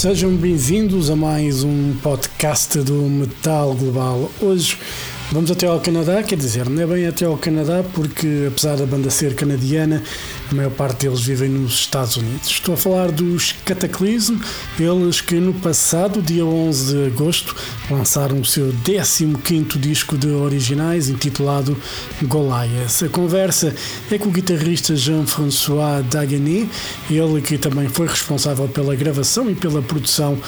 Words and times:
Sejam 0.00 0.34
bem-vindos 0.34 1.10
a 1.10 1.14
mais 1.14 1.62
um 1.62 1.94
podcast 2.02 2.78
do 2.78 2.94
Metal 3.02 3.74
Global. 3.74 4.30
Hoje 4.40 4.78
vamos 5.30 5.50
até 5.50 5.66
ao 5.66 5.78
Canadá, 5.78 6.22
quer 6.22 6.36
dizer, 6.36 6.70
não 6.70 6.82
é 6.82 6.86
bem 6.86 7.06
até 7.06 7.26
ao 7.26 7.36
Canadá, 7.36 7.84
porque 7.92 8.46
apesar 8.48 8.78
da 8.78 8.86
banda 8.86 9.10
ser 9.10 9.34
canadiana, 9.34 10.02
a 10.50 10.54
maior 10.54 10.70
parte 10.70 11.06
deles 11.06 11.20
vivem 11.20 11.48
nos 11.48 11.74
Estados 11.74 12.16
Unidos. 12.16 12.48
Estou 12.48 12.74
a 12.74 12.76
falar 12.76 13.12
dos 13.12 13.52
Cataclysm, 13.64 14.36
eles 14.78 15.20
que 15.20 15.36
no 15.36 15.54
passado, 15.54 16.20
dia 16.20 16.44
11 16.44 16.92
de 16.92 17.06
agosto, 17.06 17.54
lançaram 17.90 18.40
o 18.40 18.44
seu 18.44 18.72
15 18.72 19.78
disco 19.78 20.18
de 20.18 20.28
originais, 20.28 21.08
intitulado 21.08 21.76
Goliath. 22.22 23.04
A 23.04 23.08
conversa 23.08 23.74
é 24.10 24.18
com 24.18 24.28
o 24.28 24.32
guitarrista 24.32 24.96
Jean-François 24.96 26.04
Dagany, 26.06 26.68
ele 27.08 27.40
que 27.40 27.56
também 27.56 27.88
foi 27.88 28.08
responsável 28.08 28.66
pela 28.68 28.94
gravação 28.96 29.48
e 29.50 29.54
pela 29.54 29.80
produção 29.80 30.38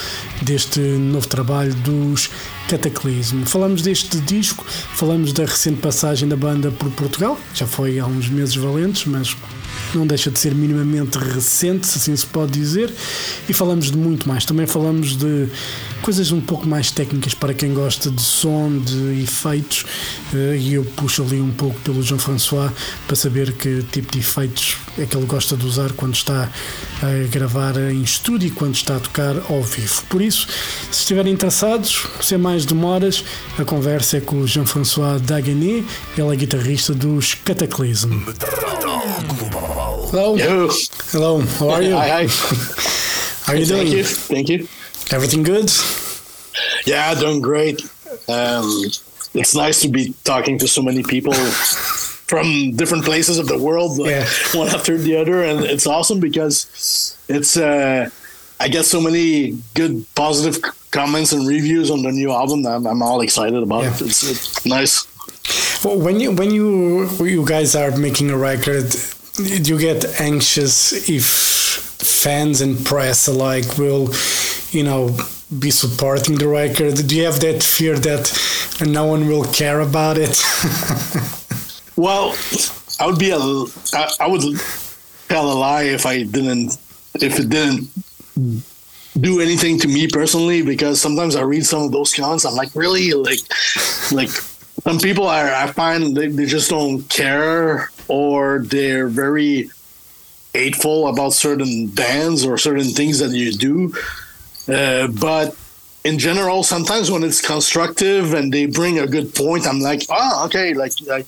deste 0.41 0.79
novo 0.79 1.27
trabalho 1.27 1.73
dos 1.75 2.29
Cataclismo. 2.67 3.45
Falamos 3.45 3.81
deste 3.81 4.19
disco, 4.19 4.65
falamos 4.67 5.31
da 5.33 5.45
recente 5.45 5.79
passagem 5.79 6.27
da 6.27 6.35
banda 6.35 6.71
por 6.71 6.89
Portugal, 6.91 7.37
já 7.53 7.67
foi 7.67 7.99
há 7.99 8.05
uns 8.05 8.29
meses 8.29 8.55
valentes, 8.55 9.05
mas 9.05 9.35
não 9.97 10.05
deixa 10.07 10.29
de 10.29 10.39
ser 10.39 10.53
minimamente 10.53 11.17
recente, 11.17 11.87
se 11.87 11.97
assim 11.97 12.15
se 12.15 12.25
pode 12.25 12.51
dizer, 12.51 12.93
e 13.47 13.53
falamos 13.53 13.91
de 13.91 13.97
muito 13.97 14.27
mais. 14.27 14.45
Também 14.45 14.65
falamos 14.65 15.15
de 15.15 15.47
coisas 16.01 16.31
um 16.31 16.41
pouco 16.41 16.67
mais 16.67 16.91
técnicas 16.91 17.33
para 17.33 17.53
quem 17.53 17.73
gosta 17.73 18.11
de 18.11 18.21
som, 18.21 18.77
de 18.77 19.21
efeitos, 19.21 19.85
eh, 20.33 20.57
e 20.57 20.73
eu 20.73 20.83
puxo 20.83 21.23
ali 21.23 21.39
um 21.39 21.51
pouco 21.51 21.79
pelo 21.81 22.03
João 22.03 22.19
François 22.19 22.71
para 23.07 23.15
saber 23.15 23.53
que 23.53 23.83
tipo 23.91 24.11
de 24.11 24.19
efeitos 24.19 24.77
é 24.97 25.05
que 25.05 25.17
ele 25.17 25.25
gosta 25.25 25.57
de 25.57 25.65
usar 25.65 25.91
quando 25.93 26.13
está 26.13 26.49
a 27.01 27.27
gravar 27.29 27.75
em 27.77 28.01
estúdio 28.01 28.47
e 28.47 28.51
quando 28.51 28.75
está 28.75 28.97
a 28.97 28.99
tocar 28.99 29.35
ao 29.49 29.61
vivo. 29.63 30.03
Por 30.09 30.21
isso, 30.21 30.47
se 30.91 30.99
estiverem 30.99 31.33
interessados, 31.33 32.05
sem 32.21 32.37
mais 32.37 32.65
demoras, 32.65 33.23
a 33.57 33.65
conversa 33.65 34.17
é 34.17 34.21
com 34.21 34.37
o 34.41 34.47
Jean-François 34.47 35.19
Dagany, 35.21 35.85
ele 36.17 36.33
é 36.33 36.35
guitarrista 36.35 36.93
dos 36.93 37.33
Cataclysm. 37.33 38.11
Hello. 40.11 40.37
Yo. 40.37 40.69
Hello. 41.11 41.41
How 41.59 41.71
are 41.71 41.83
you? 41.83 41.97
Hi, 41.97 42.25
hi. 42.25 42.27
How 43.45 43.53
are 43.53 43.59
you 43.59 43.65
Thank 43.65 43.89
doing? 43.89 43.97
you. 43.97 44.03
Thank 44.03 44.49
you. 44.51 44.67
Everything 45.11 45.43
good? 45.43 45.71
Yeah, 46.85 47.15
doing 47.15 47.41
great. 47.41 47.81
Um, 48.27 48.91
it's 49.33 49.55
nice 49.55 49.81
to 49.81 49.87
be 49.87 50.13
talking 50.23 50.59
to 50.59 50.67
so 50.67 50.81
many 50.83 51.01
people 51.01 51.33
from 52.27 52.75
different 52.75 53.03
places 53.05 53.37
of 53.37 53.47
the 53.47 53.57
world, 53.57 53.97
like, 53.97 54.09
Yeah. 54.11 54.27
one 54.59 54.69
after 54.69 54.97
the 54.97 55.17
other, 55.17 55.43
and 55.43 55.63
it's 55.65 55.87
awesome 55.87 56.19
because 56.19 57.15
it's. 57.27 57.57
Uh, 57.57 58.09
I 58.59 58.69
get 58.69 58.85
so 58.85 59.01
many 59.01 59.57
good, 59.73 60.05
positive 60.15 60.61
comments 60.91 61.33
and 61.33 61.45
reviews 61.47 61.91
on 61.91 62.01
the 62.03 62.11
new 62.11 62.31
album. 62.31 62.65
I'm, 62.65 62.85
I'm 62.87 63.01
all 63.01 63.19
excited 63.21 63.61
about 63.61 63.83
it. 63.83 63.99
Yeah. 63.99 64.07
It's, 64.07 64.23
it's 64.23 64.65
nice. 64.65 65.05
Well, 65.83 65.99
when 65.99 66.19
you 66.21 66.31
when 66.31 66.51
you 66.51 67.07
you 67.25 67.45
guys 67.45 67.75
are 67.75 67.91
making 67.97 68.29
a 68.29 68.37
record, 68.37 68.85
do 69.35 69.73
you 69.73 69.77
get 69.77 70.05
anxious 70.21 71.09
if 71.09 71.25
fans 71.25 72.61
and 72.61 72.85
press 72.85 73.27
alike 73.27 73.77
will, 73.77 74.13
you 74.71 74.83
know, 74.83 75.17
be 75.59 75.71
supporting 75.71 76.35
the 76.37 76.47
record? 76.47 76.95
Do 77.07 77.15
you 77.17 77.25
have 77.25 77.39
that 77.41 77.63
fear 77.63 77.99
that 77.99 78.31
no 78.85 79.05
one 79.05 79.27
will 79.27 79.43
care 79.51 79.81
about 79.81 80.17
it? 80.17 80.41
Well, 81.95 82.35
I 82.99 83.05
would 83.05 83.19
be 83.19 83.31
a, 83.31 83.37
I, 83.37 84.11
I 84.21 84.27
would 84.27 84.59
tell 85.27 85.51
a 85.51 85.53
lie 85.53 85.83
if 85.83 86.05
I 86.05 86.23
didn't, 86.23 86.77
if 87.15 87.39
it 87.39 87.49
didn't 87.49 87.89
do 89.19 89.41
anything 89.41 89.79
to 89.79 89.87
me 89.87 90.07
personally. 90.07 90.61
Because 90.63 90.99
sometimes 90.99 91.35
I 91.35 91.41
read 91.41 91.65
some 91.65 91.83
of 91.83 91.91
those 91.91 92.13
comments, 92.13 92.45
I'm 92.45 92.55
like, 92.55 92.75
really, 92.75 93.11
like, 93.13 93.39
like 94.11 94.29
some 94.29 94.99
people 94.99 95.27
are, 95.27 95.53
I 95.53 95.71
find 95.71 96.15
they, 96.15 96.27
they 96.27 96.45
just 96.45 96.69
don't 96.69 97.03
care, 97.09 97.89
or 98.07 98.59
they're 98.59 99.07
very 99.07 99.69
hateful 100.53 101.07
about 101.07 101.33
certain 101.33 101.87
bands 101.87 102.45
or 102.45 102.57
certain 102.57 102.89
things 102.89 103.19
that 103.19 103.31
you 103.31 103.51
do. 103.51 103.93
Uh, 104.67 105.07
but 105.07 105.55
in 106.03 106.19
general, 106.19 106.63
sometimes 106.63 107.09
when 107.09 107.23
it's 107.23 107.41
constructive 107.41 108.33
and 108.33 108.53
they 108.53 108.65
bring 108.65 108.99
a 108.99 109.07
good 109.07 109.33
point, 109.33 109.65
I'm 109.65 109.79
like, 109.79 110.03
oh, 110.09 110.45
okay, 110.45 110.73
like, 110.73 110.93
like 111.07 111.25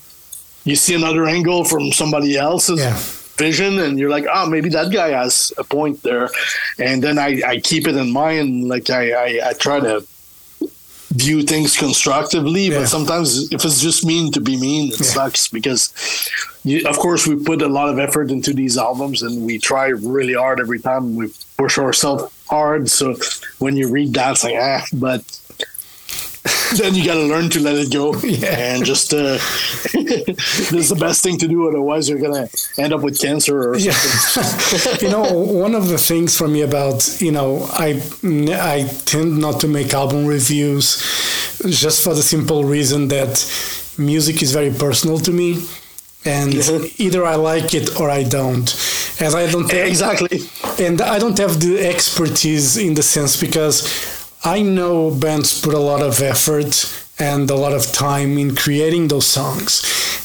you 0.65 0.75
see 0.75 0.93
another 0.95 1.25
angle 1.25 1.63
from 1.63 1.91
somebody 1.91 2.37
else's 2.37 2.79
Yeah. 2.79 2.97
vision 3.37 3.79
and 3.79 3.99
you're 3.99 4.09
like 4.17 4.25
oh 4.35 4.45
maybe 4.49 4.69
that 4.69 4.91
guy 4.91 5.09
has 5.21 5.51
a 5.57 5.63
point 5.63 6.01
there 6.03 6.29
and 6.79 6.97
then 7.03 7.15
i, 7.19 7.29
I 7.45 7.59
keep 7.59 7.83
it 7.87 7.95
in 8.03 8.09
mind 8.11 8.67
like 8.73 8.89
I, 8.89 9.03
I, 9.25 9.49
I 9.49 9.53
try 9.53 9.79
to 9.79 9.95
view 11.11 11.43
things 11.43 11.77
constructively 11.77 12.63
Yeah. 12.69 12.79
but 12.79 12.87
sometimes 12.87 13.51
if 13.51 13.63
it's 13.63 13.79
just 13.81 14.05
mean 14.05 14.31
to 14.33 14.41
be 14.41 14.55
mean 14.59 14.91
it 14.91 14.99
Yeah. 14.99 15.05
sucks 15.17 15.47
because 15.47 15.93
you, 16.63 16.77
of 16.87 16.97
course 16.97 17.27
we 17.27 17.35
put 17.51 17.61
a 17.61 17.67
lot 17.67 17.89
of 17.89 17.99
effort 17.99 18.31
into 18.31 18.53
these 18.53 18.77
albums 18.77 19.21
and 19.21 19.45
we 19.45 19.59
try 19.59 19.87
really 19.87 20.33
hard 20.33 20.59
every 20.59 20.79
time 20.79 21.15
we 21.15 21.25
push 21.57 21.77
ourselves 21.77 22.23
hard 22.49 22.89
so 22.89 23.15
when 23.59 23.75
you 23.77 23.89
read 23.97 24.13
that 24.13 24.31
it's 24.33 24.43
like 24.43 24.55
ah 24.59 24.83
but 24.93 25.21
then 26.77 26.95
you 26.95 27.05
got 27.05 27.15
to 27.15 27.23
learn 27.23 27.49
to 27.49 27.59
let 27.59 27.75
it 27.75 27.91
go 27.91 28.13
Yeah. 28.23 28.57
and 28.75 28.85
just 28.85 29.13
uh, 29.13 29.37
this 29.93 30.71
is 30.73 30.89
the 30.89 30.95
best 30.99 31.23
thing 31.23 31.37
to 31.39 31.47
do 31.47 31.67
otherwise 31.67 32.09
you're 32.09 32.19
gonna 32.19 32.47
end 32.77 32.93
up 32.93 33.01
with 33.01 33.19
cancer 33.19 33.69
or 33.69 33.75
Yeah. 33.77 33.93
you 35.01 35.09
know, 35.09 35.23
one 35.33 35.75
of 35.75 35.87
the 35.89 35.97
things 35.97 36.37
for 36.37 36.47
me 36.47 36.61
about, 36.61 37.21
you 37.21 37.31
know, 37.31 37.67
I 37.73 38.01
I 38.73 38.89
tend 39.05 39.37
not 39.39 39.59
to 39.61 39.67
make 39.67 39.93
album 39.93 40.25
reviews 40.25 40.85
just 41.83 42.03
for 42.03 42.13
the 42.13 42.23
simple 42.23 42.63
reason 42.63 43.07
that 43.09 43.33
music 43.97 44.41
is 44.41 44.51
very 44.51 44.71
personal 44.71 45.19
to 45.19 45.31
me. 45.31 45.49
And 46.27 46.53
Mhm. 46.53 46.91
either 47.05 47.21
I 47.23 47.35
like 47.35 47.73
it 47.79 47.99
or 47.99 48.09
I 48.09 48.23
don't. 48.23 48.67
And 49.19 49.33
I 49.35 49.45
don't 49.51 49.69
have, 49.71 49.87
exactly 49.87 50.39
and 50.85 50.99
I 50.99 51.17
don't 51.19 51.37
have 51.37 51.53
the 51.65 51.73
expertise 51.93 52.75
in 52.77 52.95
the 52.95 53.03
sense 53.03 53.37
because 53.45 53.75
I 54.45 54.61
know 54.61 55.09
bands 55.09 55.59
put 55.59 55.73
a 55.73 55.79
lot 55.79 56.03
of 56.03 56.21
effort 56.21 56.71
and 57.17 57.49
a 57.49 57.55
lot 57.55 57.73
of 57.73 57.91
time 57.91 58.37
in 58.37 58.55
creating 58.55 59.07
those 59.07 59.25
songs. 59.25 59.83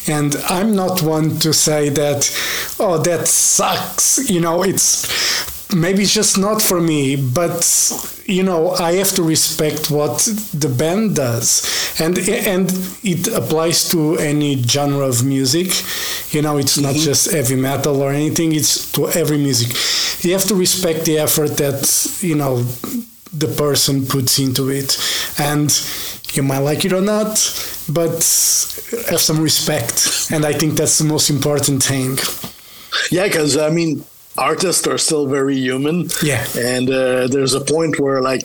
And 0.08 0.37
I'm 0.49 0.75
not 0.76 1.02
one 1.02 1.38
to 1.38 1.52
say 1.55 1.88
that, 1.88 2.31
oh, 2.78 2.99
that 2.99 3.28
sucks. 3.28 4.28
You 4.28 4.40
know, 4.40 4.62
it's 4.62 5.75
maybe 5.75 6.02
it's 6.02 6.12
just 6.12 6.37
not 6.37 6.61
for 6.61 6.81
me, 6.81 7.17
but 7.17 7.64
you 8.26 8.43
know, 8.43 8.72
I 8.72 8.93
have 8.94 9.11
to 9.12 9.22
respect 9.22 9.90
what 9.90 10.19
the 10.52 10.69
band 10.69 11.16
does. 11.16 11.66
And 11.99 12.19
and 12.19 12.70
it 13.02 13.28
applies 13.28 13.88
to 13.90 14.16
any 14.19 14.62
genre 14.62 15.06
of 15.06 15.25
music. 15.25 15.69
You 16.32 16.43
know, 16.43 16.58
it's 16.58 16.76
not 16.76 16.94
mm-hmm. 16.94 17.05
just 17.05 17.31
heavy 17.31 17.56
metal 17.56 18.02
or 18.02 18.12
anything, 18.12 18.55
it's 18.55 18.90
to 18.93 19.08
every 19.08 19.38
music. 19.38 19.70
You 20.25 20.32
have 20.34 20.44
to 20.44 20.55
respect 20.55 21.06
the 21.06 21.19
effort 21.19 21.56
that, 21.56 21.81
you 22.20 22.34
know, 22.34 22.66
the 23.32 23.49
person 23.49 24.06
puts 24.06 24.38
into 24.38 24.71
it. 24.71 24.99
And 25.38 25.71
you 26.32 26.43
might 26.43 26.59
like 26.59 26.85
it 26.85 26.93
or 26.93 27.00
not, 27.00 27.35
but 27.88 28.12
have 29.11 29.21
some 29.21 29.41
respect. 29.41 30.31
And 30.32 30.44
I 30.44 30.53
think 30.53 30.75
that's 30.75 30.99
the 30.99 31.05
most 31.05 31.31
important 31.31 31.82
thing. 31.82 32.19
yeah 33.12 33.25
because 33.29 33.56
i 33.56 33.71
mean 33.71 34.05
artists 34.37 34.85
are 34.87 34.99
still 34.99 35.27
very 35.29 35.56
human 35.56 36.09
Yeah. 36.23 36.44
and 36.59 36.91
uh, 36.91 37.29
there's 37.29 37.55
a 37.55 37.61
point 37.61 38.00
where 38.00 38.21
like 38.21 38.43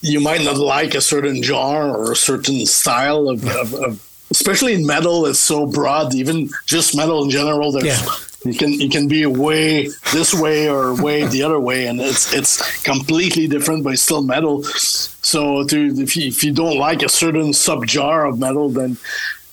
you 0.00 0.20
might 0.20 0.42
not 0.44 0.56
like 0.58 0.94
a 0.94 1.00
certain 1.00 1.42
genre 1.42 1.90
or 1.92 2.12
a 2.12 2.16
certain 2.16 2.64
style 2.66 3.28
of, 3.28 3.44
of, 3.48 3.74
of 3.74 3.92
especially 4.30 4.74
in 4.74 4.86
metal 4.86 5.26
it's 5.26 5.40
so 5.40 5.66
broad 5.66 6.14
even 6.14 6.48
just 6.66 6.96
metal 6.96 7.24
in 7.24 7.30
general 7.30 7.72
there's 7.72 7.84
Yeah. 7.86 8.06
You 8.44 8.54
can 8.54 8.72
you 8.72 8.88
can 8.88 9.08
be 9.08 9.24
way 9.26 9.88
this 10.12 10.34
way 10.34 10.68
or 10.68 11.00
way 11.00 11.26
the 11.26 11.42
other 11.42 11.60
way 11.60 11.86
and 11.86 12.00
it's 12.00 12.32
it's 12.32 12.82
completely 12.82 13.46
different 13.46 13.84
but 13.84 13.92
it's 13.92 14.02
still 14.02 14.22
metal. 14.22 14.62
So 14.64 15.64
to 15.64 16.02
if 16.02 16.16
you, 16.16 16.28
if 16.28 16.42
you 16.42 16.52
don't 16.52 16.78
like 16.78 17.02
a 17.02 17.08
certain 17.08 17.52
sub 17.52 17.86
jar 17.86 18.26
of 18.26 18.38
metal 18.38 18.68
then 18.68 18.96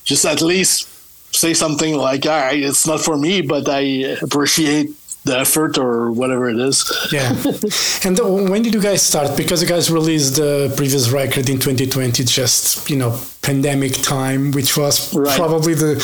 just 0.04 0.26
at 0.26 0.42
least 0.42 0.88
say 1.36 1.54
something 1.54 1.96
like 1.96 2.26
all 2.26 2.32
right 2.32 2.60
it's 2.60 2.88
not 2.88 3.00
for 3.00 3.18
me 3.18 3.42
but 3.42 3.70
i 3.70 3.80
appreciate 4.22 4.90
the 5.26 5.38
effort 5.38 5.78
or 5.78 6.12
whatever 6.12 6.50
it 6.50 6.58
is 6.58 6.90
Yeah. 7.12 7.30
and 8.08 8.18
when 8.50 8.62
did 8.64 8.74
you 8.74 8.82
guys 8.82 9.02
start? 9.02 9.36
Because 9.36 9.62
you 9.62 9.68
guys 9.68 9.92
released 9.92 10.36
the 10.38 10.74
previous 10.78 11.10
record 11.10 11.50
in 11.50 11.60
2020, 11.60 12.24
just, 12.24 12.90
you 12.90 12.96
know, 12.98 13.20
pandemic 13.42 13.94
time, 14.02 14.52
which 14.52 14.78
was 14.78 15.14
Right. 15.14 15.38
probably 15.38 15.74
the 15.74 15.96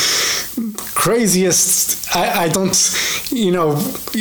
craziest. 0.94 2.16
I, 2.16 2.46
I 2.46 2.50
don't, 2.50 2.76
you 3.32 3.52
know, 3.52 3.76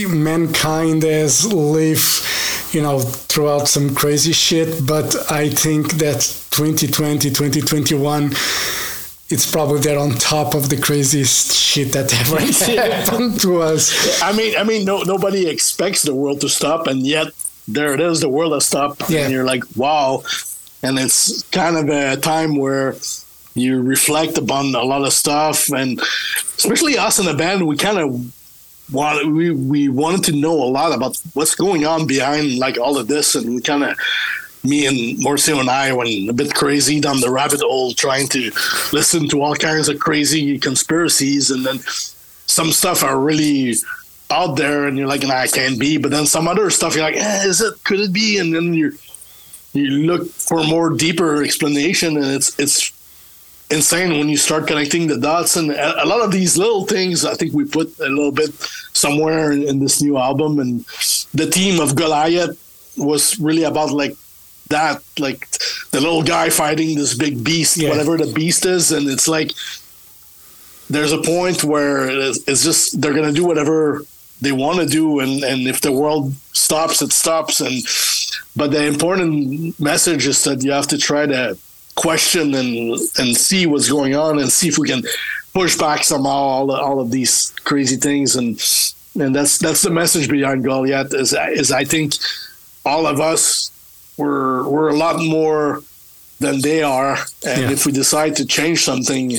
mankind 0.08 1.02
has 1.02 1.52
lived, 1.52 2.22
you 2.74 2.82
know, 2.82 3.00
throw 3.00 3.54
out 3.56 3.68
some 3.68 3.94
crazy 3.94 4.32
shit, 4.32 4.86
but 4.86 5.14
I 5.30 5.48
think 5.50 5.94
that 5.94 6.20
2020, 6.50 7.30
2021, 7.30 8.32
it's 9.34 9.50
probably 9.50 9.80
there 9.80 9.98
on 9.98 10.10
top 10.12 10.54
of 10.54 10.68
the 10.70 10.76
craziest 10.76 11.52
shit 11.52 11.92
that 11.92 12.08
ever 12.22 12.38
happened 12.80 13.40
to 13.40 13.60
us. 13.70 13.84
I 14.22 14.32
mean, 14.32 14.52
I 14.56 14.64
mean, 14.64 14.84
no, 14.84 15.02
nobody 15.02 15.48
expects 15.48 16.02
the 16.02 16.14
world 16.14 16.40
to 16.42 16.48
stop, 16.48 16.86
and 16.86 16.98
yet 17.06 17.28
there 17.66 17.92
it 17.94 18.00
is. 18.00 18.20
The 18.20 18.28
world 18.28 18.52
has 18.52 18.64
stopped, 18.66 19.10
Yeah. 19.10 19.22
and 19.22 19.32
you're 19.32 19.44
like, 19.54 19.64
wow. 19.76 20.22
And 20.82 20.98
it's 20.98 21.42
kind 21.50 21.76
of 21.76 21.88
a 21.88 22.16
time 22.20 22.56
where 22.56 22.94
you 23.54 23.80
reflect 23.82 24.38
upon 24.38 24.74
a 24.74 24.82
lot 24.92 25.02
of 25.08 25.12
stuff, 25.12 25.70
and 25.72 26.00
especially 26.58 26.96
us 26.98 27.18
in 27.18 27.26
the 27.26 27.34
band, 27.34 27.66
we 27.66 27.76
kind 27.76 27.98
of 27.98 28.08
wanted 28.92 29.26
we 29.32 29.50
we 29.50 29.88
wanted 29.88 30.22
to 30.24 30.32
know 30.32 30.52
a 30.52 30.70
lot 30.78 30.92
about 30.92 31.16
what's 31.32 31.54
going 31.54 31.86
on 31.86 32.06
behind 32.06 32.58
like 32.58 32.76
all 32.78 32.96
of 32.98 33.06
this, 33.08 33.34
and 33.34 33.54
we 33.56 33.60
kind 33.60 33.82
of. 33.84 33.96
Me 34.64 34.86
and 34.86 35.18
Maurizio 35.18 35.60
and 35.60 35.68
I 35.68 35.92
went 35.92 36.08
a 36.08 36.32
bit 36.32 36.54
crazy 36.54 37.00
down 37.00 37.20
the 37.20 37.30
rabbit 37.30 37.60
hole, 37.60 37.92
trying 37.92 38.28
to 38.28 38.50
listen 38.92 39.28
to 39.28 39.42
all 39.42 39.54
kinds 39.54 39.88
of 39.88 39.98
crazy 39.98 40.58
conspiracies, 40.58 41.50
and 41.50 41.64
then 41.66 41.78
some 42.46 42.72
stuff 42.72 43.02
are 43.02 43.18
really 43.18 43.74
out 44.30 44.56
there 44.56 44.86
and 44.86 44.96
you're 44.96 45.06
like, 45.06 45.22
nah, 45.22 45.42
it 45.42 45.52
can't 45.52 45.78
be. 45.78 45.98
But 45.98 46.10
then 46.10 46.26
some 46.26 46.48
other 46.48 46.70
stuff, 46.70 46.94
you're 46.94 47.04
like, 47.04 47.16
eh, 47.16 47.44
is 47.44 47.60
it? 47.60 47.82
Could 47.84 48.00
it 48.00 48.12
be? 48.12 48.38
And 48.38 48.54
then 48.54 48.74
you 48.74 48.96
you 49.72 50.06
look 50.06 50.28
for 50.28 50.62
more 50.64 50.90
deeper 50.90 51.42
explanation, 51.42 52.16
and 52.16 52.26
it's 52.26 52.58
it's 52.58 52.92
insane 53.70 54.18
when 54.18 54.28
you 54.28 54.36
start 54.36 54.66
connecting 54.66 55.08
the 55.08 55.18
dots. 55.18 55.56
And 55.56 55.70
a, 55.72 56.04
a 56.04 56.06
lot 56.06 56.22
of 56.22 56.30
these 56.30 56.56
little 56.56 56.86
things, 56.86 57.24
I 57.24 57.34
think 57.34 57.52
we 57.52 57.64
put 57.64 57.98
a 57.98 58.08
little 58.08 58.32
bit 58.32 58.52
somewhere 58.92 59.52
in, 59.52 59.62
in 59.64 59.80
this 59.80 60.00
new 60.00 60.16
album. 60.16 60.58
And 60.58 60.80
the 61.34 61.50
theme 61.50 61.80
of 61.80 61.96
Goliath 61.96 62.56
was 62.96 63.38
really 63.40 63.64
about 63.64 63.90
like 63.90 64.16
that, 64.68 65.02
like 65.18 65.48
the 65.90 66.00
little 66.00 66.22
guy 66.22 66.50
fighting 66.50 66.96
this 66.96 67.14
big 67.14 67.42
beast, 67.44 67.76
Yeah. 67.76 67.90
whatever 67.90 68.16
the 68.16 68.32
beast 68.32 68.64
is, 68.66 68.92
and 68.92 69.08
it's 69.08 69.28
like 69.28 69.52
there's 70.90 71.12
a 71.12 71.18
point 71.22 71.64
where 71.64 72.08
it's 72.08 72.38
it's 72.46 72.62
just 72.64 73.00
they're 73.00 73.14
gonna 73.14 73.32
do 73.32 73.44
whatever 73.44 74.04
they 74.40 74.52
want 74.52 74.78
to 74.80 74.86
do, 74.86 75.20
and 75.20 75.42
and 75.44 75.66
if 75.66 75.80
the 75.80 75.92
world 75.92 76.34
stops, 76.52 77.00
it 77.02 77.12
stops. 77.12 77.60
And 77.60 77.82
but 78.56 78.70
the 78.70 78.84
important 78.86 79.78
message 79.80 80.26
is 80.26 80.42
that 80.44 80.62
you 80.62 80.72
have 80.72 80.86
to 80.88 80.98
try 80.98 81.26
to 81.26 81.56
question 81.94 82.54
and 82.54 82.98
and 83.18 83.36
see 83.36 83.66
what's 83.66 83.88
going 83.88 84.14
on, 84.14 84.38
and 84.38 84.50
see 84.50 84.68
if 84.68 84.78
we 84.78 84.88
can 84.88 85.02
push 85.54 85.76
back 85.76 86.04
somehow 86.04 86.30
all 86.30 86.70
all 86.72 87.00
of 87.00 87.10
these 87.10 87.52
crazy 87.64 87.96
things, 87.96 88.36
and 88.36 88.60
and 89.18 89.34
that's 89.34 89.58
that's 89.58 89.82
the 89.82 89.90
message 89.90 90.28
behind 90.28 90.64
Goliath. 90.64 91.14
Is 91.14 91.32
is 91.32 91.70
I 91.72 91.84
think 91.84 92.14
all 92.84 93.06
of 93.06 93.20
us 93.20 93.70
we're 94.16 94.66
we're 94.68 94.88
a 94.88 94.96
lot 94.96 95.20
more 95.22 95.82
than 96.40 96.60
they 96.60 96.82
are, 96.82 97.16
and 97.46 97.60
Yeah. 97.62 97.70
if 97.70 97.86
we 97.86 97.92
decide 97.92 98.36
to 98.36 98.44
change 98.46 98.84
something, 98.84 99.32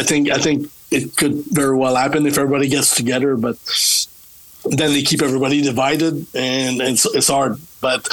I 0.00 0.02
think 0.02 0.30
I 0.30 0.38
think 0.38 0.70
it 0.90 1.16
could 1.16 1.44
very 1.50 1.76
well 1.76 1.96
happen 1.96 2.26
if 2.26 2.38
everybody 2.38 2.68
gets 2.68 2.94
together, 2.94 3.36
but 3.36 3.56
then 4.64 4.92
they 4.92 5.02
keep 5.02 5.22
everybody 5.22 5.62
divided, 5.62 6.26
and 6.34 6.80
it's 6.80 7.04
it's 7.06 7.28
hard. 7.28 7.58
But 7.80 8.08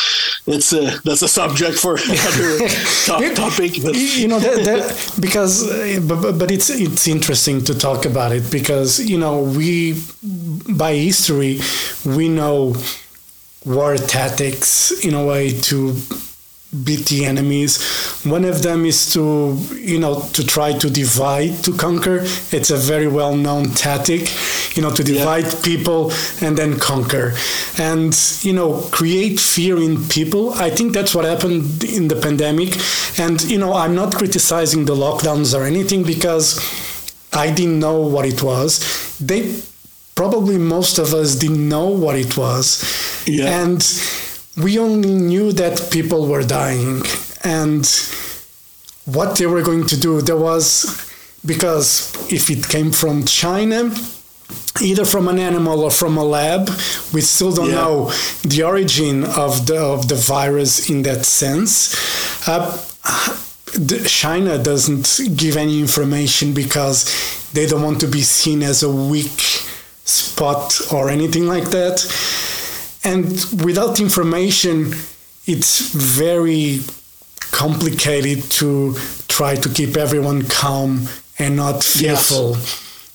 it's 0.45 0.71
a 0.73 0.99
that's 1.05 1.21
a 1.23 1.27
subject 1.27 1.79
for 1.79 1.95
another 2.09 2.67
top 3.05 3.23
topic. 3.35 3.71
But 3.83 3.95
you 3.95 4.27
know 4.27 4.39
that, 4.39 4.57
that 4.65 5.15
because 5.19 5.63
but, 6.07 6.21
but- 6.21 6.37
but 6.37 6.51
it's 6.51 6.69
it's 6.69 7.07
interesting 7.07 7.63
to 7.63 7.73
talk 7.73 8.05
about 8.05 8.31
it 8.33 8.43
because 8.51 8.99
you 8.99 9.17
know 9.17 9.41
we 9.41 9.95
by 10.83 10.93
history 10.93 11.59
we 12.05 12.27
know 12.29 12.75
war 13.65 13.97
tactics 13.97 14.91
in 15.05 15.13
a 15.13 15.25
way 15.25 15.59
to 15.61 15.95
beat 16.83 17.05
the 17.05 17.25
enemies. 17.25 17.81
One 18.25 18.45
of 18.45 18.63
them 18.63 18.85
is 18.85 19.13
to 19.13 19.57
you 19.75 19.99
know 19.99 20.21
to 20.33 20.43
try 20.45 20.73
to 20.73 20.89
divide 20.89 21.63
to 21.65 21.73
conquer. 21.75 22.21
It's 22.51 22.71
a 22.71 22.77
very 22.77 23.07
well 23.07 23.35
known 23.35 23.69
tactic 23.71 24.29
you 24.75 24.81
know 24.81 24.91
to 24.91 25.03
divide 25.03 25.45
people 25.63 26.11
and 26.41 26.57
then 26.57 26.79
conquer. 26.79 27.33
And 27.77 28.13
you 28.41 28.53
know 28.53 28.81
create 28.91 29.39
fear 29.39 29.77
in 29.77 30.03
people. 30.07 30.53
I 30.53 30.69
think 30.69 30.93
that's 30.93 31.13
what 31.13 31.25
happened 31.25 31.83
in 31.83 32.07
the 32.07 32.15
pandemic. 32.15 32.75
And 33.19 33.41
you 33.43 33.59
know 33.59 33.73
i'm 33.73 33.95
not 33.95 34.15
criticizing 34.15 34.85
the 34.85 34.95
lockdowns 34.95 35.57
or 35.57 35.63
anything 35.63 36.03
because 36.03 36.59
i 37.33 37.51
didn't 37.51 37.79
know 37.79 37.99
what 38.01 38.25
it 38.25 38.41
was. 38.41 38.79
They 39.19 39.53
probably 40.15 40.57
most 40.57 40.97
of 40.99 41.13
us 41.13 41.35
didn't 41.35 41.67
know 41.67 41.87
what 41.87 42.15
it 42.15 42.37
was 42.37 42.65
Yeah. 43.25 43.61
and 43.61 43.81
we 44.57 44.77
only 44.77 45.13
knew 45.13 45.51
that 45.53 45.89
people 45.91 46.27
were 46.27 46.43
dying 46.43 47.01
and 47.43 47.85
what 49.05 49.37
they 49.37 49.47
were 49.47 49.61
going 49.63 49.85
to 49.87 49.99
do 49.99 50.21
there 50.21 50.37
was 50.37 50.67
because 51.45 52.13
if 52.31 52.49
it 52.49 52.67
came 52.69 52.91
from 52.91 53.25
china 53.25 53.91
either 54.81 55.05
from 55.05 55.27
an 55.27 55.39
animal 55.39 55.81
or 55.81 55.91
from 55.91 56.17
a 56.17 56.23
lab 56.23 56.69
we 57.13 57.21
still 57.21 57.51
don't 57.51 57.69
Yeah. 57.69 57.81
know 57.83 58.11
the 58.43 58.63
origin 58.63 59.23
of 59.23 59.65
the 59.65 59.77
of 59.77 60.07
the 60.07 60.15
virus 60.15 60.89
in 60.89 61.03
that 61.03 61.25
sense 61.25 61.95
uh, 62.47 62.77
China 64.05 64.57
doesn't 64.61 65.19
give 65.35 65.57
any 65.57 65.79
information 65.79 66.53
because 66.53 67.05
they 67.53 67.65
don't 67.65 67.81
want 67.81 67.99
to 68.01 68.07
be 68.07 68.21
seen 68.21 68.61
as 68.61 68.83
a 68.83 68.89
weak 68.89 69.41
spot 70.05 70.79
or 70.91 71.09
anything 71.09 71.47
like 71.47 71.69
that. 71.71 72.03
And 73.03 73.27
without 73.63 73.99
information, 73.99 74.93
it's 75.45 75.79
very 75.93 76.81
complicated 77.51 78.43
to 78.51 78.95
try 79.27 79.55
to 79.55 79.69
keep 79.69 79.97
everyone 79.97 80.43
calm 80.43 81.07
and 81.39 81.55
not 81.55 81.75
Yes. 81.95 82.29
fearful. 82.29 82.57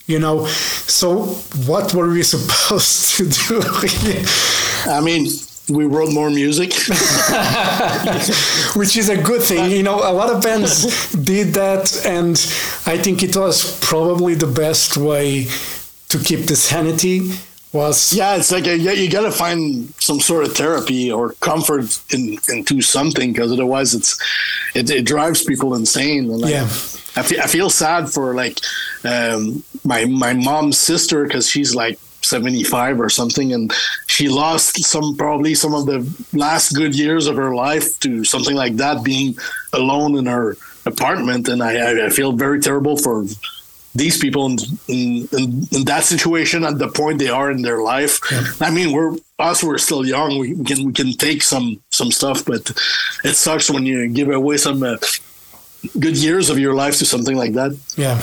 You 0.06 0.18
know, 0.18 0.46
so 0.46 1.24
what 1.66 1.94
were 1.94 2.08
we 2.08 2.22
supposed 2.34 3.16
to 3.16 3.28
do? 3.28 3.60
I 4.90 5.00
mean, 5.00 5.28
we 5.68 5.84
wrote 5.84 6.12
more 6.12 6.30
music. 6.30 6.72
which 8.74 8.96
is 8.96 9.08
a 9.08 9.16
good 9.20 9.42
thing. 9.42 9.70
You 9.70 9.82
know, 9.82 9.96
a 9.96 10.12
lot 10.12 10.30
of 10.34 10.42
bands 10.42 11.10
did 11.12 11.54
that, 11.54 12.04
and 12.06 12.36
I 12.86 12.98
think 12.98 13.22
it 13.22 13.36
was 13.36 13.78
probably 13.80 14.34
the 14.34 14.46
best 14.46 14.96
way 14.96 15.48
to 16.08 16.18
keep 16.18 16.46
the 16.46 16.56
sanity. 16.56 17.32
Was 17.72 18.14
yeah, 18.14 18.36
it's 18.36 18.50
like 18.50 18.66
a, 18.66 18.74
yeah, 18.78 18.92
you 18.92 19.10
got 19.10 19.22
to 19.24 19.30
find 19.30 19.92
some 20.00 20.20
sort 20.20 20.44
of 20.44 20.56
therapy 20.56 21.12
or 21.12 21.32
comfort 21.40 22.00
in 22.14 22.38
into 22.48 22.80
something 22.80 23.30
because 23.32 23.52
otherwise 23.52 23.92
it's 23.94 24.18
it, 24.74 24.88
it 24.88 25.04
drives 25.04 25.44
people 25.44 25.74
insane. 25.74 26.30
And 26.30 26.40
like, 26.40 26.52
Yeah. 26.52 26.64
I 27.16 27.22
feel 27.22 27.40
I 27.42 27.46
feel 27.46 27.68
sad 27.68 28.08
for 28.08 28.32
like 28.34 28.58
um, 29.04 29.62
my 29.84 30.06
my 30.06 30.32
mom's 30.32 30.78
sister 30.78 31.24
because 31.24 31.46
she's 31.46 31.74
like 31.74 31.98
75 32.22 33.00
or 33.02 33.10
something 33.10 33.52
and 33.52 33.70
she 34.06 34.28
lost 34.30 34.82
some 34.84 35.14
probably 35.16 35.54
some 35.54 35.74
of 35.74 35.84
the 35.86 36.00
last 36.32 36.72
good 36.72 36.94
years 36.94 37.26
of 37.26 37.36
her 37.36 37.54
life 37.54 38.00
to 38.00 38.24
something 38.24 38.56
like 38.56 38.76
that 38.76 39.04
being 39.04 39.36
alone 39.74 40.16
in 40.16 40.24
her 40.26 40.56
apartment 40.86 41.48
and 41.48 41.62
I- 41.62 42.06
I 42.06 42.08
feel 42.10 42.32
very 42.32 42.60
terrible 42.60 42.96
for 42.96 43.24
these 43.98 44.16
people 44.16 44.46
in, 44.46 44.58
in, 44.88 45.28
in, 45.32 45.66
in 45.72 45.84
that 45.84 46.04
situation 46.04 46.64
at 46.64 46.78
the 46.78 46.88
point 46.88 47.18
they 47.18 47.28
are 47.28 47.50
in 47.50 47.62
their 47.62 47.82
life. 47.82 48.20
I 48.60 48.70
mean, 48.70 48.92
we're 48.92 49.16
us. 49.38 49.62
We're 49.62 49.78
still 49.78 50.04
young. 50.06 50.38
We 50.38 50.64
can 50.64 50.86
we 50.86 50.92
can 50.92 51.12
take 51.12 51.42
some 51.42 51.80
some 51.90 52.10
stuff, 52.10 52.44
but 52.44 52.70
it 53.24 53.34
sucks 53.34 53.70
when 53.70 53.86
you 53.86 54.08
give 54.08 54.30
away 54.30 54.56
some 54.56 54.82
uh, 54.82 54.96
good 55.98 56.16
years 56.16 56.50
of 56.50 56.58
your 56.58 56.74
life 56.74 56.98
to 56.98 57.04
something 57.04 57.36
like 57.36 57.52
that. 57.54 57.78
Yeah, 57.96 58.20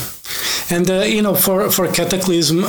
and 0.75 0.89
uh, 0.89 1.03
you 1.03 1.21
know, 1.21 1.35
for 1.35 1.69
for 1.71 1.87
Kataklysm, 1.87 2.63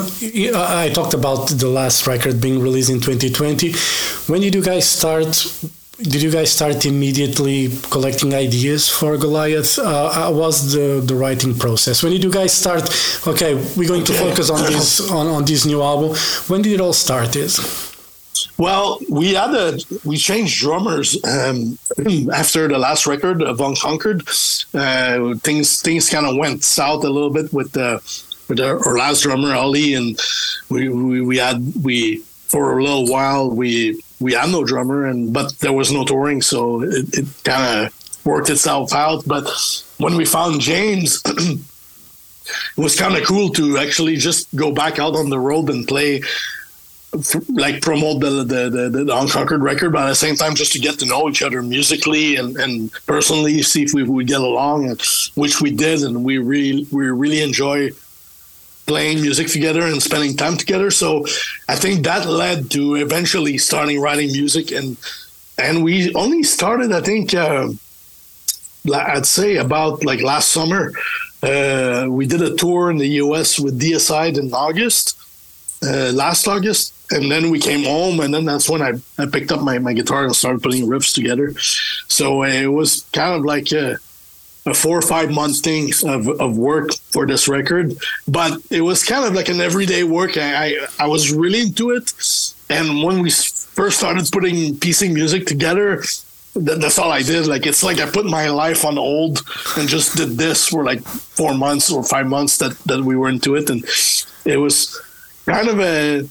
I 0.54 0.90
talked 0.90 1.14
about 1.14 1.48
the 1.48 1.68
last 1.68 2.06
record 2.06 2.40
being 2.40 2.60
released 2.60 2.90
in 2.90 3.00
2020. 3.00 3.72
When 4.30 4.40
did 4.40 4.54
you 4.54 4.62
guys 4.62 4.88
start? 4.88 5.26
Did 5.98 6.20
you 6.20 6.30
guys 6.30 6.52
start 6.52 6.84
immediately 6.84 7.70
collecting 7.90 8.34
ideas 8.34 8.86
for 8.86 9.16
Goliath? 9.16 9.78
Uh, 9.78 10.10
how 10.12 10.30
was 10.30 10.72
the 10.72 11.00
the 11.00 11.14
writing 11.14 11.54
process? 11.54 12.02
When 12.02 12.12
did 12.12 12.22
you 12.22 12.30
guys 12.30 12.52
start? 12.52 12.84
Okay, 13.26 13.54
we're 13.76 13.88
going 13.88 14.04
to 14.04 14.12
focus 14.12 14.50
on 14.50 14.60
this 14.70 15.00
on, 15.10 15.26
on 15.26 15.46
this 15.46 15.64
new 15.64 15.80
album. 15.80 16.14
When 16.48 16.60
did 16.60 16.72
it 16.72 16.82
all 16.82 16.92
start? 16.92 17.34
Is 17.34 17.56
Well, 18.58 19.00
we 19.08 19.32
had 19.32 19.82
we 20.04 20.18
changed 20.18 20.60
drummers 20.60 21.16
um, 21.24 21.78
after 22.34 22.68
the 22.68 22.78
last 22.78 23.06
record 23.06 23.40
of 23.40 23.62
Unconquered. 23.62 24.20
Uh, 24.74 25.34
things 25.36 25.80
things 25.80 26.10
kind 26.10 26.26
of 26.26 26.36
went 26.36 26.62
south 26.62 27.04
a 27.04 27.08
little 27.08 27.32
bit 27.32 27.54
with 27.54 27.72
the 27.72 28.02
with 28.48 28.60
our, 28.60 28.76
our 28.86 28.98
last 28.98 29.22
drummer 29.22 29.54
Ali, 29.54 29.94
and 29.94 30.20
we, 30.68 30.90
we 30.90 31.22
we 31.22 31.38
had 31.38 31.56
we 31.82 32.18
for 32.52 32.78
a 32.78 32.82
little 32.82 33.06
while 33.08 33.48
we 33.48 33.98
we 34.20 34.32
had 34.32 34.50
no 34.50 34.64
drummer, 34.64 35.06
and 35.06 35.32
but 35.32 35.58
there 35.58 35.72
was 35.72 35.92
no 35.92 36.04
touring, 36.04 36.42
so 36.42 36.82
it, 36.82 37.06
it 37.12 37.26
kind 37.44 37.86
of 37.86 38.24
worked 38.24 38.50
itself 38.50 38.92
out. 38.92 39.24
But 39.26 39.48
when 39.98 40.16
we 40.16 40.24
found 40.24 40.60
James. 40.60 41.22
It 42.78 42.80
was 42.80 42.96
kind 42.96 43.16
of 43.16 43.26
cool 43.26 43.50
to 43.54 43.76
actually 43.78 44.16
just 44.18 44.54
go 44.54 44.70
back 44.70 45.00
out 45.00 45.16
on 45.16 45.30
the 45.30 45.38
road 45.40 45.68
and 45.68 45.84
play 45.84 46.22
like 47.48 47.80
promote 47.82 48.20
the 48.20 48.44
the, 48.44 48.70
the 48.70 49.04
the 49.04 49.16
unconquered 49.16 49.62
record, 49.62 49.92
but 49.92 50.04
at 50.04 50.08
the 50.08 50.14
same 50.14 50.36
time 50.36 50.54
just 50.54 50.72
to 50.72 50.78
get 50.78 50.98
to 50.98 51.06
know 51.06 51.28
each 51.28 51.42
other 51.42 51.62
musically 51.62 52.36
and, 52.36 52.56
and 52.56 52.92
personally, 53.06 53.62
see 53.62 53.82
if 53.82 53.94
we 53.94 54.02
would 54.02 54.26
get 54.26 54.40
along, 54.40 54.88
which 55.34 55.60
we 55.60 55.70
did, 55.70 56.02
and 56.02 56.24
we 56.24 56.38
really 56.38 56.86
we 56.90 57.06
really 57.06 57.42
enjoy 57.42 57.90
playing 58.86 59.20
music 59.20 59.48
together 59.48 59.82
and 59.82 60.02
spending 60.02 60.36
time 60.36 60.56
together. 60.56 60.90
So 60.90 61.26
I 61.68 61.76
think 61.76 62.04
that 62.04 62.26
led 62.26 62.70
to 62.72 62.94
eventually 62.94 63.58
starting 63.58 64.00
writing 64.00 64.32
music 64.32 64.70
and 64.72 64.96
and 65.58 65.82
we 65.82 66.14
only 66.14 66.42
started 66.42 66.92
I 66.92 67.00
think 67.00 67.34
uh, 67.34 67.68
I'd 68.94 69.26
say 69.26 69.56
about 69.56 70.04
like 70.04 70.22
last 70.22 70.50
summer. 70.50 70.92
Uh, 71.42 72.06
we 72.08 72.26
did 72.26 72.42
a 72.42 72.54
tour 72.56 72.90
in 72.90 72.98
the 72.98 73.08
US 73.22 73.58
with 73.58 73.80
Deicide 73.80 74.38
in 74.38 74.52
August, 74.52 75.16
uh, 75.84 76.10
last 76.12 76.48
August, 76.48 76.94
and 77.10 77.30
then 77.30 77.50
we 77.50 77.58
came 77.58 77.84
home, 77.84 78.20
and 78.20 78.32
then 78.32 78.44
that's 78.44 78.68
when 78.68 78.82
I, 78.82 78.92
I 79.18 79.26
picked 79.26 79.52
up 79.52 79.60
my, 79.62 79.78
my 79.78 79.92
guitar 79.92 80.24
and 80.24 80.34
started 80.34 80.62
putting 80.62 80.86
riffs 80.86 81.14
together. 81.14 81.54
So 82.08 82.42
it 82.42 82.66
was 82.66 83.02
kind 83.12 83.34
of 83.34 83.44
like 83.44 83.72
a 84.66 84.74
four 84.74 84.98
or 84.98 85.02
five 85.02 85.30
month 85.30 85.62
thing 85.62 85.92
of, 86.04 86.28
of 86.40 86.58
work 86.58 86.92
for 87.12 87.26
this 87.26 87.48
record, 87.48 87.96
but 88.26 88.60
it 88.70 88.80
was 88.80 89.04
kind 89.04 89.24
of 89.24 89.34
like 89.34 89.48
an 89.48 89.60
everyday 89.60 90.02
work. 90.02 90.36
I, 90.36 90.66
I, 90.66 90.86
I 91.00 91.06
was 91.06 91.32
really 91.32 91.62
into 91.62 91.90
it, 91.90 92.12
and 92.68 93.02
when 93.02 93.20
we 93.20 93.30
first 93.30 93.98
started 93.98 94.28
putting 94.32 94.76
piecing 94.78 95.14
music 95.14 95.46
together, 95.46 96.02
that, 96.56 96.80
that's 96.80 96.98
all 96.98 97.12
I 97.12 97.22
did. 97.22 97.46
Like 97.46 97.66
it's 97.66 97.82
like 97.82 98.00
I 98.00 98.10
put 98.10 98.26
my 98.26 98.48
life 98.48 98.84
on 98.84 98.96
hold 98.96 99.42
and 99.76 99.88
just 99.88 100.16
did 100.16 100.30
this 100.30 100.66
for 100.66 100.84
like 100.84 101.00
four 101.02 101.54
months 101.54 101.90
or 101.90 102.02
five 102.02 102.26
months 102.26 102.58
that 102.58 102.76
that 102.86 103.02
we 103.04 103.16
were 103.16 103.28
into 103.28 103.54
it, 103.54 103.70
and 103.70 103.84
it 104.44 104.56
was 104.56 105.00
kind 105.46 105.68
of 105.68 105.80
a 105.80 106.28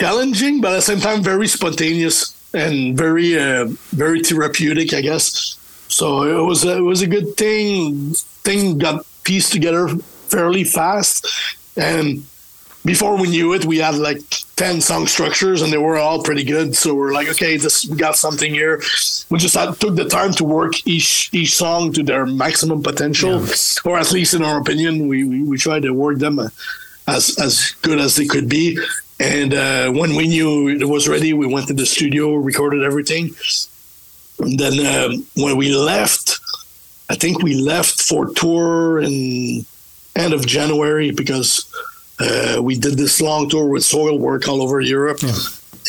challenging, 0.00 0.60
but 0.60 0.72
at 0.72 0.76
the 0.76 0.82
same 0.82 1.00
time 1.00 1.22
very 1.22 1.46
spontaneous 1.46 2.34
and 2.52 2.96
very 2.96 3.38
uh, 3.38 3.66
very 3.92 4.22
therapeutic, 4.22 4.92
I 4.92 5.02
guess. 5.02 5.59
So 5.90 6.22
it 6.22 6.46
was 6.46 6.64
a, 6.64 6.78
it 6.78 6.82
was 6.82 7.02
a 7.02 7.06
good 7.06 7.36
thing. 7.36 8.14
Thing 8.42 8.78
got 8.78 9.04
pieced 9.24 9.52
together 9.52 9.88
fairly 10.28 10.64
fast, 10.64 11.26
and 11.76 12.24
before 12.84 13.16
we 13.20 13.28
knew 13.28 13.52
it, 13.52 13.64
we 13.64 13.78
had 13.78 13.96
like 13.96 14.20
10 14.56 14.80
song 14.80 15.06
structures 15.06 15.62
and 15.62 15.72
they 15.72 15.78
were 15.78 15.98
all 15.98 16.22
pretty 16.22 16.44
good. 16.44 16.74
So 16.74 16.94
we're 16.94 17.12
like, 17.12 17.28
okay, 17.28 17.56
this, 17.56 17.86
we 17.86 17.96
got 17.96 18.16
something 18.16 18.52
here. 18.52 18.80
We 19.28 19.38
just 19.38 19.54
had, 19.54 19.78
took 19.78 19.96
the 19.96 20.06
time 20.06 20.32
to 20.34 20.44
work 20.44 20.72
each, 20.86 21.28
each 21.32 21.54
song 21.54 21.92
to 21.92 22.02
their 22.02 22.24
maximum 22.24 22.82
potential, 22.82 23.44
yeah. 23.44 23.54
or 23.84 23.98
at 23.98 24.12
least 24.12 24.34
in 24.34 24.42
our 24.42 24.58
opinion, 24.58 25.08
we, 25.08 25.24
we, 25.24 25.42
we 25.42 25.58
tried 25.58 25.82
to 25.82 25.92
work 25.92 26.18
them 26.18 26.40
as, 27.06 27.38
as 27.38 27.72
good 27.82 27.98
as 27.98 28.16
they 28.16 28.26
could 28.26 28.48
be. 28.48 28.78
And 29.18 29.52
uh, 29.52 29.90
when 29.90 30.16
we 30.16 30.26
knew 30.26 30.68
it 30.68 30.88
was 30.88 31.06
ready, 31.06 31.34
we 31.34 31.46
went 31.46 31.66
to 31.68 31.74
the 31.74 31.84
studio, 31.84 32.34
recorded 32.34 32.82
everything. 32.82 33.34
And 34.40 34.58
then 34.58 34.84
uh, 34.84 35.16
when 35.36 35.56
we 35.56 35.74
left, 35.74 36.38
I 37.08 37.14
think 37.14 37.42
we 37.42 37.54
left 37.54 38.00
for 38.00 38.30
tour 38.30 39.00
in 39.00 39.64
end 40.16 40.32
of 40.32 40.46
January 40.46 41.10
because 41.10 41.66
uh, 42.20 42.60
we 42.62 42.76
did 42.76 42.96
this 42.96 43.20
long 43.20 43.48
tour 43.48 43.66
with 43.66 43.82
Soilwork 43.82 44.46
all 44.48 44.62
over 44.62 44.80
Europe, 44.80 45.18
yeah. 45.22 45.32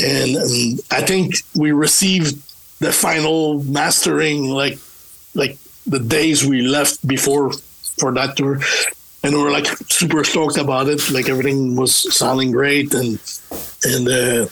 and 0.03 0.37
um, 0.37 0.79
I 0.89 1.01
think 1.01 1.35
we 1.55 1.71
received 1.71 2.41
the 2.79 2.91
final 2.91 3.63
mastering 3.63 4.45
like 4.45 4.79
like 5.35 5.57
the 5.85 5.99
days 5.99 6.45
we 6.45 6.61
left 6.61 7.05
before 7.05 7.51
for 7.99 8.13
that 8.13 8.37
tour, 8.37 8.59
and 9.23 9.35
we 9.35 9.43
were 9.43 9.51
like 9.51 9.67
super 9.89 10.23
stoked 10.23 10.57
about 10.57 10.87
it. 10.87 11.11
Like 11.11 11.27
everything 11.27 11.75
was 11.75 11.93
sounding 12.15 12.51
great, 12.51 12.93
and 12.93 13.19
and 13.83 14.07
uh, 14.07 14.47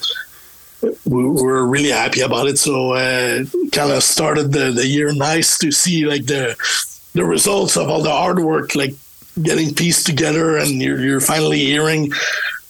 we 0.81 1.23
were 1.25 1.65
really 1.65 1.89
happy 1.89 2.21
about 2.21 2.47
it. 2.47 2.57
So 2.57 2.93
uh, 2.93 3.43
kind 3.71 3.91
of 3.91 4.03
started 4.03 4.51
the, 4.51 4.71
the 4.71 4.87
year 4.87 5.13
nice 5.13 5.57
to 5.59 5.71
see 5.71 6.05
like 6.05 6.25
the 6.25 6.55
the 7.13 7.25
results 7.25 7.75
of 7.75 7.89
all 7.89 8.03
the 8.03 8.11
hard 8.11 8.39
work 8.39 8.75
like 8.75 8.93
getting 9.41 9.73
pieced 9.73 10.05
together 10.05 10.57
and 10.57 10.81
you're, 10.81 10.99
you're 10.99 11.19
finally 11.19 11.59
hearing 11.59 12.11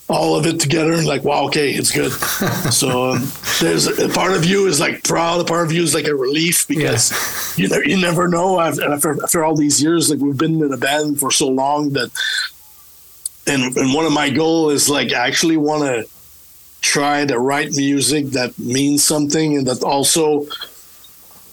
all 0.08 0.36
of 0.36 0.46
it 0.46 0.60
together 0.60 0.94
and 0.94 1.06
like 1.06 1.24
wow 1.24 1.46
okay 1.46 1.72
it's 1.72 1.92
good 1.92 2.12
so 2.72 3.12
um, 3.12 3.28
there's 3.60 3.88
a 3.88 4.10
part 4.10 4.34
of 4.34 4.46
you 4.46 4.66
is 4.66 4.80
like 4.80 5.04
proud 5.04 5.42
a 5.42 5.44
part 5.44 5.66
of 5.66 5.72
you 5.72 5.84
is 5.84 5.94
like 5.94 6.08
a 6.08 6.16
relief 6.16 6.68
because 6.68 7.12
yeah. 7.58 7.68
you, 7.68 7.70
ne- 7.70 7.92
you 7.92 8.02
never 8.02 8.28
know 8.28 8.60
after, 8.60 9.22
after 9.24 9.44
all 9.44 9.56
these 9.56 9.82
years 9.82 10.10
like 10.10 10.20
we've 10.20 10.38
been 10.38 10.64
in 10.64 10.74
a 10.74 10.78
band 10.78 11.20
for 11.20 11.32
so 11.32 11.48
long 11.48 11.90
that 11.92 12.10
and, 13.46 13.76
and 13.78 13.94
one 13.94 14.06
of 14.06 14.14
my 14.14 14.30
goals 14.30 14.74
is 14.74 14.90
like 14.90 15.12
I 15.12 15.28
actually 15.28 15.58
want 15.58 15.84
to 15.84 16.08
try 16.82 17.26
to 17.26 17.40
write 17.40 17.72
music 17.72 18.28
that 18.28 18.58
means 18.58 19.04
something 19.04 19.58
and 19.58 19.68
that 19.68 19.84
also 19.84 20.46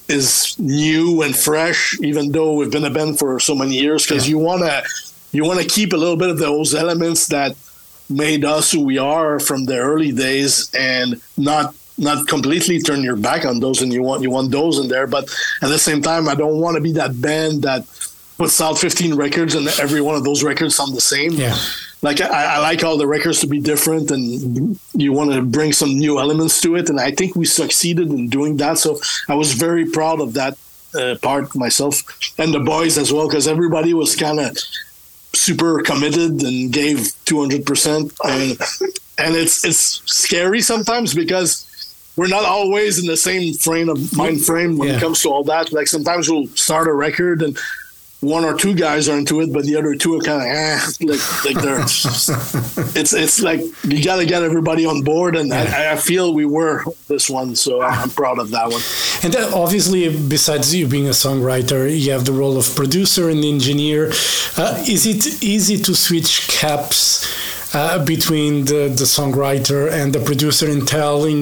is 0.09 0.57
new 0.59 1.23
and 1.23 1.35
fresh 1.35 1.99
even 2.01 2.31
though 2.31 2.55
we've 2.55 2.71
been 2.71 2.85
a 2.85 2.91
band 2.91 3.19
for 3.19 3.41
so 3.41 3.55
many 3.55 3.77
years 3.77 4.07
because 4.07 4.27
yeah. 4.27 4.31
you 4.31 4.39
want 4.39 4.63
to 4.63 4.83
you 5.33 5.45
want 5.45 5.61
to 5.61 5.67
keep 5.67 5.93
a 5.93 5.97
little 5.97 6.17
bit 6.17 6.31
of 6.31 6.39
those 6.39 6.75
elements 6.75 7.27
that 7.27 7.57
made 8.09 8.45
us 8.45 8.71
who 8.71 8.85
we 8.85 8.99
are 8.99 9.41
from 9.41 9.65
the 9.65 9.77
early 9.77 10.13
days 10.13 10.73
and 10.75 11.21
not 11.37 11.75
not 11.99 12.29
completely 12.29 12.79
turn 12.79 13.03
your 13.03 13.17
back 13.17 13.45
on 13.45 13.59
those 13.59 13.83
and 13.83 13.93
you 13.93 14.03
want 14.03 14.23
you 14.23 14.31
want 14.31 14.51
those 14.53 14.79
in 14.79 14.87
there. 14.89 15.07
But 15.07 15.25
at 15.63 15.69
the 15.69 15.79
same 15.79 16.03
time 16.03 16.29
i 16.29 16.35
don't 16.35 16.61
want 16.61 16.77
to 16.77 16.81
be 16.81 16.93
that 16.93 17.21
band 17.21 17.63
that 17.63 17.85
puts 18.39 18.61
out 18.61 18.79
15 18.79 19.15
records 19.15 19.55
and 19.55 19.67
every 19.81 20.01
one 20.01 20.15
of 20.15 20.23
those 20.23 20.45
records 20.45 20.77
sound 20.77 20.95
the 20.95 21.01
same. 21.01 21.33
Yeah 21.33 21.59
like 22.03 22.21
I, 22.21 22.57
I 22.57 22.59
like 22.59 22.85
all 22.85 22.99
the 22.99 23.07
records 23.07 23.41
to 23.41 23.47
be 23.47 23.61
different 23.61 24.11
and 24.11 24.79
you 24.95 25.13
want 25.13 25.33
to 25.33 25.43
bring 25.43 25.73
some 25.73 25.99
new 25.99 26.19
elements 26.19 26.61
to 26.63 26.77
it 26.77 26.89
and 26.89 27.01
i 27.01 27.11
think 27.11 27.35
we 27.35 27.45
succeeded 27.45 28.11
in 28.11 28.29
doing 28.29 28.57
that. 28.59 28.79
So 28.79 29.01
i 29.29 29.35
was 29.35 29.55
very 29.55 29.87
proud 29.87 30.21
of 30.21 30.35
that 30.35 30.57
uh, 30.95 31.17
part 31.21 31.55
myself 31.55 32.03
and 32.39 32.55
the 32.55 32.61
boys 32.61 32.97
as 32.99 33.13
well 33.13 33.29
because 33.29 33.47
everybody 33.49 33.93
was 33.93 34.17
kind 34.17 34.41
of 34.41 34.57
super 35.33 35.83
committed 35.83 36.43
and 36.43 36.73
gave 36.73 36.97
200% 37.27 38.17
and 38.25 38.59
and 39.19 39.37
it's 39.37 39.65
it's 39.65 40.03
scary 40.11 40.61
sometimes 40.61 41.15
because 41.15 41.67
we're 42.17 42.29
not 42.29 42.45
always 42.45 42.99
in 42.99 43.07
the 43.07 43.17
same 43.17 43.55
frame 43.55 43.89
of 43.89 44.17
mind 44.17 44.45
frame 44.45 44.79
when 44.79 44.89
yeah. 44.89 44.97
it 44.97 45.01
comes 45.01 45.21
to 45.23 45.29
all 45.29 45.45
that. 45.45 45.71
Like 45.73 45.87
sometimes 45.87 46.31
we'll 46.31 46.47
start 46.49 46.89
a 46.89 46.93
record 46.93 47.43
and 47.43 47.59
one 48.27 48.45
or 48.45 48.55
two 48.57 48.75
guys 48.75 49.09
are 49.09 49.17
into 49.17 49.41
it, 49.41 49.53
but 49.53 49.65
the 49.65 49.77
other 49.77 49.95
two 49.95 50.17
are 50.17 50.21
kind 50.21 50.43
of 50.43 50.49
eh, 50.49 50.81
like 51.01 51.45
like 51.45 51.63
they're. 51.63 51.81
it's 53.01 53.13
it's 53.13 53.41
like 53.41 53.61
you 53.85 54.03
got 54.03 54.17
to 54.17 54.27
get 54.27 54.43
everybody 54.43 54.85
on 54.85 55.03
board, 55.03 55.37
and 55.37 55.49
yeah. 55.49 55.91
I, 55.91 55.93
I, 55.93 55.97
feel 55.97 56.35
we 56.35 56.45
were 56.45 56.85
this 57.09 57.31
one, 57.31 57.55
so 57.55 57.83
I'm 57.83 58.11
proud 58.11 58.39
of 58.39 58.51
that 58.51 58.69
one. 58.71 58.83
And 59.23 59.33
then 59.33 59.53
obviously, 59.55 60.09
besides 60.29 60.75
you 60.75 60.87
being 60.87 61.07
a 61.07 61.11
songwriter, 61.11 61.89
you 61.89 62.13
have 62.13 62.25
the 62.25 62.33
role 62.33 62.57
of 62.57 62.75
producer 62.75 63.31
and 63.31 63.45
engineer. 63.45 64.09
Uh, 64.57 64.83
is 64.89 65.07
it 65.07 65.43
easy 65.43 65.77
to 65.79 65.95
switch 65.95 66.49
caps? 66.49 67.56
Uh, 67.75 68.05
between 68.05 68.65
the, 68.65 68.89
the 68.89 69.05
songwriter 69.05 69.91
and 69.91 70.13
the 70.13 70.21
producer 70.21 70.71
and 70.71 70.87
telling 70.87 71.41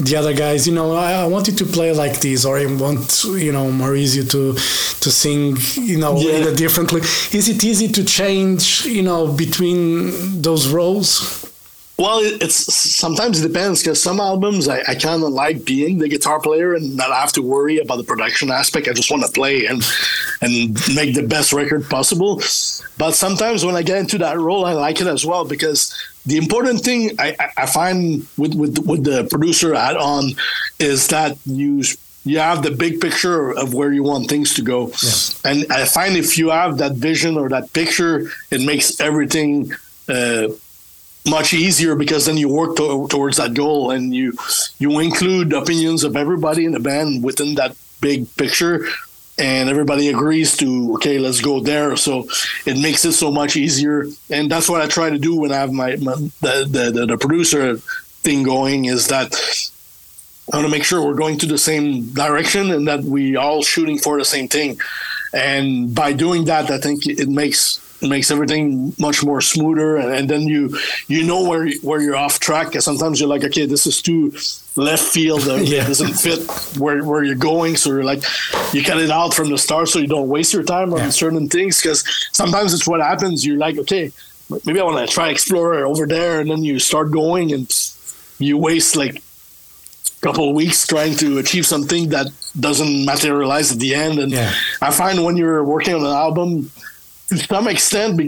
the 0.00 0.16
other 0.16 0.34
guys, 0.34 0.66
you 0.66 0.74
know, 0.74 0.94
I, 0.94 1.12
I 1.12 1.26
want 1.26 1.48
you 1.48 1.54
to 1.54 1.64
play 1.64 1.92
like 1.92 2.20
this, 2.20 2.44
or 2.44 2.58
I 2.58 2.66
want, 2.66 3.24
you 3.24 3.52
know, 3.52 3.66
Maurizio 3.66 4.28
to 4.30 4.54
to 4.54 5.10
sing, 5.10 5.56
you 5.74 5.98
know, 5.98 6.16
yeah. 6.18 6.52
differently. 6.54 7.00
Is 7.00 7.48
it 7.48 7.62
easy 7.64 7.88
to 7.88 8.04
change, 8.04 8.84
you 8.86 9.02
know, 9.02 9.32
between 9.32 10.42
those 10.42 10.68
roles? 10.68 11.53
Well, 11.96 12.18
it's 12.22 12.56
sometimes 12.74 13.40
it 13.40 13.46
depends 13.46 13.80
because 13.80 14.02
some 14.02 14.18
albums 14.18 14.66
I, 14.66 14.80
I 14.80 14.94
kind 14.96 15.22
of 15.22 15.28
like 15.28 15.64
being 15.64 15.98
the 15.98 16.08
guitar 16.08 16.40
player 16.40 16.74
and 16.74 16.96
not 16.96 17.12
have 17.12 17.32
to 17.34 17.42
worry 17.42 17.78
about 17.78 17.98
the 17.98 18.04
production 18.04 18.50
aspect. 18.50 18.88
I 18.88 18.92
just 18.94 19.12
want 19.12 19.24
to 19.24 19.30
play 19.30 19.66
and 19.66 19.80
and 20.42 20.74
make 20.96 21.14
the 21.14 21.22
best 21.22 21.52
record 21.52 21.88
possible. 21.88 22.42
But 22.98 23.12
sometimes 23.12 23.64
when 23.64 23.76
I 23.76 23.82
get 23.82 23.98
into 23.98 24.18
that 24.18 24.38
role, 24.38 24.64
I 24.64 24.72
like 24.72 25.00
it 25.00 25.06
as 25.06 25.24
well 25.24 25.44
because 25.44 25.94
the 26.26 26.36
important 26.36 26.80
thing 26.80 27.12
I, 27.20 27.36
I 27.56 27.66
find 27.66 28.26
with, 28.36 28.54
with 28.54 28.78
with 28.84 29.04
the 29.04 29.28
producer 29.30 29.74
add 29.76 29.96
on 29.96 30.32
is 30.80 31.06
that 31.08 31.38
you 31.46 31.84
you 32.24 32.40
have 32.40 32.64
the 32.64 32.72
big 32.72 33.00
picture 33.00 33.56
of 33.56 33.72
where 33.72 33.92
you 33.92 34.02
want 34.02 34.28
things 34.28 34.54
to 34.54 34.62
go. 34.62 34.90
Yeah. 35.00 35.50
And 35.50 35.72
I 35.72 35.84
find 35.84 36.16
if 36.16 36.38
you 36.38 36.50
have 36.50 36.78
that 36.78 36.92
vision 36.92 37.36
or 37.36 37.48
that 37.50 37.72
picture, 37.72 38.30
it 38.50 38.62
makes 38.62 39.00
everything. 39.00 39.72
Uh, 40.08 40.48
much 41.28 41.54
easier 41.54 41.94
because 41.94 42.26
then 42.26 42.36
you 42.36 42.48
work 42.48 42.76
to, 42.76 43.08
towards 43.08 43.38
that 43.38 43.54
goal 43.54 43.90
and 43.90 44.14
you 44.14 44.32
you 44.78 45.00
include 45.00 45.52
opinions 45.52 46.04
of 46.04 46.16
everybody 46.16 46.64
in 46.64 46.72
the 46.72 46.80
band 46.80 47.24
within 47.24 47.54
that 47.54 47.76
big 48.00 48.34
picture. 48.36 48.86
And 49.36 49.68
everybody 49.68 50.10
agrees 50.10 50.56
to 50.58 50.94
okay 50.94 51.18
let's 51.18 51.40
go 51.40 51.60
there. 51.60 51.96
So 51.96 52.28
it 52.66 52.78
makes 52.78 53.04
it 53.04 53.14
so 53.14 53.32
much 53.32 53.56
easier. 53.56 54.06
And 54.30 54.50
that's 54.50 54.68
what 54.68 54.80
i 54.80 54.86
try 54.86 55.10
to 55.10 55.18
do 55.18 55.34
when 55.36 55.50
i 55.50 55.56
have 55.56 55.72
my, 55.72 55.96
my 55.96 56.14
the, 56.40 56.66
the, 56.92 57.06
the 57.06 57.18
producer 57.18 57.78
thing 58.22 58.42
going 58.42 58.84
is 58.84 59.08
that 59.08 59.34
i 60.52 60.56
want 60.56 60.66
to 60.66 60.70
make 60.70 60.84
sure 60.84 61.04
we're 61.04 61.14
going 61.14 61.38
to 61.38 61.46
the 61.46 61.58
same 61.58 62.10
direction 62.12 62.70
and 62.70 62.86
that 62.86 63.02
we 63.02 63.34
all 63.34 63.62
shooting 63.62 63.98
for 63.98 64.18
the 64.18 64.24
same 64.24 64.46
thing. 64.46 64.78
And 65.32 65.92
by 65.94 66.12
doing 66.12 66.44
that 66.44 66.70
i 66.70 66.78
think 66.78 67.06
it 67.06 67.28
makes 67.28 67.83
makes 68.04 68.30
everything 68.30 68.92
much 68.98 69.24
more 69.24 69.40
smoother, 69.40 69.96
and, 69.96 70.12
and 70.14 70.28
then 70.30 70.42
you 70.42 70.76
you 71.08 71.24
know 71.24 71.42
where 71.48 71.68
where 71.82 72.00
you're 72.00 72.16
off 72.16 72.38
track. 72.40 72.68
Because 72.68 72.84
sometimes 72.84 73.18
you're 73.20 73.28
like, 73.28 73.44
okay, 73.44 73.66
this 73.66 73.86
is 73.86 74.00
too 74.02 74.32
left 74.76 75.02
field. 75.04 75.46
Uh, 75.48 75.54
Yeah. 75.64 75.84
It 75.84 75.88
doesn't 75.88 76.14
fit 76.14 76.40
where 76.78 77.02
where 77.04 77.22
you're 77.24 77.34
going. 77.52 77.76
So 77.76 77.90
you're 77.90 78.04
like, 78.04 78.22
you 78.72 78.82
cut 78.84 78.98
it 79.00 79.10
out 79.10 79.34
from 79.34 79.48
the 79.50 79.58
start 79.58 79.88
so 79.88 79.98
you 79.98 80.06
don't 80.06 80.28
waste 80.28 80.52
your 80.52 80.62
time 80.64 80.92
on 80.92 80.98
Yeah. 81.00 81.10
certain 81.10 81.48
things. 81.48 81.80
Because 81.80 82.04
sometimes 82.32 82.74
it's 82.74 82.86
what 82.86 83.00
happens. 83.00 83.44
You're 83.44 83.58
like, 83.58 83.78
okay, 83.78 84.12
maybe 84.64 84.80
I 84.80 84.84
want 84.84 85.06
to 85.06 85.12
try 85.12 85.30
Explorer 85.30 85.84
over 85.86 86.06
there, 86.06 86.40
and 86.40 86.50
then 86.50 86.62
you 86.64 86.78
start 86.78 87.10
going 87.10 87.52
and 87.52 87.66
you 88.38 88.58
waste 88.58 88.96
like 88.96 89.16
a 89.16 90.20
couple 90.26 90.48
of 90.48 90.54
weeks 90.54 90.86
trying 90.86 91.14
to 91.16 91.38
achieve 91.38 91.66
something 91.66 92.08
that 92.10 92.26
doesn't 92.58 93.04
materialize 93.04 93.72
at 93.72 93.78
the 93.78 93.94
end. 93.94 94.18
And 94.18 94.32
Yeah. 94.32 94.52
I 94.82 94.90
find 94.90 95.22
when 95.24 95.36
you're 95.36 95.62
working 95.64 95.94
on 95.94 96.00
an 96.00 96.06
album, 96.12 96.70
to 97.28 97.38
some 97.38 97.68
extent, 97.68 98.20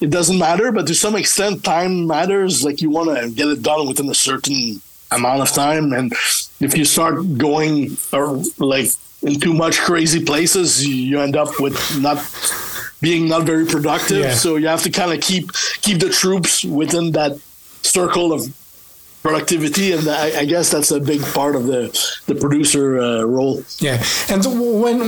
it 0.00 0.10
doesn't 0.10 0.38
matter, 0.38 0.72
but 0.72 0.86
to 0.86 0.94
some 0.94 1.14
extent, 1.16 1.62
time 1.64 2.06
matters. 2.06 2.64
Like 2.64 2.80
you 2.82 2.90
want 2.90 3.16
to 3.16 3.30
get 3.30 3.48
it 3.48 3.62
done 3.62 3.86
within 3.88 4.08
a 4.08 4.14
certain 4.14 4.80
amount 5.10 5.42
of 5.42 5.50
time. 5.50 5.92
And 5.92 6.12
if 6.60 6.76
you 6.76 6.84
start 6.84 7.16
going 7.36 7.96
or 8.12 8.42
like 8.58 8.88
in 9.22 9.38
too 9.40 9.52
much 9.52 9.78
crazy 9.80 10.24
places, 10.24 10.86
you- 10.86 11.20
end 11.20 11.36
up 11.36 11.60
with 11.60 11.76
not 12.00 12.18
being 13.00 13.28
not 13.28 13.42
very 13.44 13.66
productive. 13.66 14.18
Yeah. 14.24 14.34
So 14.34 14.56
you 14.56 14.68
have 14.68 14.82
to 14.82 14.90
kind 14.90 15.12
of 15.12 15.20
keep 15.20 15.50
keep 15.82 15.98
the 16.00 16.08
troops 16.10 16.64
within 16.64 17.12
that 17.12 17.32
circle 17.82 18.32
of 18.32 18.40
productivity, 19.22 19.92
and 19.92 20.08
I, 20.08 20.40
I 20.40 20.44
guess 20.44 20.70
that's 20.70 20.90
a 20.90 21.00
big 21.00 21.22
part 21.22 21.56
of 21.56 21.66
the 21.66 21.90
the 22.26 22.34
producer 22.34 23.00
uh, 23.00 23.22
role. 23.24 23.62
Yeah, 23.78 24.02
and 24.28 24.44
when 24.82 24.98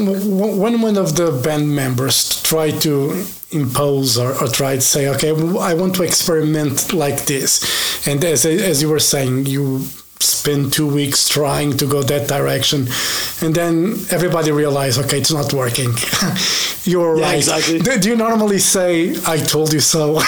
when 0.58 0.80
one 0.82 0.96
of 0.96 1.16
the 1.16 1.32
band 1.44 1.74
members 1.74 2.42
try 2.42 2.70
to 2.80 3.24
impose 3.50 4.18
or, 4.18 4.32
or 4.42 4.48
try 4.48 4.76
to 4.76 4.80
say, 4.80 5.08
okay, 5.08 5.30
I 5.30 5.74
want 5.74 5.94
to 5.96 6.02
experiment 6.02 6.92
like 6.92 7.26
this, 7.26 8.06
and 8.06 8.24
as 8.24 8.44
as 8.44 8.82
you 8.82 8.88
were 8.88 9.00
saying, 9.00 9.46
you 9.46 9.84
spend 10.22 10.72
two 10.72 10.86
weeks 10.86 11.28
trying 11.28 11.76
to 11.78 11.86
go 11.86 12.02
that 12.02 12.28
direction, 12.28 12.88
and 13.42 13.54
then 13.54 13.96
everybody 14.10 14.52
realize, 14.52 14.98
okay, 14.98 15.18
it's 15.18 15.32
not 15.32 15.52
working. 15.52 15.92
You're 16.84 17.16
Yeah, 17.18 17.24
right. 17.26 17.36
exactly. 17.36 17.78
Do, 17.78 17.98
do 17.98 18.08
you 18.10 18.16
normally 18.16 18.58
say, 18.58 19.14
"I 19.26 19.36
told 19.38 19.72
you 19.72 19.80
so"? 19.80 20.14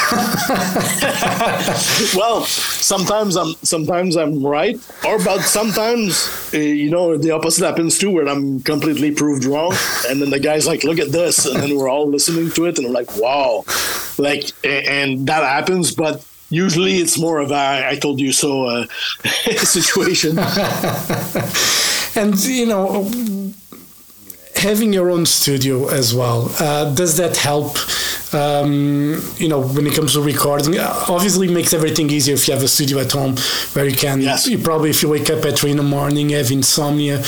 well, 2.16 2.42
sometimes 2.44 3.36
I'm 3.36 3.54
sometimes 3.62 4.16
I'm 4.16 4.44
right, 4.44 4.76
or 5.04 5.18
but 5.18 5.40
sometimes 5.42 6.28
uh, 6.54 6.58
you 6.58 6.90
know 6.90 7.16
the 7.16 7.30
opposite 7.32 7.64
happens 7.66 7.98
too, 7.98 8.10
where 8.10 8.28
I'm 8.28 8.60
completely 8.60 9.10
proved 9.10 9.44
wrong, 9.44 9.74
and 10.08 10.20
then 10.22 10.30
the 10.30 10.40
guy's 10.40 10.66
like, 10.66 10.84
"Look 10.84 10.98
at 10.98 11.12
this," 11.12 11.46
and 11.46 11.62
then 11.62 11.76
we're 11.76 11.88
all 11.88 12.08
listening 12.08 12.50
to 12.52 12.66
it, 12.66 12.78
and 12.78 12.86
we're 12.86 12.92
like, 12.94 13.16
"Wow!" 13.16 13.64
Like, 14.18 14.50
a- 14.62 14.88
and 14.88 15.26
that 15.26 15.42
happens, 15.42 15.92
but 15.94 16.24
usually 16.54 16.94
it's 16.96 17.18
more 17.18 17.38
of 17.40 17.50
a 17.50 17.88
"I 17.92 17.96
told 17.96 18.20
you 18.20 18.32
so" 18.32 18.64
uh, 18.64 18.86
situation. 19.76 20.38
and 22.16 22.38
you 22.44 22.66
know 22.66 23.10
having 24.56 24.92
your 24.92 25.10
own 25.10 25.26
studio 25.26 25.88
as 25.88 26.14
well 26.14 26.50
uh, 26.58 26.92
does 26.94 27.16
that 27.16 27.36
help 27.36 27.76
um, 28.34 29.20
you 29.36 29.48
know 29.48 29.60
when 29.60 29.86
it 29.86 29.94
comes 29.94 30.12
to 30.14 30.20
recording 30.20 30.78
Uh, 30.78 31.04
obviously 31.08 31.46
it 31.48 31.52
makes 31.52 31.72
everything 31.72 32.10
easier 32.10 32.34
if 32.34 32.46
you 32.48 32.54
have 32.54 32.62
a 32.62 32.68
studio 32.68 32.98
at 33.00 33.12
home 33.12 33.34
where 33.74 33.86
you 33.86 33.96
can 33.96 34.20
Yes. 34.20 34.46
you 34.46 34.58
probably 34.58 34.90
if 34.90 35.02
you 35.02 35.08
wake 35.08 35.30
up 35.30 35.44
at 35.44 35.58
three 35.58 35.70
in 35.70 35.76
the 35.76 35.82
morning 35.98 36.30
have 36.30 36.50
insomnia 36.50 37.18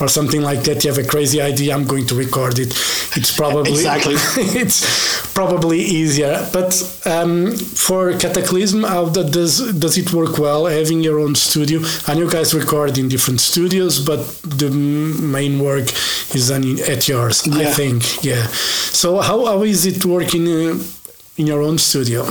or 0.00 0.08
something 0.08 0.42
like 0.42 0.62
that 0.64 0.84
you 0.84 0.88
have 0.92 0.98
a 1.04 1.08
crazy 1.08 1.40
idea 1.40 1.74
i'm 1.74 1.86
going 1.86 2.06
to 2.06 2.14
record 2.14 2.58
it. 2.58 2.70
It's 3.18 3.32
probably 3.42 3.72
Exactly. 3.86 4.14
it's 4.62 4.78
probably 5.32 5.80
easier. 5.80 6.34
But 6.52 6.72
um, 7.06 7.52
for 7.86 8.12
Kataklysm 8.22 8.80
how 8.94 9.04
does 9.08 9.52
does 9.84 9.96
it 10.02 10.12
work 10.12 10.38
well 10.38 10.66
having 10.66 11.00
your 11.08 11.18
own 11.24 11.34
studio? 11.34 11.78
I 12.08 12.14
know 12.14 12.22
you 12.26 12.30
guys 12.30 12.52
record 12.54 12.98
in 12.98 13.08
different 13.08 13.40
studios 13.40 13.94
but 14.10 14.20
the 14.62 14.70
main 15.36 15.58
work 15.68 15.86
is 16.34 16.48
done 16.50 16.64
in, 16.64 16.76
at 16.94 17.08
yours 17.08 17.36
i 17.52 17.64
think. 17.80 18.00
Yeah. 18.24 18.46
So 19.00 19.08
how, 19.28 19.38
how 19.50 19.62
is 19.62 19.84
it 19.86 20.04
working 20.04 20.44
uh, 20.56 20.78
in 21.36 21.46
your 21.46 21.62
own 21.62 21.78
studio 21.78 22.24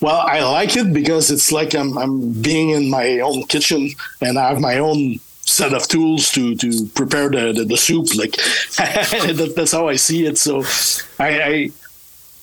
Well, 0.00 0.20
I 0.20 0.40
like 0.40 0.76
it 0.76 0.92
because 0.92 1.30
it's 1.30 1.50
like 1.50 1.74
I'm 1.74 1.96
I'm 1.96 2.32
being 2.42 2.70
in 2.70 2.90
my 2.90 3.20
own 3.20 3.44
kitchen 3.44 3.88
and 4.20 4.38
I 4.38 4.48
have 4.50 4.60
my 4.60 4.78
own 4.78 5.18
set 5.46 5.72
of 5.72 5.88
tools 5.88 6.30
to 6.32 6.54
to 6.56 6.86
prepare 6.94 7.30
the 7.30 7.52
the, 7.52 7.64
the 7.64 7.76
soup. 7.76 8.14
Like 8.14 8.32
that, 8.76 9.54
that's 9.56 9.72
how 9.72 9.88
I 9.88 9.96
see 9.96 10.26
it. 10.26 10.38
So 10.38 10.62
I. 11.18 11.42
I 11.42 11.70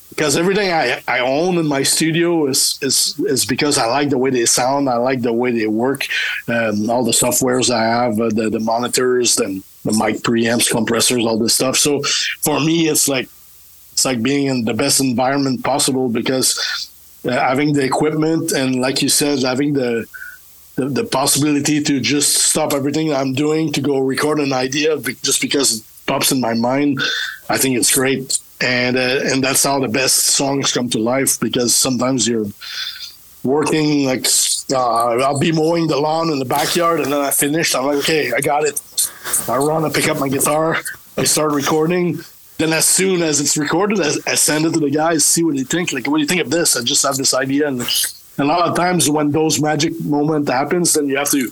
because 0.10 0.38
everything 0.38 0.72
I, 0.72 1.02
I 1.08 1.20
own 1.22 1.58
in 1.58 1.66
my 1.66 1.82
studio 1.82 2.46
is, 2.46 2.78
is 2.84 3.20
is 3.26 3.48
because 3.48 3.80
I 3.80 3.88
like 3.88 4.12
the 4.12 4.18
way 4.20 4.30
they 4.30 4.46
sound. 4.46 4.88
I 4.88 4.98
like 4.98 5.22
the 5.22 5.34
way 5.34 5.52
they 5.52 5.66
work. 5.66 6.06
Um, 6.48 6.88
all 6.88 7.04
the 7.04 7.12
softwares 7.12 7.74
I 7.74 7.84
have, 7.84 8.20
uh, 8.20 8.30
the 8.30 8.48
the 8.52 8.60
monitors, 8.60 9.40
and 9.40 9.64
the 9.84 9.92
mic 9.94 10.18
preamps, 10.22 10.70
compressors, 10.70 11.26
all 11.26 11.40
this 11.40 11.56
stuff. 11.56 11.78
So 11.78 12.04
for 12.42 12.60
me, 12.60 12.88
it's 12.90 13.08
like 13.08 13.28
it's 13.94 14.06
like 14.06 14.22
being 14.22 14.48
in 14.48 14.66
the 14.66 14.74
best 14.74 15.00
environment 15.00 15.64
possible 15.64 16.10
because 16.10 16.48
uh, 17.26 17.32
having 17.32 17.74
the 17.74 17.84
equipment 17.84 18.52
and 18.52 18.82
like 18.82 19.02
you 19.02 19.10
said 19.10 19.42
having 19.44 19.74
the, 19.74 20.06
the 20.76 20.86
the 21.00 21.04
possibility 21.06 21.82
to 21.82 22.00
just 22.00 22.30
stop 22.50 22.74
everything 22.74 23.14
i'm 23.14 23.34
doing 23.34 23.72
to 23.72 23.82
go 23.82 24.00
record 24.00 24.40
an 24.40 24.52
idea 24.52 24.98
just 25.22 25.40
because 25.42 25.68
it 25.78 25.84
pops 26.08 26.32
in 26.32 26.42
my 26.42 26.54
mind 26.54 27.00
i 27.50 27.58
think 27.58 27.78
it's 27.78 27.94
great. 27.94 28.40
And 28.62 28.96
uh, 28.96 29.20
and 29.30 29.44
that's 29.44 29.64
how 29.66 29.80
the 29.80 29.90
best 29.90 30.18
songs 30.40 30.72
come 30.72 30.90
to 30.92 31.00
life 31.00 31.38
because 31.40 31.76
sometimes 31.76 32.26
you're 32.30 32.48
working 33.44 34.06
like 34.06 34.26
uh, 34.72 35.26
i'll 35.26 35.40
be 35.40 35.52
mowing 35.52 35.86
the 35.88 35.98
lawn 35.98 36.30
in 36.32 36.40
the 36.40 36.46
backyard 36.46 37.02
and 37.02 37.12
then 37.12 37.20
i 37.20 37.30
finished 37.30 37.76
i'm 37.76 37.86
like 37.86 37.98
okay 37.98 38.32
i 38.32 38.40
got 38.40 38.64
it. 38.64 38.78
I 39.50 39.58
run 39.58 39.84
i 39.84 39.90
pick 39.90 40.08
up 40.08 40.18
my 40.18 40.30
guitar 40.30 40.78
i 41.18 41.26
start 41.26 41.52
recording 41.52 42.06
then 42.64 42.72
as 42.72 42.86
soon 42.86 43.22
as 43.22 43.42
it's 43.42 43.58
recorded, 43.58 44.00
I, 44.00 44.32
I 44.32 44.36
send 44.36 44.66
it 44.66 44.74
to 44.74 44.80
the 44.80 44.90
guys, 44.90 45.26
see 45.26 45.44
what 45.44 45.56
they 45.56 45.64
think. 45.64 45.92
Like, 45.92 46.08
what 46.08 46.18
do 46.18 46.22
you 46.22 46.28
think 46.28 46.42
of 46.42 46.50
this? 46.50 46.78
I 46.78 46.82
just 46.82 47.06
have 47.06 47.18
this 47.18 47.34
idea, 47.34 47.68
and 47.68 47.82
a 48.38 48.46
lot 48.46 48.68
of 48.68 48.76
times 48.76 49.10
when 49.10 49.32
those 49.32 49.62
magic 49.62 50.00
moment 50.02 50.48
happens, 50.48 50.94
then 50.94 51.08
you 51.08 51.18
have 51.18 51.30
to 51.32 51.52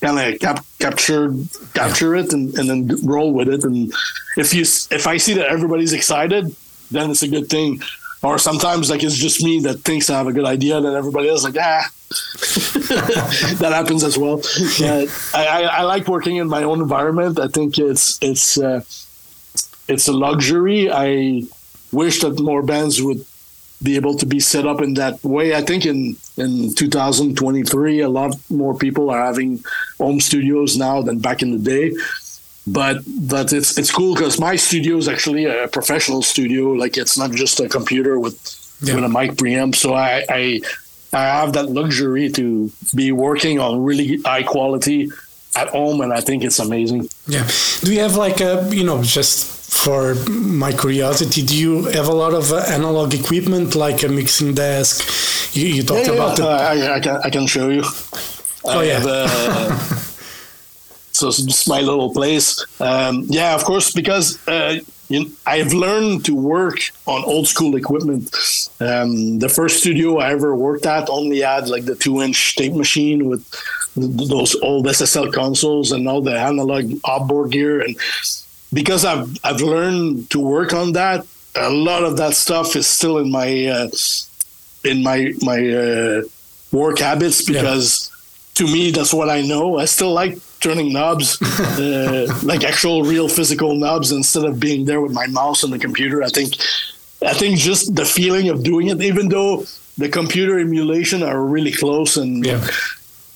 kind 0.00 0.18
of 0.18 0.38
cap- 0.38 0.64
capture 0.78 1.34
capture 1.74 2.14
it 2.14 2.32
and, 2.32 2.54
and 2.56 2.68
then 2.70 3.04
roll 3.04 3.32
with 3.32 3.48
it. 3.48 3.64
And 3.64 3.92
if 4.36 4.54
you 4.54 4.62
if 4.62 5.06
I 5.06 5.16
see 5.16 5.34
that 5.34 5.48
everybody's 5.48 5.92
excited, 5.92 6.54
then 6.90 7.10
it's 7.10 7.24
a 7.24 7.28
good 7.28 7.48
thing. 7.48 7.80
Or 8.22 8.38
sometimes 8.38 8.88
like 8.90 9.02
it's 9.02 9.16
just 9.16 9.42
me 9.42 9.60
that 9.60 9.80
thinks 9.80 10.08
I 10.08 10.16
have 10.16 10.28
a 10.28 10.32
good 10.32 10.46
idea, 10.46 10.80
then 10.80 10.94
everybody 10.94 11.28
else 11.28 11.42
like 11.42 11.56
ah. 11.58 11.90
that 13.58 13.72
happens 13.74 14.04
as 14.04 14.16
well. 14.16 14.40
Yeah, 14.78 15.04
I, 15.34 15.46
I, 15.46 15.60
I 15.62 15.82
like 15.82 16.06
working 16.06 16.36
in 16.36 16.48
my 16.48 16.62
own 16.62 16.80
environment. 16.80 17.40
I 17.40 17.48
think 17.48 17.76
it's 17.78 18.18
it's. 18.22 18.56
Uh, 18.56 18.82
it's 19.88 20.08
a 20.08 20.12
luxury. 20.12 20.90
I 20.90 21.42
wish 21.92 22.20
that 22.20 22.38
more 22.40 22.62
bands 22.62 23.02
would 23.02 23.24
be 23.82 23.96
able 23.96 24.16
to 24.16 24.26
be 24.26 24.40
set 24.40 24.66
up 24.66 24.80
in 24.80 24.94
that 24.94 25.22
way. 25.24 25.54
I 25.54 25.60
think 25.62 25.84
in 25.86 26.16
in 26.36 26.74
2023, 26.74 28.00
a 28.00 28.08
lot 28.08 28.34
more 28.50 28.74
people 28.74 29.10
are 29.10 29.24
having 29.24 29.62
home 29.98 30.20
studios 30.20 30.76
now 30.76 31.02
than 31.02 31.18
back 31.18 31.42
in 31.42 31.50
the 31.52 31.58
day. 31.58 31.92
But 32.66 32.96
but 33.06 33.52
it's 33.52 33.76
it's 33.76 33.90
cool 33.90 34.14
because 34.14 34.40
my 34.40 34.56
studio 34.56 34.96
is 34.96 35.06
actually 35.08 35.44
a 35.44 35.68
professional 35.68 36.22
studio. 36.22 36.70
Like 36.72 36.96
it's 36.96 37.18
not 37.18 37.30
just 37.32 37.60
a 37.60 37.68
computer 37.68 38.18
with 38.18 38.36
Yeah. 38.82 38.94
with 38.96 39.04
a 39.04 39.08
mic 39.08 39.32
preamp. 39.36 39.74
So 39.76 39.94
I, 39.94 40.24
I 40.28 40.60
I 41.12 41.24
have 41.40 41.52
that 41.52 41.68
luxury 41.70 42.28
to 42.32 42.70
be 42.94 43.12
working 43.12 43.60
on 43.60 43.84
really 43.84 44.20
high 44.24 44.42
quality 44.42 45.10
at 45.54 45.68
home, 45.68 46.00
and 46.00 46.12
I 46.12 46.20
think 46.20 46.42
it's 46.42 46.58
amazing. 46.58 47.08
Yeah. 47.28 47.46
Do 47.84 47.92
you 47.94 48.00
have 48.00 48.16
like 48.16 48.40
a, 48.40 48.66
you 48.72 48.82
know, 48.82 49.02
just 49.02 49.63
for 49.82 50.14
my 50.30 50.72
curiosity, 50.72 51.42
do 51.42 51.56
you 51.56 51.84
have 51.86 52.08
a 52.08 52.12
lot 52.14 52.34
of 52.34 52.52
uh, 52.52 52.58
analog 52.68 53.14
equipment 53.14 53.74
like 53.74 54.02
a 54.02 54.08
mixing 54.08 54.54
desk? 54.54 55.54
You, 55.56 55.66
you 55.68 55.82
talked 55.82 56.06
Yeah, 56.06 56.14
about 56.14 56.38
yeah, 56.38 56.44
I, 56.46 56.94
I 56.96 57.00
can 57.00 57.16
I 57.24 57.30
can 57.30 57.46
show 57.46 57.68
you. 57.68 57.82
Oh, 58.64 58.80
I 58.80 58.84
yeah. 58.84 58.92
have, 58.98 59.06
uh, 59.06 59.78
so 61.12 61.28
it's 61.28 61.42
just 61.42 61.68
my 61.68 61.80
little 61.80 62.12
place. 62.12 62.64
Um, 62.80 63.24
yeah, 63.28 63.54
of 63.54 63.64
course, 63.64 63.92
because 63.92 64.38
uh, 64.48 64.80
you, 65.08 65.30
I've 65.46 65.72
learned 65.72 66.24
to 66.26 66.34
work 66.34 66.78
on 67.06 67.24
old 67.24 67.46
school 67.46 67.76
equipment. 67.76 68.30
Um, 68.80 69.38
the 69.38 69.48
first 69.48 69.80
studio 69.80 70.18
I 70.18 70.30
ever 70.32 70.54
worked 70.56 70.86
at 70.86 71.08
only 71.10 71.40
had 71.40 71.68
like 71.68 71.84
the 71.84 71.94
two 71.94 72.22
inch 72.22 72.56
tape 72.56 72.72
machine 72.74 73.26
with 73.28 73.44
those 73.96 74.56
old 74.56 74.86
SSL 74.86 75.32
consoles 75.32 75.92
and 75.92 76.08
all 76.08 76.20
the 76.22 76.36
analog 76.38 76.92
outboard 77.06 77.52
gear. 77.52 77.80
And 77.80 77.96
because 78.74 79.04
I've 79.04 79.38
I've 79.44 79.60
learned 79.60 80.30
to 80.30 80.40
work 80.40 80.72
on 80.74 80.92
that, 80.92 81.26
a 81.54 81.70
lot 81.70 82.02
of 82.04 82.16
that 82.18 82.34
stuff 82.34 82.76
is 82.76 82.86
still 82.86 83.18
in 83.18 83.30
my 83.30 83.66
uh, 83.66 83.88
in 84.84 85.02
my 85.02 85.32
my 85.42 85.60
uh, 85.82 86.22
work 86.72 86.98
habits 86.98 87.44
because 87.44 88.10
to 88.54 88.64
me 88.64 88.90
that's 88.90 89.14
what 89.14 89.30
I 89.30 89.40
know. 89.42 89.78
I 89.78 89.86
still 89.86 90.12
like 90.12 90.38
turning 90.60 90.92
knobs, 90.92 91.40
uh, 91.78 92.40
like 92.42 92.64
actual 92.64 93.02
real 93.02 93.28
physical 93.28 93.74
knobs 93.76 94.12
instead 94.12 94.44
of 94.44 94.58
being 94.58 94.84
there 94.84 95.00
with 95.00 95.12
my 95.12 95.26
mouse 95.28 95.64
on 95.64 95.70
the 95.70 95.78
computer. 95.78 96.22
I 96.22 96.28
think 96.28 96.54
I 97.22 97.34
think 97.34 97.58
just 97.58 97.94
the 97.94 98.04
feeling 98.04 98.48
of 98.48 98.62
doing 98.62 98.88
it, 98.88 99.00
even 99.00 99.28
though 99.28 99.64
the 99.96 100.08
computer 100.08 100.58
emulation 100.58 101.22
are 101.22 101.40
really 101.40 101.72
close 101.72 102.16
and 102.16 102.44
Yeah. 102.44 102.66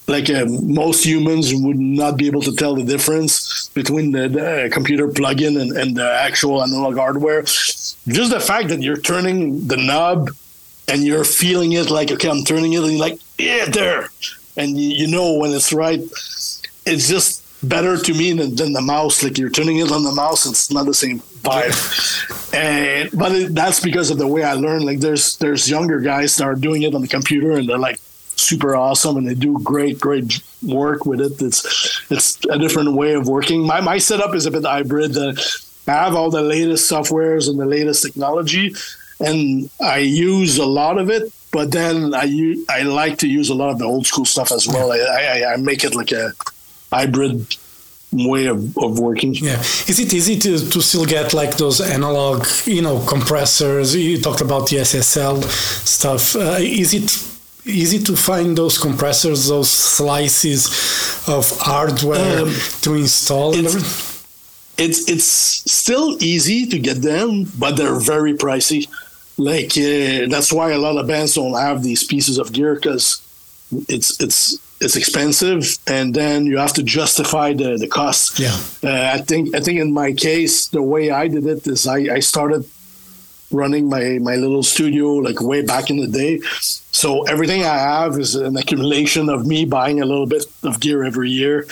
Like 0.08 0.30
uh, 0.30 0.46
most 0.46 1.04
humans 1.04 1.54
would 1.54 1.78
not 1.78 2.16
be 2.16 2.26
able 2.26 2.40
to 2.42 2.54
tell 2.54 2.74
the 2.74 2.82
difference 2.82 3.68
between 3.68 4.10
the, 4.12 4.28
the 4.28 4.70
computer 4.72 5.06
plugin 5.06 5.60
and, 5.60 5.76
and 5.76 5.96
the 5.96 6.10
actual 6.10 6.62
analog 6.62 6.96
hardware. 6.96 7.42
Just 7.42 8.32
the 8.32 8.40
fact 8.40 8.68
that 8.68 8.80
you're 8.80 8.96
turning 8.96 9.68
the 9.68 9.76
knob 9.76 10.30
and 10.88 11.04
you're 11.04 11.24
feeling 11.24 11.72
it 11.72 11.90
like, 11.90 12.10
okay, 12.10 12.30
I'm 12.30 12.42
turning 12.44 12.72
it, 12.72 12.82
and 12.82 12.92
you're 12.92 13.00
like, 13.00 13.20
yeah, 13.36 13.66
there. 13.66 14.08
And 14.56 14.78
you, 14.78 14.88
you 14.88 15.06
know 15.06 15.34
when 15.34 15.52
it's 15.52 15.72
right. 15.72 16.00
It's 16.86 17.06
just 17.06 17.44
better 17.62 17.98
to 17.98 18.14
me 18.14 18.32
than, 18.32 18.56
than 18.56 18.72
the 18.72 18.80
mouse. 18.80 19.22
Like 19.22 19.36
you're 19.36 19.50
turning 19.50 19.78
it 19.78 19.92
on 19.92 20.04
the 20.04 20.12
mouse, 20.12 20.46
it's 20.46 20.72
not 20.72 20.86
the 20.86 20.94
same 20.94 21.20
vibe. 21.20 22.54
and 22.54 23.10
but 23.12 23.32
it, 23.32 23.54
that's 23.54 23.80
because 23.80 24.10
of 24.10 24.16
the 24.16 24.26
way 24.26 24.42
I 24.42 24.54
learned. 24.54 24.86
Like 24.86 25.00
there's 25.00 25.36
there's 25.36 25.68
younger 25.68 26.00
guys 26.00 26.36
that 26.38 26.44
are 26.44 26.54
doing 26.54 26.82
it 26.82 26.94
on 26.94 27.02
the 27.02 27.08
computer, 27.08 27.52
and 27.52 27.68
they're 27.68 27.78
like 27.78 28.00
super 28.40 28.76
awesome, 28.76 29.16
and 29.16 29.28
they 29.28 29.34
do 29.34 29.58
great 29.62 30.00
great 30.00 30.40
work 30.62 31.06
with 31.06 31.20
it. 31.20 31.40
It's 31.42 32.10
it's 32.10 32.38
a 32.46 32.58
different 32.58 32.92
way 32.92 33.14
of 33.14 33.28
working. 33.28 33.66
My 33.66 33.80
my 33.80 33.98
setup 33.98 34.34
is 34.34 34.46
a 34.46 34.50
bit 34.50 34.64
hybrid. 34.64 35.16
Uh, 35.16 35.34
I 35.86 36.04
have 36.04 36.14
all 36.14 36.30
the 36.30 36.42
latest 36.42 36.90
softwares 36.90 37.48
and 37.48 37.58
the 37.58 37.66
latest 37.66 38.02
technology, 38.02 38.74
and 39.20 39.70
I 39.80 39.98
use 39.98 40.58
a 40.58 40.66
lot 40.66 40.98
of 40.98 41.10
it. 41.10 41.32
But 41.50 41.72
then 41.72 42.14
I 42.14 42.56
I 42.68 42.82
like 42.82 43.18
to 43.18 43.28
use 43.28 43.48
a 43.48 43.54
lot 43.54 43.70
of 43.70 43.78
the 43.78 43.86
old 43.86 44.06
school 44.06 44.26
stuff 44.26 44.52
as 44.52 44.68
well. 44.68 44.92
I, 44.92 44.98
I, 44.98 45.52
I 45.54 45.56
make 45.56 45.82
it 45.84 45.94
like 45.94 46.12
a 46.12 46.32
hybrid 46.92 47.56
way 48.12 48.46
of, 48.46 48.76
of 48.78 48.98
working. 48.98 49.34
Yeah. 49.34 49.60
Is 49.60 49.98
it 49.98 50.12
easy 50.12 50.38
to, 50.38 50.70
to 50.70 50.80
still 50.80 51.04
get 51.04 51.34
like 51.34 51.56
those 51.56 51.80
analog, 51.80 52.46
you 52.64 52.82
know, 52.82 53.00
compressors? 53.06 53.94
You 53.94 54.20
talked 54.20 54.40
about 54.40 54.68
the 54.68 54.76
SSL 54.76 55.42
stuff. 55.44 56.36
Uh, 56.36 56.56
is 56.58 56.94
it 56.94 57.37
easy 57.68 57.98
to 58.00 58.16
find 58.16 58.56
those 58.56 58.78
compressors, 58.78 59.48
those 59.48 59.70
slices 59.70 60.66
of 61.26 61.44
hardware 61.60 62.42
Um, 62.42 62.54
to 62.82 62.94
install? 62.94 63.54
it's- 63.54 63.76
it's 64.76 65.00
it's 65.10 65.24
still 65.82 66.16
easy 66.22 66.64
to 66.66 66.78
get 66.78 67.02
them, 67.02 67.30
but 67.58 67.76
they're 67.76 67.98
very 68.14 68.34
pricey. 68.34 68.86
Like 69.36 69.72
uh, 69.76 70.28
that's 70.32 70.52
why 70.52 70.70
a 70.72 70.78
lot 70.78 70.96
of 71.00 71.06
bands 71.06 71.34
don't 71.34 71.58
have 71.58 71.82
these 71.82 72.04
pieces 72.04 72.38
of 72.38 72.52
gear 72.52 72.74
because 72.76 73.20
it's 73.88 74.10
it's 74.20 74.56
it's 74.80 74.94
expensive, 74.96 75.62
and 75.88 76.14
then 76.14 76.46
you 76.46 76.58
have 76.58 76.72
to 76.74 76.82
justify 76.84 77.52
the 77.54 77.76
the 77.76 77.88
cost. 77.88 78.38
Yeah. 78.38 78.56
Uh, 78.84 79.16
I 79.16 79.18
think 79.28 79.54
I 79.56 79.60
think 79.60 79.80
in 79.80 79.92
my 79.92 80.12
case, 80.12 80.68
the 80.68 80.82
way 80.82 81.10
I 81.10 81.26
did 81.28 81.44
it 81.46 81.66
is 81.66 81.86
I, 81.86 81.98
I 82.18 82.20
started 82.20 82.62
running 83.50 83.88
my 83.88 84.18
my 84.18 84.36
little 84.36 84.62
studio 84.62 85.14
like 85.14 85.40
way 85.40 85.62
back 85.62 85.90
in 85.90 85.96
the 85.98 86.06
day. 86.06 86.40
So 86.92 87.22
everything 87.24 87.62
I 87.62 87.78
have 87.78 88.18
is 88.18 88.34
an 88.34 88.56
accumulation 88.56 89.28
of 89.28 89.46
me 89.46 89.64
buying 89.64 90.00
a 90.00 90.06
little 90.06 90.26
bit 90.26 90.44
of 90.62 90.80
gear 90.80 91.04
every 91.04 91.30
year, 91.30 91.66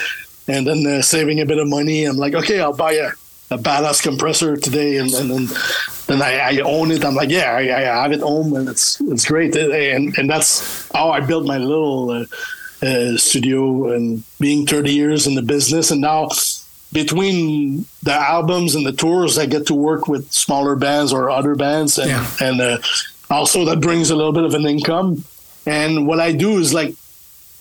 and 0.48 0.66
then 0.66 0.86
uh, 0.86 1.02
saving 1.02 1.40
a 1.40 1.46
bit 1.46 1.58
of 1.58 1.68
money. 1.68 2.04
I'm 2.04 2.16
like, 2.16 2.34
okay, 2.34 2.60
I'll 2.60 2.72
buy 2.72 2.92
a, 2.92 3.08
a 3.50 3.58
badass 3.58 4.02
compressor 4.02 4.56
today, 4.56 4.98
and, 4.98 5.12
and 5.14 5.30
then 5.30 5.48
then 6.06 6.22
I, 6.22 6.38
I 6.38 6.58
own 6.60 6.90
it. 6.90 7.04
I'm 7.04 7.14
like, 7.14 7.30
yeah, 7.30 7.52
I, 7.52 7.60
I 7.60 8.02
have 8.02 8.12
it 8.12 8.20
home, 8.20 8.54
and 8.54 8.68
it's 8.68 9.00
it's 9.02 9.24
great, 9.24 9.56
and 9.56 10.16
and 10.18 10.30
that's 10.30 10.90
how 10.92 11.10
I 11.10 11.20
built 11.20 11.46
my 11.46 11.58
little. 11.58 12.10
Uh, 12.10 12.24
uh, 12.82 13.16
studio 13.16 13.90
and 13.94 14.22
being 14.38 14.66
30 14.66 14.92
years 14.92 15.26
in 15.26 15.34
the 15.34 15.40
business 15.40 15.90
and 15.90 16.02
now 16.02 16.28
between 17.00 17.84
the 18.08 18.16
albums 18.36 18.70
and 18.76 18.84
the 18.88 18.96
tours 19.02 19.32
i 19.44 19.46
get 19.54 19.64
to 19.70 19.74
work 19.88 20.02
with 20.12 20.24
smaller 20.44 20.74
bands 20.86 21.10
or 21.16 21.22
other 21.38 21.54
bands 21.64 21.98
and, 22.02 22.10
Yeah. 22.10 22.26
and 22.46 22.56
uh, 22.68 22.78
also 23.36 23.58
that 23.68 23.80
brings 23.86 24.06
a 24.10 24.16
little 24.20 24.32
bit 24.38 24.44
of 24.50 24.54
an 24.60 24.66
income 24.74 25.08
and 25.66 26.06
what 26.08 26.20
i 26.28 26.30
do 26.32 26.50
is 26.62 26.72
like 26.80 26.92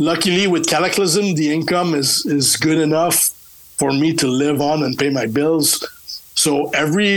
luckily 0.10 0.46
with 0.54 0.64
Kataklysm 0.72 1.26
the 1.42 1.48
income 1.58 1.90
is 2.02 2.10
is 2.38 2.48
good 2.68 2.80
enough 2.90 3.18
for 3.80 3.92
me 4.02 4.10
to 4.22 4.28
live 4.44 4.60
on 4.72 4.78
and 4.86 4.98
pay 5.02 5.10
my 5.10 5.26
bills 5.38 5.70
so 6.46 6.52
every 6.84 7.16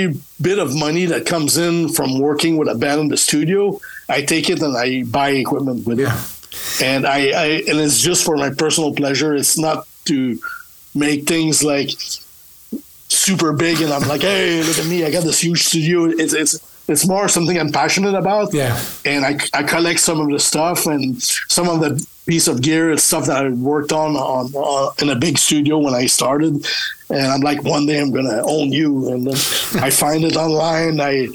bit 0.49 0.59
of 0.65 0.69
money 0.87 1.05
that 1.13 1.23
comes 1.33 1.53
in 1.67 1.75
from 1.97 2.09
working 2.29 2.57
with 2.59 2.69
a 2.69 2.79
band 2.83 2.99
in 3.05 3.09
the 3.15 3.21
studio 3.29 3.61
i 4.17 4.19
take 4.33 4.47
it 4.55 4.59
and 4.67 4.75
i 4.77 4.89
buy 5.19 5.31
equipment 5.45 5.81
with 5.89 6.01
it 6.01 6.13
and 6.83 7.07
I, 7.07 7.19
I 7.45 7.47
and 7.69 7.77
it's 7.87 8.01
just 8.09 8.25
for 8.25 8.37
my 8.45 8.51
personal 8.51 8.93
pleasure. 9.01 9.33
It's 9.41 9.57
not 9.67 9.87
to 10.07 10.39
make 10.99 11.27
things 11.27 11.63
like 11.63 11.91
super 13.09 13.53
big 13.53 13.81
and 13.81 13.93
I'm 13.93 14.07
like, 14.09 14.23
hey, 14.23 14.63
look 14.63 14.79
at 14.79 14.87
me, 14.87 15.05
I 15.05 15.11
got 15.11 15.25
this 15.25 15.41
huge 15.41 15.65
studio. 15.65 16.05
It's 16.05 16.33
it's 16.33 16.59
it's 16.89 17.07
more 17.07 17.29
something 17.29 17.59
I'm 17.59 17.71
passionate 17.71 18.15
about. 18.15 18.55
Yeah. 18.55 18.81
And 19.05 19.25
I, 19.25 19.39
I 19.53 19.63
collect 19.63 20.01
some 20.01 20.21
of 20.21 20.31
the 20.31 20.39
stuff 20.39 20.87
and 20.87 21.23
some 21.23 21.69
of 21.69 21.81
the 21.81 22.05
piece 22.27 22.49
of 22.49 22.63
gear 22.63 22.91
is 22.91 23.03
stuff 23.03 23.27
that 23.27 23.45
I 23.45 23.49
worked 23.51 23.93
on 23.93 24.17
on 24.17 24.53
uh, 24.57 24.91
in 25.03 25.11
a 25.11 25.17
big 25.17 25.39
studio 25.39 25.79
when 25.79 25.95
I 25.95 26.07
started. 26.07 26.67
And 27.11 27.27
I'm 27.27 27.41
like, 27.41 27.63
one 27.63 27.87
day 27.87 28.01
I'm 28.01 28.11
gonna 28.11 28.43
own 28.45 28.73
you. 28.73 29.13
And 29.13 29.27
then 29.27 29.35
I 29.83 29.91
find 29.91 30.25
it 30.25 30.37
online. 30.37 31.01
I 31.01 31.29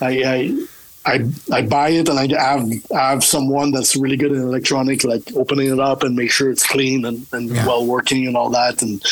I, 0.00 0.22
I 0.24 0.66
I 1.14 1.58
I 1.58 1.62
buy 1.62 1.88
it 2.00 2.08
and 2.08 2.18
I 2.18 2.26
have 2.40 2.68
I 2.94 3.10
have 3.10 3.24
someone 3.24 3.70
that's 3.72 3.96
really 3.96 4.16
good 4.16 4.32
in 4.32 4.40
electronic, 4.40 5.04
like 5.04 5.22
opening 5.34 5.68
it 5.72 5.80
up 5.80 6.02
and 6.04 6.14
make 6.14 6.30
sure 6.30 6.50
it's 6.50 6.66
clean 6.66 7.04
and, 7.04 7.26
and 7.32 7.48
Yeah. 7.50 7.66
well 7.66 7.86
working 7.86 8.26
and 8.26 8.36
all 8.36 8.50
that. 8.50 8.82
And 8.82 9.02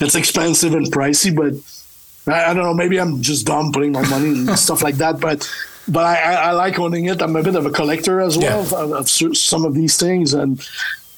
it's 0.00 0.14
expensive 0.14 0.74
and 0.74 0.86
pricey, 0.92 1.32
but 1.34 1.52
I, 2.32 2.50
I 2.50 2.54
don't 2.54 2.64
know. 2.64 2.74
Maybe 2.74 2.98
I'm 3.00 3.20
just 3.22 3.46
dumb 3.46 3.72
putting 3.72 3.92
my 3.92 4.06
money 4.08 4.28
and 4.30 4.58
stuff 4.66 4.82
like 4.82 4.96
that. 4.96 5.20
But 5.20 5.48
but 5.88 6.04
I, 6.04 6.14
I, 6.16 6.34
I 6.48 6.50
like 6.52 6.78
owning 6.78 7.06
it. 7.06 7.20
I'm 7.22 7.36
a 7.36 7.42
bit 7.42 7.56
of 7.56 7.66
a 7.66 7.70
collector 7.70 8.20
as 8.20 8.38
well 8.38 8.64
Yeah. 8.64 8.78
of, 8.82 8.92
of 8.92 9.08
some 9.08 9.64
of 9.64 9.74
these 9.74 9.96
things 9.96 10.34
and. 10.34 10.60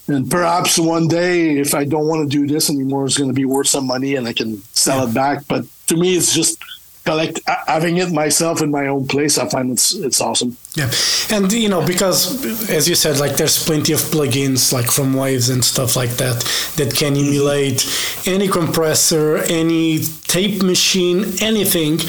And 0.06 0.30
perhaps 0.30 0.78
one 0.78 1.08
day, 1.08 1.56
if 1.58 1.74
I 1.74 1.86
don't 1.86 2.06
want 2.06 2.30
to 2.30 2.38
do 2.38 2.46
this 2.46 2.68
anymore, 2.68 3.06
it's 3.06 3.16
going 3.16 3.30
to 3.30 3.34
be 3.34 3.46
worth 3.46 3.68
some 3.68 3.86
money, 3.86 4.16
and 4.16 4.28
I 4.28 4.34
can 4.34 4.60
sell 4.74 5.08
it 5.08 5.14
back. 5.14 5.44
But 5.48 5.64
to 5.86 5.96
me, 5.96 6.14
it's 6.14 6.34
just 6.34 6.58
collect 7.04 7.40
having 7.66 7.98
it 7.98 8.10
myself 8.12 8.62
in 8.62 8.70
my 8.70 8.86
own 8.86 9.06
place. 9.06 9.38
I 9.38 9.48
find 9.48 9.70
it's 9.70 9.94
it's 9.94 10.20
awesome. 10.20 10.56
Yeah, 10.74 10.90
and 11.30 11.52
you 11.52 11.68
know 11.68 11.84
because 11.86 12.44
as 12.70 12.88
you 12.88 12.94
said, 12.94 13.18
like 13.18 13.36
there's 13.36 13.62
plenty 13.64 13.92
of 13.92 14.00
plugins 14.00 14.72
like 14.72 14.90
from 14.90 15.14
Waves 15.14 15.48
and 15.48 15.64
stuff 15.64 15.96
like 15.96 16.10
that 16.16 16.40
that 16.76 16.94
can 16.94 17.14
mm-hmm. 17.14 17.28
emulate 17.28 17.86
any 18.26 18.48
compressor, 18.48 19.36
any 19.48 20.00
tape 20.24 20.62
machine, 20.62 21.24
anything. 21.40 22.00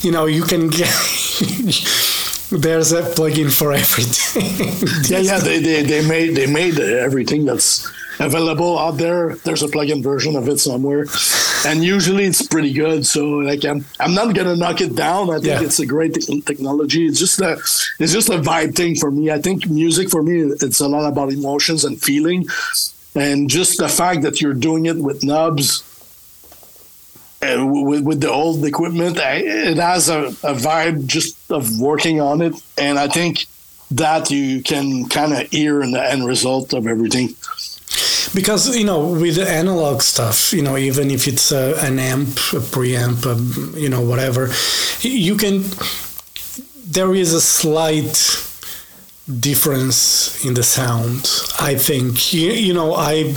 You 0.00 0.12
know, 0.12 0.26
you 0.26 0.44
can 0.44 0.68
get. 0.68 0.88
there's 2.50 2.92
a 2.92 3.02
plugin 3.02 3.50
for 3.50 3.72
everything. 3.72 4.44
Yeah, 5.10 5.18
yeah, 5.18 5.38
they, 5.46 5.58
they, 5.60 5.82
they 5.82 6.06
made 6.06 6.36
they 6.36 6.46
made 6.46 6.78
everything 6.78 7.44
that's 7.44 7.90
available 8.20 8.78
out 8.78 8.96
there. 8.98 9.34
There's 9.44 9.62
a 9.62 9.68
plug-in 9.68 10.02
version 10.02 10.36
of 10.36 10.48
it 10.48 10.58
somewhere, 10.60 11.06
and 11.66 11.82
usually 11.84 12.24
it's 12.24 12.46
pretty 12.46 12.72
good. 12.72 13.04
So 13.06 13.24
like 13.26 13.64
I'm 13.64 13.84
I'm 14.00 14.14
not 14.14 14.34
gonna 14.34 14.56
knock 14.56 14.80
it 14.80 14.94
down. 14.94 15.30
I 15.30 15.34
think 15.34 15.46
Yeah. 15.46 15.62
it's 15.62 15.80
a 15.80 15.86
great 15.86 16.14
te- 16.14 16.40
technology. 16.42 17.06
It's 17.06 17.18
just 17.18 17.40
a 17.40 17.52
it's 17.98 18.12
just 18.12 18.28
a 18.28 18.38
vibe 18.38 18.74
thing 18.74 18.94
for 18.96 19.10
me. 19.10 19.30
I 19.30 19.40
think 19.40 19.68
music 19.68 20.10
for 20.10 20.22
me 20.22 20.40
it's 20.60 20.80
a 20.80 20.88
lot 20.88 21.06
about 21.06 21.32
emotions 21.32 21.84
and 21.84 22.00
feeling, 22.00 22.46
and 23.14 23.48
just 23.50 23.78
the 23.78 23.88
fact 23.88 24.22
that 24.22 24.40
you're 24.40 24.54
doing 24.54 24.86
it 24.86 24.96
with 24.96 25.22
knobs. 25.24 25.82
uh, 27.42 27.64
With, 27.66 28.02
with 28.04 28.20
the 28.20 28.30
old 28.30 28.64
equipment, 28.64 29.18
I, 29.18 29.34
it 29.72 29.76
has 29.76 30.08
a, 30.08 30.20
a 30.42 30.54
vibe 30.54 31.06
just 31.06 31.36
of 31.50 31.78
working 31.78 32.20
on 32.20 32.40
it, 32.42 32.54
and 32.78 32.98
I 32.98 33.08
think 33.08 33.46
that 33.90 34.30
you 34.30 34.62
can 34.62 35.08
kind 35.08 35.32
of 35.34 35.40
hear 35.50 35.82
in 35.82 35.90
the 35.92 36.02
end 36.12 36.26
result 36.26 36.72
of 36.72 36.86
everything. 36.86 37.34
Because 38.34 38.76
you 38.76 38.84
know 38.84 39.06
with 39.08 39.36
the 39.36 39.48
analog 39.48 40.02
stuff 40.02 40.52
you 40.52 40.62
know 40.62 40.76
even 40.76 41.10
if 41.10 41.26
it's 41.26 41.52
a, 41.52 41.74
an 41.80 41.98
amp 41.98 42.28
a 42.28 42.60
preamp 42.74 43.26
um, 43.26 43.74
you 43.76 43.88
know 43.88 44.00
whatever 44.00 44.50
you 45.00 45.36
can 45.36 45.64
there 46.86 47.14
is 47.14 47.32
a 47.32 47.40
slight 47.40 48.14
difference 49.40 50.44
in 50.44 50.54
the 50.54 50.62
sound 50.62 51.28
i 51.60 51.74
think 51.74 52.32
you, 52.32 52.50
you 52.50 52.74
know 52.74 52.94
i 52.94 53.32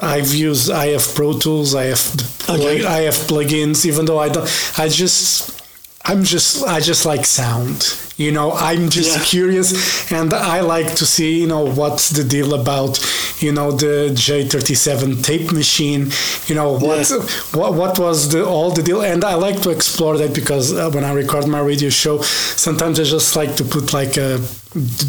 I've 0.00 0.32
used 0.32 0.70
I 0.70 0.88
have 0.88 1.14
Pro 1.14 1.36
Tools 1.38 1.74
I 1.74 1.84
have 1.84 2.00
Okay. 2.48 2.84
I 2.84 3.00
have 3.02 3.14
plugins 3.14 3.84
even 3.84 4.04
though 4.04 4.18
I 4.18 4.28
don't 4.28 4.48
I 4.78 4.88
just 4.88 5.61
I'm 6.04 6.24
just 6.24 6.64
I 6.64 6.80
just 6.80 7.04
like 7.06 7.24
sound 7.26 7.96
you 8.16 8.32
know 8.32 8.52
I'm 8.52 8.88
just 8.90 9.16
Yeah. 9.16 9.24
curious 9.24 9.68
and 10.12 10.34
I 10.34 10.60
like 10.60 10.94
to 10.96 11.06
see 11.06 11.40
you 11.40 11.46
know 11.46 11.64
what's 11.64 12.10
the 12.10 12.24
deal 12.24 12.54
about 12.54 12.98
you 13.40 13.52
know 13.52 13.70
the 13.72 14.10
J37 14.12 15.22
tape 15.24 15.52
machine 15.52 16.10
you 16.48 16.54
know 16.54 16.72
what 16.72 17.08
Yeah. 17.08 17.18
what 17.58 17.74
what 17.74 17.98
was 17.98 18.28
the 18.32 18.44
all 18.44 18.70
the 18.72 18.82
deal 18.82 19.00
and 19.02 19.24
I 19.24 19.34
like 19.34 19.62
to 19.62 19.70
explore 19.70 20.18
that 20.18 20.34
because 20.34 20.72
uh, 20.72 20.90
when 20.90 21.04
I 21.04 21.12
record 21.12 21.46
my 21.46 21.60
radio 21.60 21.88
show 21.90 22.20
sometimes 22.66 22.98
I 23.00 23.04
just 23.04 23.36
like 23.36 23.54
to 23.56 23.64
put 23.64 23.92
like 23.92 24.16
a 24.16 24.38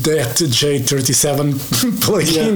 that 0.08 0.36
J37 0.60 1.54
plugin 2.06 2.54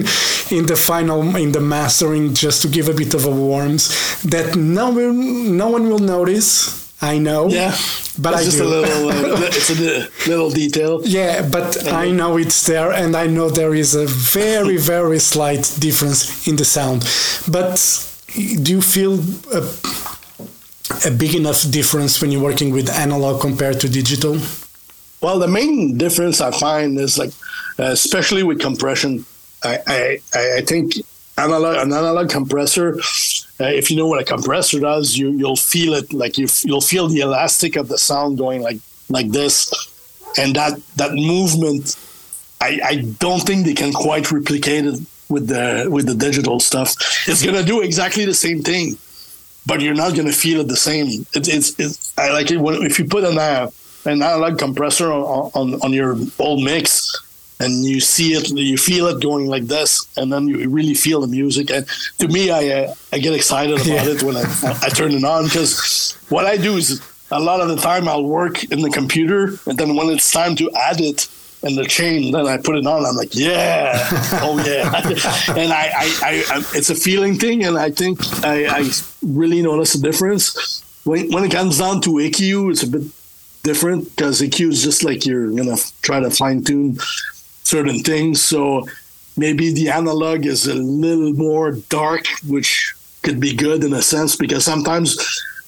in 0.51 0.65
the 0.65 0.75
final 0.75 1.35
in 1.35 1.51
the 1.53 1.61
mastering 1.61 2.33
just 2.33 2.61
to 2.61 2.67
give 2.67 2.87
a 2.89 2.93
bit 2.93 3.13
of 3.13 3.25
a 3.25 3.31
warmth 3.31 4.21
that 4.23 4.55
no 4.55 4.89
one 4.89 5.57
no 5.57 5.67
one 5.69 5.89
will 5.89 5.99
notice 6.17 6.86
I 7.01 7.19
know. 7.19 7.47
Yeah, 7.47 7.75
but 8.17 8.33
it's 8.33 8.41
I 8.41 8.43
just 8.45 8.57
do. 8.57 8.63
a 8.63 8.67
little. 8.67 9.09
Uh, 9.09 9.39
it's 9.51 9.69
a 9.69 10.29
little 10.29 10.49
detail. 10.49 11.01
Yeah, 11.03 11.47
but 11.47 11.87
I 11.87 12.09
know 12.09 12.37
it's 12.37 12.65
there, 12.65 12.91
and 12.91 13.15
I 13.15 13.27
know 13.27 13.49
there 13.49 13.75
is 13.75 13.93
a 13.93 14.07
very, 14.07 14.77
very 14.95 15.19
slight 15.19 15.75
difference 15.79 16.47
in 16.47 16.55
the 16.55 16.65
sound. 16.65 17.05
But 17.47 17.77
do 18.63 18.71
you 18.71 18.81
feel 18.81 19.19
a, 19.53 19.61
a 21.07 21.11
big 21.11 21.35
enough 21.35 21.69
difference 21.69 22.19
when 22.21 22.31
you're 22.31 22.43
working 22.43 22.71
with 22.73 22.89
analog 22.89 23.41
compared 23.41 23.79
to 23.81 23.89
digital? 23.89 24.37
Well, 25.21 25.39
the 25.39 25.47
main 25.47 25.97
difference 25.97 26.41
I 26.41 26.51
find 26.51 26.97
is 26.99 27.17
like, 27.17 27.31
uh, 27.79 27.91
especially 27.91 28.43
with 28.43 28.59
compression, 28.59 29.25
I 29.63 29.79
I, 29.87 30.19
I 30.57 30.61
think 30.61 30.93
analog 31.37 31.77
an 31.77 31.93
analog 31.93 32.29
compressor. 32.29 32.99
Uh, 33.59 33.65
if 33.65 33.89
you 33.89 33.97
know 33.97 34.07
what 34.07 34.21
a 34.21 34.25
compressor 34.25 34.79
does, 34.79 35.15
you 35.15 35.31
you'll 35.31 35.55
feel 35.55 35.93
it 35.93 36.11
like 36.13 36.37
you 36.37 36.47
you'll 36.63 36.81
feel 36.81 37.07
the 37.07 37.21
elastic 37.21 37.75
of 37.75 37.87
the 37.87 37.97
sound 37.97 38.37
going 38.37 38.61
like 38.61 38.79
like 39.09 39.29
this, 39.31 39.71
and 40.37 40.55
that 40.55 40.79
that 40.95 41.13
movement. 41.13 41.97
I, 42.59 42.79
I 42.83 42.95
don't 43.19 43.41
think 43.41 43.67
they 43.67 43.75
can 43.75 43.93
quite 43.93 44.31
replicate 44.31 44.85
it 44.85 44.99
with 45.29 45.47
the 45.47 45.87
with 45.91 46.07
the 46.07 46.15
digital 46.15 46.59
stuff. 46.59 46.95
It's 47.27 47.45
gonna 47.45 47.63
do 47.63 47.81
exactly 47.81 48.25
the 48.25 48.33
same 48.33 48.63
thing, 48.63 48.97
but 49.67 49.79
you're 49.79 49.93
not 49.93 50.15
gonna 50.15 50.31
feel 50.31 50.61
it 50.61 50.67
the 50.67 50.75
same. 50.75 51.07
It, 51.35 51.47
it's 51.47 51.79
it's 51.79 52.17
I 52.17 52.31
like 52.31 52.49
it 52.49 52.57
when 52.57 52.81
if 52.81 52.97
you 52.97 53.05
put 53.05 53.23
an 53.23 53.37
uh, 53.37 53.69
an 54.05 54.23
analog 54.23 54.57
compressor 54.57 55.11
on, 55.11 55.51
on 55.53 55.81
on 55.81 55.93
your 55.93 56.17
old 56.39 56.63
mix 56.63 57.26
and 57.59 57.83
you 57.83 57.99
see 57.99 58.33
it, 58.33 58.49
you 58.51 58.77
feel 58.77 59.07
it 59.07 59.21
going 59.21 59.47
like 59.47 59.65
this, 59.65 60.05
and 60.17 60.31
then 60.31 60.47
you 60.47 60.69
really 60.69 60.93
feel 60.93 61.21
the 61.21 61.27
music. 61.27 61.71
And 61.71 61.85
to 62.19 62.27
me, 62.27 62.51
I 62.51 62.69
uh, 62.83 62.93
I 63.11 63.17
get 63.19 63.33
excited 63.33 63.75
about 63.75 63.87
Yeah. 63.87 64.05
it 64.07 64.23
when 64.23 64.37
I, 64.37 64.43
I 64.83 64.89
turn 64.89 65.11
it 65.13 65.23
on 65.23 65.45
because 65.45 66.15
what 66.29 66.45
I 66.45 66.57
do 66.57 66.75
is 66.77 67.01
a 67.31 67.39
lot 67.39 67.59
of 67.61 67.67
the 67.69 67.75
time 67.77 68.07
I'll 68.07 68.23
work 68.23 68.63
in 68.65 68.81
the 68.81 68.89
computer, 68.89 69.57
and 69.65 69.77
then 69.77 69.95
when 69.95 70.09
it's 70.09 70.31
time 70.31 70.55
to 70.57 70.71
add 70.71 71.01
it 71.01 71.27
in 71.63 71.75
the 71.75 71.85
chain, 71.85 72.31
then 72.31 72.45
I 72.47 72.57
put 72.57 72.77
it 72.77 72.85
on. 72.85 73.03
I'm 73.03 73.15
like, 73.15 73.33
yeah, 73.33 74.07
oh 74.43 74.63
yeah, 74.65 74.93
and 75.57 75.73
I, 75.73 75.89
I, 76.21 76.43
I, 76.53 76.63
it's 76.75 76.91
a 76.91 76.95
feeling 76.95 77.39
thing, 77.39 77.65
and 77.65 77.75
I 77.77 77.89
think 77.89 78.19
I, 78.45 78.67
I 78.67 78.89
really 79.23 79.63
notice 79.63 79.95
a 79.95 80.01
difference 80.01 80.83
when 81.05 81.31
when 81.31 81.43
it 81.43 81.51
comes 81.51 81.79
down 81.79 82.01
to 82.01 82.11
EQ. 82.11 82.71
It's 82.71 82.83
a 82.83 82.87
bit 82.87 83.01
different 83.63 84.15
because 84.15 84.39
EQ 84.41 84.69
is 84.71 84.83
just 84.83 85.03
like 85.03 85.25
you're 85.25 85.49
gonna 85.51 85.77
try 86.03 86.19
to 86.19 86.29
fine 86.29 86.63
tune 86.63 86.99
certain 87.67 87.99
things. 87.99 88.41
So 88.41 88.87
maybe 89.35 89.71
the 89.73 89.89
analog 89.89 90.45
is 90.45 90.67
a 90.67 90.73
little 90.75 91.33
more 91.33 91.73
dark, 91.89 92.25
which 92.47 92.93
could 93.23 93.39
be 93.39 93.53
good 93.55 93.83
in 93.83 93.93
a 93.93 94.01
sense 94.01 94.35
because 94.35 94.63
sometimes 94.63 95.17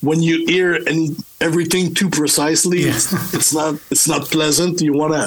when 0.02 0.22
you 0.24 0.46
hear 0.48 0.80
any 0.88 1.10
everything 1.42 1.94
too 1.94 2.10
precisely, 2.10 2.80
Yeah. 2.84 2.96
it's, 2.96 3.12
it's 3.38 3.54
not 3.54 3.74
it's 3.92 4.08
not 4.08 4.22
pleasant. 4.32 4.82
You 4.82 4.94
want 4.94 5.14
to 5.20 5.24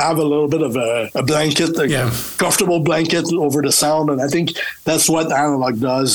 have 0.00 0.16
a 0.18 0.22
little 0.32 0.48
bit 0.48 0.62
of 0.62 0.76
a, 0.76 1.10
a 1.14 1.22
blanket, 1.22 1.76
a 1.78 1.86
Yeah. 1.86 2.10
comfortable 2.38 2.80
blanket 2.80 3.26
over 3.32 3.60
the 3.60 3.72
sound, 3.72 4.08
and 4.10 4.20
I 4.22 4.28
think 4.28 4.46
that's 4.84 5.08
what 5.10 5.26
analog 5.32 5.74
does. 5.80 6.10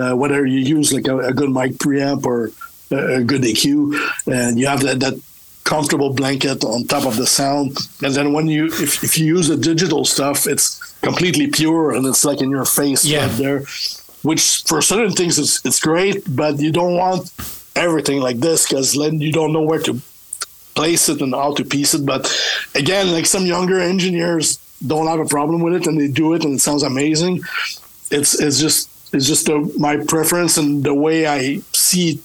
Uh, 0.00 0.14
whether 0.20 0.46
you 0.46 0.60
use 0.78 0.92
like 0.96 1.08
a, 1.08 1.16
a 1.30 1.32
good 1.34 1.50
mic 1.50 1.72
preamp 1.82 2.24
or 2.24 2.38
a, 2.90 3.16
a 3.20 3.22
good 3.30 3.42
EQ, 3.42 3.68
and 4.32 4.58
you 4.58 4.66
have 4.72 4.80
that, 4.86 5.00
that 5.00 5.14
comfortable 5.66 6.12
blanket 6.20 6.64
on 6.64 6.84
top 6.86 7.04
of 7.10 7.16
the 7.16 7.26
sound, 7.26 7.76
and 8.04 8.14
then 8.14 8.32
when 8.32 8.46
you 8.46 8.66
if, 8.84 9.02
if 9.04 9.18
you 9.18 9.26
use 9.36 9.46
the 9.48 9.56
digital 9.70 10.04
stuff, 10.04 10.46
it's 10.46 10.66
completely 11.02 11.46
pure 11.48 11.92
and 11.94 12.06
it's 12.06 12.24
like 12.24 12.40
in 12.44 12.50
your 12.50 12.64
face 12.64 13.04
Yeah. 13.04 13.26
right 13.26 13.36
there. 13.42 13.60
Which 14.22 14.42
for 14.68 14.80
certain 14.82 15.12
things 15.18 15.38
it's 15.38 15.54
it's 15.66 15.80
great, 15.80 16.16
but 16.42 16.52
you 16.64 16.72
don't 16.72 16.96
want 17.04 17.22
everything 17.74 18.18
like 18.28 18.38
this 18.40 18.60
because 18.66 18.88
then 19.00 19.20
you 19.20 19.32
don't 19.38 19.52
know 19.52 19.62
where 19.70 19.82
to 19.88 19.92
place 20.74 21.08
it 21.12 21.20
and 21.24 21.32
how 21.34 21.54
to 21.54 21.64
piece 21.64 21.94
it. 21.98 22.04
But 22.06 22.22
again, 22.74 23.12
like 23.16 23.26
some 23.26 23.46
younger 23.46 23.78
engineers 23.80 24.58
don't 24.86 25.06
have 25.12 25.20
a 25.20 25.28
problem 25.36 25.60
with 25.64 25.74
it 25.78 25.86
and 25.86 25.96
they 26.00 26.08
do 26.08 26.34
it 26.34 26.44
and 26.44 26.54
it 26.54 26.60
sounds 26.62 26.82
amazing. 26.82 27.34
It's 28.10 28.32
it's 28.44 28.58
just 28.60 28.88
it's 29.14 29.26
just 29.26 29.46
the, 29.46 29.56
my 29.78 29.96
preference 30.14 30.58
and 30.60 30.82
the 30.84 30.94
way 30.94 31.26
I 31.26 31.60
see 31.72 32.20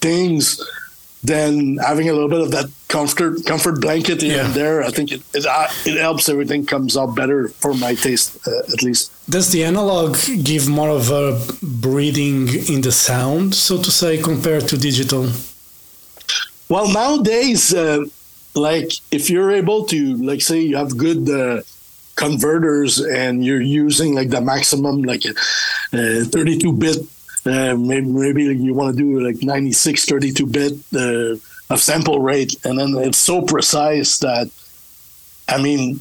things. 0.00 0.60
Then 1.24 1.78
having 1.78 2.08
a 2.08 2.12
little 2.12 2.28
bit 2.28 2.40
of 2.40 2.50
that 2.50 2.66
comfort 2.88 3.44
comfort 3.46 3.80
blanket 3.80 4.20
here 4.22 4.36
Yeah. 4.36 4.44
and 4.46 4.54
there, 4.54 4.82
I 4.88 4.90
think 4.90 5.12
it 5.12 5.22
it, 5.34 5.46
uh, 5.46 5.68
it 5.86 5.96
helps 6.06 6.28
everything 6.28 6.66
comes 6.66 6.96
out 6.96 7.14
better 7.14 7.48
for 7.62 7.74
my 7.74 7.94
taste 7.94 8.36
uh, 8.46 8.72
at 8.74 8.82
least. 8.82 9.10
Does 9.30 9.50
the 9.52 9.62
analog 9.64 10.16
give 10.42 10.68
more 10.68 10.90
of 10.90 11.10
a 11.10 11.38
breathing 11.62 12.48
in 12.74 12.80
the 12.82 12.90
sound, 12.92 13.54
so 13.54 13.78
to 13.78 13.90
say, 13.90 14.18
compared 14.18 14.66
to 14.70 14.76
digital? 14.76 15.28
Well, 16.68 16.88
nowadays, 16.92 17.72
uh, 17.72 18.04
like 18.54 18.90
if 19.10 19.30
you're 19.30 19.52
able 19.52 19.84
to, 19.86 19.98
like, 20.16 20.40
say 20.42 20.60
you 20.60 20.76
have 20.76 20.96
good 20.96 21.28
uh, 21.30 21.62
converters 22.16 22.98
and 23.00 23.44
you're 23.44 23.60
using 23.84 24.14
like 24.14 24.30
the 24.30 24.40
maximum, 24.40 25.02
like 25.02 25.24
uh, 25.26 26.24
32 26.24 26.72
bit, 26.72 26.96
uh, 27.46 27.74
maybe, 27.76 28.06
maybe 28.06 28.44
you 28.44 28.74
want 28.74 28.96
to 28.96 29.02
do 29.02 29.20
like 29.20 29.42
96, 29.42 30.04
32 30.04 30.46
bit 30.46 30.72
uh, 30.94 31.36
of 31.72 31.80
sample 31.80 32.20
rate, 32.20 32.54
and 32.64 32.78
then 32.78 32.94
it's 32.96 33.18
so 33.18 33.42
precise 33.42 34.18
that, 34.18 34.50
I 35.48 35.60
mean, 35.60 36.00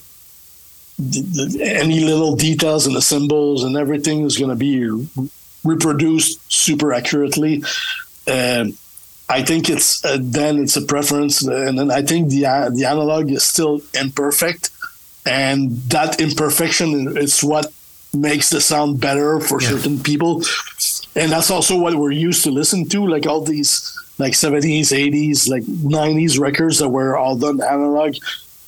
the, 1.00 1.22
the, 1.58 1.64
any 1.64 2.02
little 2.02 2.36
details 2.36 2.86
in 2.86 2.94
the 2.94 3.02
cymbals 3.02 3.64
and 3.64 3.76
everything 3.76 4.24
is 4.24 4.38
going 4.38 4.50
to 4.52 4.56
be 4.56 4.88
reproduced 5.64 6.40
super 6.52 6.94
accurately. 6.94 7.64
Um, 8.28 8.78
I 9.30 9.42
think 9.44 9.70
it's 9.70 10.04
uh, 10.04 10.18
then 10.20 10.60
it's 10.60 10.76
a 10.76 10.82
preference, 10.82 11.42
and 11.42 11.80
then 11.80 11.90
I 11.90 12.02
think 12.02 12.30
the 12.30 12.46
uh, 12.46 12.70
the 12.70 12.86
analog 12.86 13.32
is 13.32 13.44
still 13.44 13.82
imperfect, 13.94 14.70
and 15.26 15.72
that 15.90 16.20
imperfection 16.20 17.18
is 17.18 17.42
what 17.42 17.72
makes 18.14 18.50
the 18.50 18.60
sound 18.60 19.00
better 19.00 19.40
for 19.40 19.62
Yeah. 19.62 19.70
certain 19.70 20.04
people, 20.04 20.44
and 21.16 21.32
that's 21.32 21.52
also 21.52 21.78
what 21.78 21.96
we're 21.96 22.12
used 22.12 22.44
to 22.44 22.52
listen 22.52 22.88
to, 22.90 23.06
like 23.08 23.26
all 23.28 23.42
these 23.42 23.98
like 24.18 24.36
seventies, 24.36 24.94
eighties, 24.94 25.48
like 25.48 25.64
nineties 25.68 26.38
records 26.40 26.80
that 26.80 26.90
were 26.90 27.18
all 27.18 27.36
done 27.38 27.62
analog. 27.62 28.16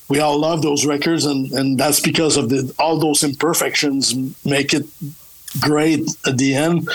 We 0.08 0.20
all 0.20 0.38
love 0.38 0.60
those 0.62 0.84
records, 0.84 1.24
and 1.24 1.50
and 1.52 1.78
that's 1.78 2.00
because 2.00 2.36
of 2.36 2.48
the 2.50 2.72
all 2.78 2.98
those 2.98 3.22
imperfections 3.24 4.14
make 4.44 4.74
it 4.74 4.84
great 5.60 6.00
at 6.26 6.36
the 6.38 6.54
end, 6.54 6.88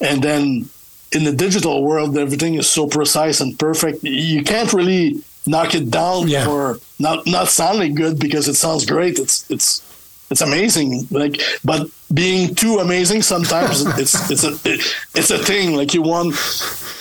and 0.00 0.22
then 0.22 0.68
in 1.12 1.24
the 1.24 1.32
digital 1.32 1.82
world, 1.82 2.16
everything 2.18 2.54
is 2.54 2.68
so 2.68 2.86
precise 2.86 3.40
and 3.40 3.58
perfect. 3.58 4.04
You 4.04 4.42
can't 4.44 4.72
really 4.74 5.22
knock 5.46 5.74
it 5.74 5.90
down 5.90 6.28
Yeah. 6.28 6.44
for 6.44 6.78
not 6.98 7.26
not 7.26 7.48
sounding 7.48 7.94
good 7.94 8.18
because 8.18 8.46
it 8.48 8.54
sounds 8.54 8.84
great. 8.84 9.18
It's 9.18 9.50
it's 9.50 9.82
it's 10.30 10.40
amazing. 10.40 11.06
Like, 11.10 11.40
but 11.64 11.88
being 12.12 12.54
too 12.54 12.78
amazing 12.78 13.22
sometimes 13.22 13.84
it's 13.98 14.30
it's 14.30 14.44
a 14.44 14.52
it, 14.68 14.80
it's 15.14 15.30
a 15.30 15.38
thing. 15.38 15.74
Like 15.74 15.94
you 15.94 16.02
want. 16.02 16.34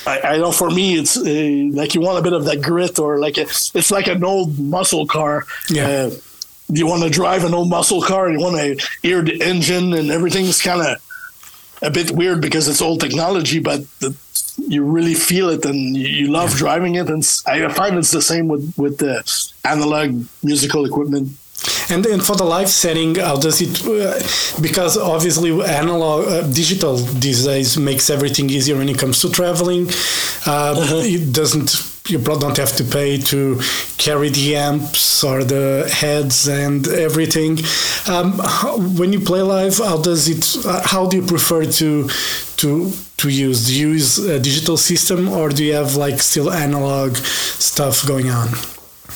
I, 0.05 0.21
I 0.21 0.37
know 0.37 0.53
for 0.53 0.69
me, 0.69 0.97
it's 0.97 1.17
uh, 1.17 1.77
like 1.77 1.93
you 1.93 2.01
want 2.01 2.17
a 2.17 2.21
bit 2.21 2.33
of 2.33 2.45
that 2.45 2.61
grit, 2.61 2.97
or 2.97 3.19
like 3.19 3.37
a, 3.37 3.41
it's 3.41 3.91
like 3.91 4.07
an 4.07 4.23
old 4.23 4.57
muscle 4.57 5.05
car. 5.05 5.45
Yeah. 5.69 5.87
Uh, 5.87 6.11
you 6.69 6.85
want 6.85 7.03
to 7.03 7.09
drive 7.09 7.43
an 7.43 7.53
old 7.53 7.69
muscle 7.69 8.01
car, 8.01 8.29
you 8.29 8.39
want 8.39 8.55
to 8.57 8.87
hear 9.01 9.21
the 9.21 9.41
engine, 9.41 9.93
and 9.93 10.11
everything's 10.11 10.61
kind 10.61 10.81
of 10.81 10.97
a 11.81 11.89
bit 11.89 12.11
weird 12.11 12.41
because 12.41 12.67
it's 12.67 12.81
old 12.81 12.99
technology, 12.99 13.59
but 13.59 13.81
the, 13.99 14.15
you 14.67 14.83
really 14.83 15.13
feel 15.13 15.49
it 15.49 15.63
and 15.65 15.95
you, 15.95 16.07
you 16.07 16.31
love 16.31 16.55
driving 16.55 16.95
it. 16.95 17.09
And 17.09 17.23
I 17.45 17.71
find 17.73 17.97
it's 17.97 18.11
the 18.11 18.21
same 18.21 18.47
with 18.47 18.73
with 18.77 18.97
the 18.97 19.23
analog 19.63 20.25
musical 20.43 20.85
equipment. 20.85 21.29
And 21.89 22.03
then 22.03 22.19
for 22.19 22.35
the 22.35 22.43
live 22.43 22.69
setting, 22.69 23.15
how 23.15 23.37
does 23.37 23.61
it? 23.61 23.85
Uh, 23.85 24.19
because 24.61 24.97
obviously, 24.97 25.51
analog, 25.63 26.27
uh, 26.27 26.41
digital 26.47 26.97
these 26.97 27.45
days 27.45 27.77
makes 27.77 28.09
everything 28.09 28.49
easier 28.49 28.77
when 28.77 28.89
it 28.89 28.97
comes 28.97 29.21
to 29.21 29.29
traveling. 29.31 29.89
Uh, 30.45 30.75
It 31.03 31.33
doesn't. 31.33 31.69
You 32.09 32.19
probably 32.19 32.41
don't 32.41 32.57
have 32.57 32.73
to 32.77 32.85
pay 32.85 33.17
to 33.17 33.59
carry 33.97 34.29
the 34.29 34.55
amps 34.55 35.23
or 35.25 35.43
the 35.43 35.89
heads 35.93 36.47
and 36.47 36.87
everything. 36.87 37.59
Um, 38.07 38.39
how, 38.39 38.77
when 38.77 39.11
you 39.11 39.19
play 39.19 39.41
live, 39.41 39.77
how 39.79 39.97
does 39.97 40.27
it? 40.29 40.65
Uh, 40.65 40.81
how 40.85 41.05
do 41.07 41.17
you 41.17 41.25
prefer 41.25 41.65
to 41.65 42.07
to 42.57 42.91
to 43.17 43.29
use? 43.29 43.67
Do 43.67 43.73
you 43.77 43.89
use 43.89 44.19
a 44.19 44.39
digital 44.39 44.77
system 44.77 45.27
or 45.29 45.49
do 45.49 45.63
you 45.65 45.73
have 45.73 45.95
like 45.95 46.21
still 46.21 46.49
analog 46.51 47.17
stuff 47.17 48.05
going 48.07 48.29
on? 48.29 48.49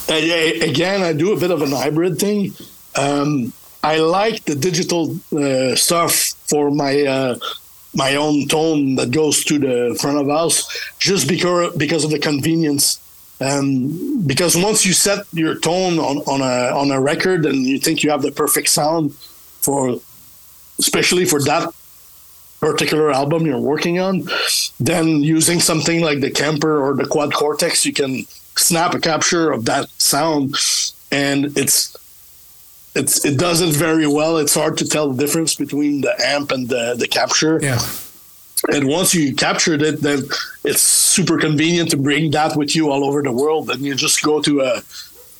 And, 0.10 0.32
uh, 0.32 0.66
again, 0.66 1.02
I 1.02 1.14
do 1.14 1.34
a 1.34 1.40
bit 1.40 1.52
of 1.52 1.62
an 1.62 1.72
hybrid 1.72 2.20
thing. 2.20 2.54
Um, 2.98 3.54
I 3.84 3.98
like 3.98 4.46
the 4.46 4.56
digital 4.56 5.18
uh, 5.36 5.76
stuff 5.76 6.14
for 6.48 6.70
my 6.70 7.02
uh, 7.04 7.36
my 7.94 8.16
own 8.16 8.48
tone 8.48 8.96
that 8.96 9.12
goes 9.12 9.44
to 9.46 9.60
the 9.60 9.98
front 10.00 10.18
of 10.18 10.28
house, 10.28 10.70
just 11.00 11.28
because 11.28 11.76
because 11.76 12.04
of 12.04 12.12
the 12.12 12.20
convenience. 12.20 13.00
Um, 13.42 14.22
because 14.28 14.56
once 14.56 14.86
you 14.86 14.94
set 14.94 15.26
your 15.34 15.58
tone 15.58 15.98
on, 15.98 16.18
on 16.28 16.42
a 16.42 16.78
on 16.78 16.92
a 16.92 17.02
record 17.02 17.46
and 17.46 17.66
you 17.66 17.80
think 17.80 18.04
you 18.04 18.12
have 18.12 18.22
the 18.22 18.32
perfect 18.32 18.70
sound 18.70 19.16
for, 19.16 20.00
especially 20.78 21.26
for 21.26 21.42
that 21.42 21.74
particular 22.60 23.12
album 23.12 23.48
you're 23.48 23.60
working 23.60 24.00
on, 24.00 24.30
then 24.80 25.24
using 25.24 25.60
something 25.60 26.02
like 26.02 26.20
the 26.20 26.30
Kemper 26.30 26.80
or 26.80 26.94
the 26.94 27.08
Quad 27.08 27.34
Cortex, 27.34 27.84
you 27.84 27.94
can 27.94 28.28
snap 28.62 28.94
a 28.94 29.00
capture 29.00 29.52
of 29.52 29.66
that 29.66 29.90
sound, 29.98 30.56
and 31.12 31.58
it's 31.58 31.96
it's 32.96 33.26
it 33.26 33.38
does 33.38 33.62
it 33.62 33.74
very 33.74 34.08
well. 34.08 34.38
It's 34.38 34.56
hard 34.56 34.78
to 34.80 34.88
tell 34.88 35.10
the 35.12 35.24
difference 35.24 35.56
between 35.56 36.02
the 36.02 36.14
amp 36.24 36.52
and 36.52 36.68
the 36.70 36.96
the 36.98 37.08
capture. 37.08 37.60
Yeah. 37.62 37.80
And 38.72 38.88
once 38.88 39.16
you 39.16 39.34
captured 39.34 39.82
it, 39.82 40.02
then 40.02 40.20
it's 40.64 40.82
super 40.82 41.40
convenient 41.40 41.90
to 41.92 41.98
bring 41.98 42.30
that 42.32 42.56
with 42.56 42.76
you 42.76 42.92
all 42.92 43.04
over 43.04 43.24
the 43.24 43.32
world. 43.32 43.72
And 43.72 43.82
you 43.82 43.96
just 43.96 44.22
go 44.22 44.42
to 44.42 44.62
a 44.62 44.84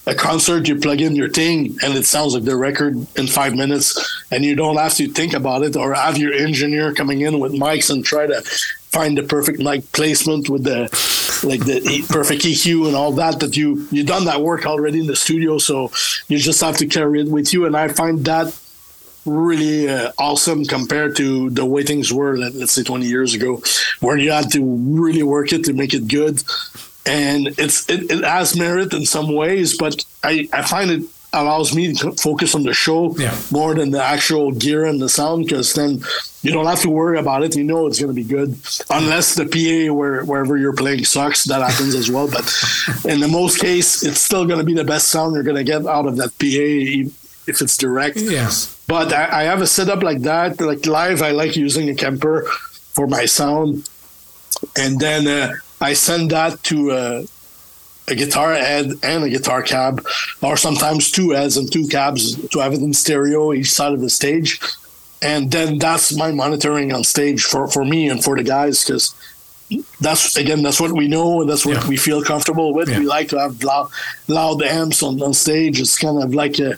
a 0.08 0.16
concert, 0.16 0.68
you 0.68 0.76
plug 0.78 1.00
in 1.00 1.16
your 1.16 1.30
thing, 1.30 1.78
and 1.84 1.94
it 1.94 2.06
sounds 2.06 2.34
like 2.34 2.44
the 2.44 2.56
record 2.56 2.96
in 3.16 3.28
five 3.28 3.54
minutes, 3.54 3.86
and 4.32 4.44
you 4.44 4.56
don't 4.56 4.78
have 4.78 4.96
to 4.96 5.08
think 5.08 5.34
about 5.34 5.62
it 5.62 5.76
or 5.76 5.94
have 5.94 6.18
your 6.18 6.34
engineer 6.34 6.92
coming 6.94 7.22
in 7.22 7.40
with 7.40 7.54
mics 7.54 7.92
and 7.92 8.04
try 8.04 8.26
to 8.26 8.44
find 8.92 9.18
the 9.18 9.24
perfect 9.24 9.60
mic 9.60 9.90
placement 9.94 10.50
with 10.50 10.64
the 10.64 10.82
like 11.44 11.66
the 11.66 12.06
perfect 12.10 12.44
EQ 12.44 12.88
and 12.88 12.96
all 12.96 13.12
that. 13.14 13.40
That 13.40 13.56
you 13.58 13.88
you 13.92 14.04
done 14.04 14.26
that 14.26 14.42
work 14.42 14.66
already 14.66 15.00
in 15.00 15.08
the 15.08 15.16
studio, 15.16 15.58
so 15.58 15.92
you 16.28 16.38
just 16.38 16.62
have 16.62 16.78
to 16.78 16.86
carry 16.88 17.22
it 17.22 17.28
with 17.30 17.54
you. 17.54 17.66
And 17.66 17.76
I 17.76 17.88
find 17.88 18.24
that 18.26 18.56
really 19.26 19.88
uh, 19.88 20.12
awesome 20.18 20.66
compared 20.66 21.16
to 21.16 21.50
the 21.52 21.64
way 21.66 21.84
things 21.84 22.12
were, 22.12 22.36
let- 22.38 22.56
let's 22.56 22.72
say, 22.72 22.82
20 22.84 23.06
years 23.06 23.36
ago, 23.36 23.62
where 24.00 24.18
you 24.18 24.32
had 24.32 24.50
to 24.52 24.60
really 24.64 25.22
work 25.24 25.54
it 25.54 25.64
to 25.66 25.74
make 25.74 25.94
it 25.94 26.08
good 26.08 26.42
and 27.06 27.48
it's 27.58 27.90
it, 27.90 28.12
it 28.12 28.24
has 28.24 28.56
merit 28.56 28.94
in 28.94 29.06
some 29.08 29.34
ways, 29.34 29.76
but 29.76 30.06
I, 30.24 30.48
I 30.54 30.62
find 30.62 30.92
it 30.92 31.04
allows 31.34 31.74
me 31.74 31.94
to 31.94 32.12
focus 32.14 32.56
on 32.56 32.64
the 32.64 32.74
show 32.74 33.16
Yeah. 33.18 33.36
more 33.52 33.74
than 33.74 33.92
the 33.92 34.04
actual 34.04 34.52
gear 34.52 34.86
and 34.86 35.02
the 35.02 35.08
sound 35.10 35.46
because 35.46 35.74
then 35.74 36.04
you 36.44 36.52
don't 36.52 36.66
have 36.66 36.82
to 36.82 36.90
worry 36.90 37.18
about 37.20 37.44
it. 37.44 37.56
You 37.56 37.64
know 37.64 37.88
it's 37.88 38.00
going 38.00 38.10
to 38.10 38.14
be 38.16 38.24
good, 38.38 38.56
unless 38.90 39.36
the 39.36 39.46
PA 39.46 39.94
where 39.94 40.24
wherever 40.26 40.58
you're 40.58 40.74
playing 40.74 41.06
sucks. 41.06 41.46
That 41.46 41.62
happens 41.62 41.96
as 41.96 42.10
well. 42.12 42.28
But 42.28 42.46
in 43.06 43.20
the 43.22 43.28
most 43.28 43.60
case, 43.60 44.04
it's 44.04 44.20
still 44.20 44.46
going 44.46 44.60
to 44.60 44.66
be 44.66 44.74
the 44.74 44.84
best 44.84 45.08
sound 45.10 45.36
you're 45.36 45.44
going 45.44 45.58
to 45.58 45.64
get 45.64 45.86
out 45.86 46.06
of 46.08 46.18
that 46.18 46.32
PA 46.40 47.12
if 47.48 47.62
it's 47.62 47.78
direct. 47.78 48.18
Yeah. 48.18 48.50
But 48.88 49.14
I, 49.14 49.42
I 49.42 49.44
have 49.44 49.62
a 49.62 49.68
setup 49.68 50.02
like 50.04 50.22
that. 50.24 50.60
Like 50.60 50.86
live, 50.86 51.22
I 51.22 51.32
like 51.32 51.56
using 51.56 51.90
a 51.90 51.96
Kemper 51.96 52.44
for 52.96 53.08
my 53.08 53.26
sound, 53.26 53.88
and 54.76 55.00
then 55.00 55.28
uh, 55.28 55.54
I 55.80 55.94
send 55.94 56.32
that 56.32 56.62
to 56.64 56.92
uh, 56.92 57.24
a 58.08 58.16
guitar 58.16 58.54
head 58.54 58.92
and 59.04 59.24
a 59.24 59.30
guitar 59.30 59.62
cab, 59.62 60.06
or 60.42 60.58
sometimes 60.58 61.12
two 61.12 61.30
heads 61.32 61.56
and 61.58 61.72
two 61.72 61.88
cabs 61.88 62.36
to 62.50 62.60
have 62.60 62.74
it 62.74 62.82
in 62.82 62.94
stereo 62.94 63.54
each 63.54 63.72
side 63.72 63.94
of 63.94 64.02
the 64.02 64.10
stage. 64.10 64.60
And 65.22 65.52
then 65.52 65.78
that's 65.78 66.16
my 66.18 66.32
monitoring 66.32 66.92
on 66.94 67.04
stage 67.04 67.44
for, 67.44 67.68
for 67.68 67.86
me 67.86 68.10
and 68.10 68.24
for 68.24 68.36
the 68.36 68.44
guys 68.44 68.84
because 68.84 69.14
that's 70.02 70.36
again 70.36 70.64
that's 70.64 70.82
what 70.82 70.92
we 70.92 71.08
know 71.08 71.40
and 71.42 71.50
that's 71.50 71.66
what 71.66 71.78
Yeah. 71.78 71.88
we 71.88 71.96
feel 71.96 72.22
comfortable 72.24 72.74
with. 72.74 72.90
Yeah. 72.90 73.00
We 73.00 73.06
like 73.06 73.30
to 73.30 73.40
have 73.40 73.64
loud, 73.64 73.90
loud 74.28 74.62
amps 74.64 75.02
on, 75.04 75.22
on 75.22 75.34
stage. 75.34 75.80
It's 75.80 75.98
kind 75.98 76.22
of 76.22 76.34
like 76.34 76.60
a 76.60 76.72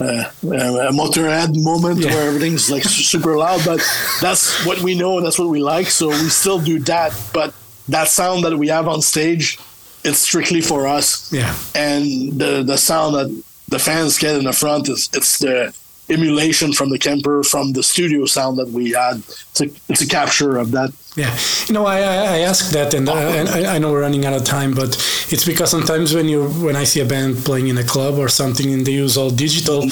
uh, 0.00 0.24
a 0.42 0.90
motorhead 0.92 1.62
moment 1.62 2.00
Yeah. 2.00 2.14
where 2.14 2.26
everything's 2.28 2.70
like 2.70 2.84
super 2.84 3.36
loud, 3.36 3.60
but 3.66 3.80
that's 4.22 4.64
what 4.64 4.80
we 4.80 4.94
know 4.94 5.18
and 5.18 5.26
that's 5.26 5.38
what 5.38 5.48
we 5.50 5.60
like. 5.62 5.88
So 5.88 6.08
we 6.08 6.30
still 6.30 6.58
do 6.58 6.78
that, 6.80 7.12
but 7.34 7.52
that 7.90 8.08
sound 8.08 8.42
that 8.44 8.56
we 8.56 8.68
have 8.68 8.88
on 8.88 9.02
stage, 9.02 9.58
it's 10.04 10.20
strictly 10.20 10.60
for 10.60 10.86
us. 10.86 11.32
Yeah. 11.32 11.54
And 11.74 12.38
the 12.38 12.62
the 12.62 12.76
sound 12.76 13.14
that 13.14 13.42
the 13.68 13.78
fans 13.78 14.18
get 14.18 14.36
in 14.36 14.44
the 14.44 14.52
front 14.52 14.88
is 14.88 15.08
it's 15.12 15.38
the 15.38 15.74
emulation 16.08 16.72
from 16.72 16.90
the 16.90 16.98
Kemper 16.98 17.42
from 17.42 17.72
the 17.72 17.82
studio 17.82 18.26
sound 18.26 18.58
that 18.58 18.68
we 18.68 18.90
had. 18.90 19.18
It's 19.18 19.60
a, 19.60 19.70
it's 19.88 20.02
a 20.02 20.08
capture 20.08 20.56
of 20.56 20.72
that. 20.72 20.92
Yeah, 21.16 21.36
you 21.66 21.74
know, 21.74 21.86
I, 21.86 21.98
I 21.98 22.38
ask 22.50 22.70
that, 22.70 22.94
and, 22.94 23.08
uh, 23.08 23.14
and 23.14 23.48
I, 23.48 23.74
I 23.74 23.78
know 23.78 23.90
we're 23.90 24.02
running 24.02 24.24
out 24.24 24.32
of 24.32 24.44
time, 24.44 24.74
but 24.74 24.90
it's 25.28 25.44
because 25.44 25.68
sometimes 25.68 26.14
when 26.14 26.28
you 26.28 26.44
when 26.66 26.76
I 26.76 26.84
see 26.84 27.00
a 27.00 27.04
band 27.04 27.38
playing 27.44 27.66
in 27.66 27.76
a 27.78 27.82
club 27.82 28.14
or 28.16 28.28
something 28.28 28.72
and 28.72 28.86
they 28.86 28.92
use 28.92 29.16
all 29.16 29.28
digital, 29.30 29.82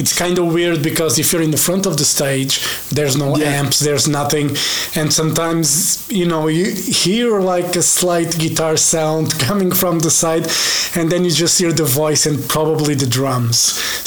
it's 0.00 0.16
kind 0.16 0.38
of 0.38 0.54
weird 0.54 0.80
because 0.84 1.18
if 1.18 1.32
you're 1.32 1.42
in 1.42 1.50
the 1.50 1.56
front 1.68 1.84
of 1.84 1.96
the 1.98 2.04
stage, 2.04 2.60
there's 2.90 3.16
no 3.16 3.36
Yeah. 3.36 3.58
amps, 3.58 3.80
there's 3.80 4.06
nothing, 4.06 4.56
and 4.94 5.12
sometimes 5.12 6.06
you 6.10 6.26
know 6.26 6.46
you 6.46 6.66
hear 6.70 7.40
like 7.40 7.74
a 7.74 7.82
slight 7.82 8.38
guitar 8.38 8.76
sound 8.76 9.36
coming 9.48 9.72
from 9.72 9.98
the 9.98 10.10
side, 10.10 10.46
and 10.94 11.10
then 11.10 11.24
you 11.24 11.32
just 11.32 11.58
hear 11.58 11.72
the 11.72 11.84
voice 12.02 12.24
and 12.24 12.38
probably 12.48 12.94
the 12.94 13.06
drums. 13.08 13.58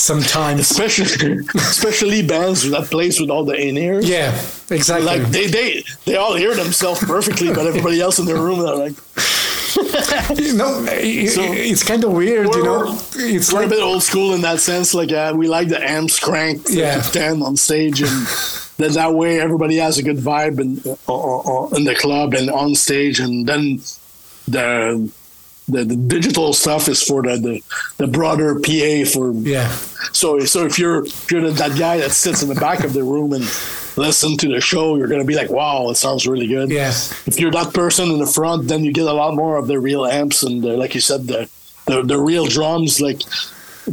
Sometimes, 0.02 0.62
Especially 0.72 1.38
especially 1.56 2.26
bands 2.26 2.70
that 2.70 2.90
plays 2.90 3.20
with 3.20 3.30
all 3.30 3.44
the 3.44 3.56
in 3.68 3.78
ears. 3.78 4.08
yeah, 4.10 4.32
exactly. 4.72 5.06
Like 5.06 5.28
they, 5.30 5.48
they 5.48 5.84
they 6.06 6.16
all 6.16 6.36
hear 6.36 6.56
themselves 6.56 7.00
perfectly, 7.04 7.54
but 7.54 7.66
everybody 7.68 8.00
else 8.02 8.20
in 8.20 8.26
the 8.26 8.36
room 8.36 8.60
are 8.62 8.76
like 8.76 8.94
no, 10.56 10.86
i- 10.90 11.26
So- 11.28 11.42
it's 11.54 11.84
kind 11.84 12.04
of 12.04 12.12
weird, 12.12 12.48
you 12.56 12.64
know. 12.64 12.98
It's 13.16 13.52
we're 13.54 13.60
like 13.60 13.68
a 13.68 13.70
bit 13.70 13.82
old 13.82 14.04
school 14.04 14.34
in 14.34 14.42
that 14.42 14.60
sense. 14.60 14.94
Like 14.94 15.12
uh, 15.12 15.34
we 15.36 15.48
like 15.48 15.70
the 15.70 15.82
amps 15.82 16.20
cranked 16.20 16.70
Yeah. 16.70 17.02
to 17.02 17.12
ten 17.12 17.42
on 17.42 17.56
stage, 17.58 18.02
and 18.02 18.28
then 18.78 18.94
that 18.94 19.14
way 19.14 19.40
everybody 19.40 19.78
has 19.78 19.98
a 19.98 20.04
good 20.04 20.18
vibe 20.18 20.60
in, 20.60 20.82
uh, 21.08 21.14
uh, 21.14 21.66
uh, 21.66 21.68
in 21.78 21.84
the 21.86 21.96
club 21.96 22.34
and 22.34 22.50
on 22.50 22.76
stage, 22.76 23.20
and 23.20 23.46
then 23.48 23.82
the 24.48 25.10
the, 25.72 25.84
the 25.86 25.96
digital 25.96 26.54
stuff 26.54 26.88
is 26.88 27.02
for 27.02 27.22
the, 27.24 27.38
the 27.38 27.62
the 27.98 28.08
broader 28.08 28.56
PA 28.60 29.10
for 29.12 29.32
yeah. 29.34 29.70
so 30.14 30.40
so 30.54 30.66
if 30.66 30.78
you're 30.80 31.06
if 31.06 31.32
you're 31.32 31.50
that 31.52 31.78
guy 31.78 31.98
that 31.98 32.12
sits 32.12 32.42
in 32.44 32.50
the 32.50 32.56
back 32.56 32.84
of 32.84 32.94
the 32.94 33.04
room 33.04 33.34
and 33.34 33.44
listen 33.98 34.38
to 34.38 34.48
the 34.48 34.62
show, 34.62 34.96
you're 34.96 35.08
gonna 35.08 35.26
be 35.26 35.36
like, 35.36 35.50
wow, 35.50 35.90
it 35.90 35.96
sounds 35.96 36.26
really 36.26 36.48
good. 36.48 36.70
Yeah, 36.70 36.90
If 37.26 37.40
you're 37.40 37.52
that 37.52 37.74
person 37.74 38.10
in 38.10 38.20
the 38.20 38.26
front, 38.26 38.68
then 38.70 38.84
you 38.86 38.94
get 38.94 39.06
a 39.06 39.14
lot 39.14 39.36
more 39.36 39.58
of 39.58 39.68
the 39.68 39.80
real 39.80 40.06
amps 40.06 40.44
and 40.44 40.64
the, 40.64 40.78
like 40.78 40.96
you 40.96 41.02
said, 41.02 41.28
the, 41.28 41.50
the 41.88 42.02
the 42.04 42.18
real 42.18 42.46
drums 42.46 43.02
like 43.02 43.20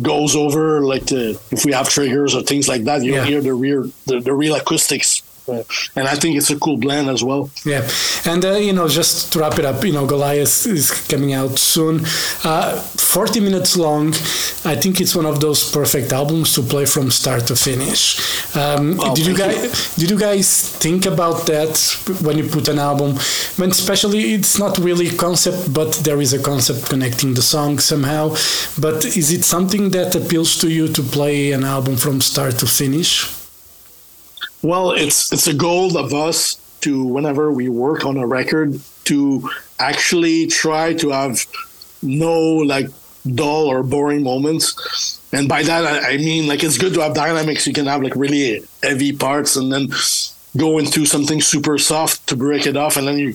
goes 0.03 0.37
over 0.37 0.81
like 0.83 1.07
the 1.07 1.31
if 1.51 1.65
we 1.65 1.73
have 1.73 1.89
triggers 1.89 2.35
or 2.35 2.43
things 2.43 2.69
like 2.69 2.85
that, 2.85 3.03
you 3.03 3.15
Yeah. 3.15 3.25
hear 3.25 3.41
the 3.41 3.55
real 3.55 3.91
the, 4.07 4.21
the 4.21 4.33
real 4.35 4.55
acoustics. 4.55 5.23
Uh, 5.49 5.63
and 5.97 6.07
I 6.09 6.15
think 6.15 6.37
it's 6.37 6.51
a 6.51 6.59
cool 6.59 6.77
blend 6.77 7.09
as 7.09 7.23
well. 7.25 7.51
yeah. 7.65 7.89
And 8.25 8.45
uh, 8.45 8.53
you 8.57 8.73
know, 8.73 8.89
just 8.89 9.33
to 9.33 9.39
wrap 9.41 9.59
it 9.59 9.65
up, 9.65 9.85
you 9.85 9.93
know, 9.93 10.07
Goliath 10.07 10.67
is 10.67 10.91
coming 11.09 11.33
out 11.33 11.59
soon. 11.59 12.01
Uh, 12.45 12.79
Forty 13.09 13.41
minutes 13.41 13.77
long. 13.77 14.09
I 14.65 14.77
think 14.77 15.01
it's 15.01 15.15
one 15.17 15.25
of 15.27 15.41
those 15.41 15.71
perfect 15.71 16.13
albums 16.13 16.55
to 16.55 16.63
play 16.63 16.85
from 16.85 17.11
start 17.11 17.47
to 17.47 17.57
finish. 17.57 18.19
Um, 18.55 18.99
Oh, 19.01 19.15
did 19.15 19.27
you 19.27 19.37
guys 19.37 19.95
did 19.97 20.11
you 20.11 20.19
guys 20.19 20.49
think 20.79 21.07
about 21.07 21.47
that 21.47 21.79
when 22.23 22.37
you 22.39 22.47
put 22.49 22.69
an 22.69 22.79
album? 22.79 23.15
When 23.57 23.71
especially 23.71 24.35
it's 24.35 24.59
not 24.59 24.77
really 24.79 25.09
concept, 25.11 25.73
but 25.73 25.93
there 26.05 26.21
is 26.21 26.33
a 26.33 26.39
concept 26.43 26.89
connecting 26.91 27.35
the 27.35 27.43
song 27.43 27.79
somehow. 27.79 28.31
But 28.79 29.05
is 29.05 29.33
it 29.33 29.45
something 29.45 29.91
that 29.91 30.15
appeals 30.15 30.57
to 30.59 30.69
you 30.69 30.89
to 30.89 31.03
play 31.03 31.53
an 31.53 31.65
album 31.65 31.97
from 31.97 32.21
start 32.21 32.59
to 32.59 32.67
finish? 32.67 33.27
Well, 34.63 34.93
it's 34.93 35.33
it's 35.33 35.47
a 35.47 35.55
goal 35.55 35.97
of 35.97 36.13
us 36.13 36.57
to 36.81 37.05
whenever 37.05 37.53
we 37.53 37.69
work 37.69 38.05
on 38.05 38.17
a 38.17 38.27
record 38.27 38.81
to 39.05 39.49
actually 39.79 40.47
try 40.47 40.95
to 40.95 41.11
have 41.11 41.45
no 42.03 42.39
like 42.41 42.89
dull 43.35 43.67
or 43.67 43.83
boring 43.83 44.23
moments. 44.23 45.21
And 45.33 45.49
by 45.49 45.63
that 45.63 45.85
I, 45.85 46.15
I 46.15 46.17
mean 46.17 46.47
like 46.47 46.65
it's 46.65 46.79
good 46.79 46.95
to 46.95 47.01
have 47.01 47.15
dynamics. 47.15 47.67
You 47.67 47.73
can 47.73 47.87
have 47.87 48.03
like 48.03 48.17
really 48.17 48.63
heavy 48.83 49.13
parts 49.13 49.57
and 49.57 49.73
then 49.73 49.89
go 50.57 50.79
into 50.79 51.07
something 51.07 51.41
super 51.41 51.79
soft 51.79 52.27
to 52.29 52.37
break 52.37 52.67
it 52.67 52.77
off, 52.77 52.97
and 52.97 53.07
then 53.07 53.19
you 53.19 53.35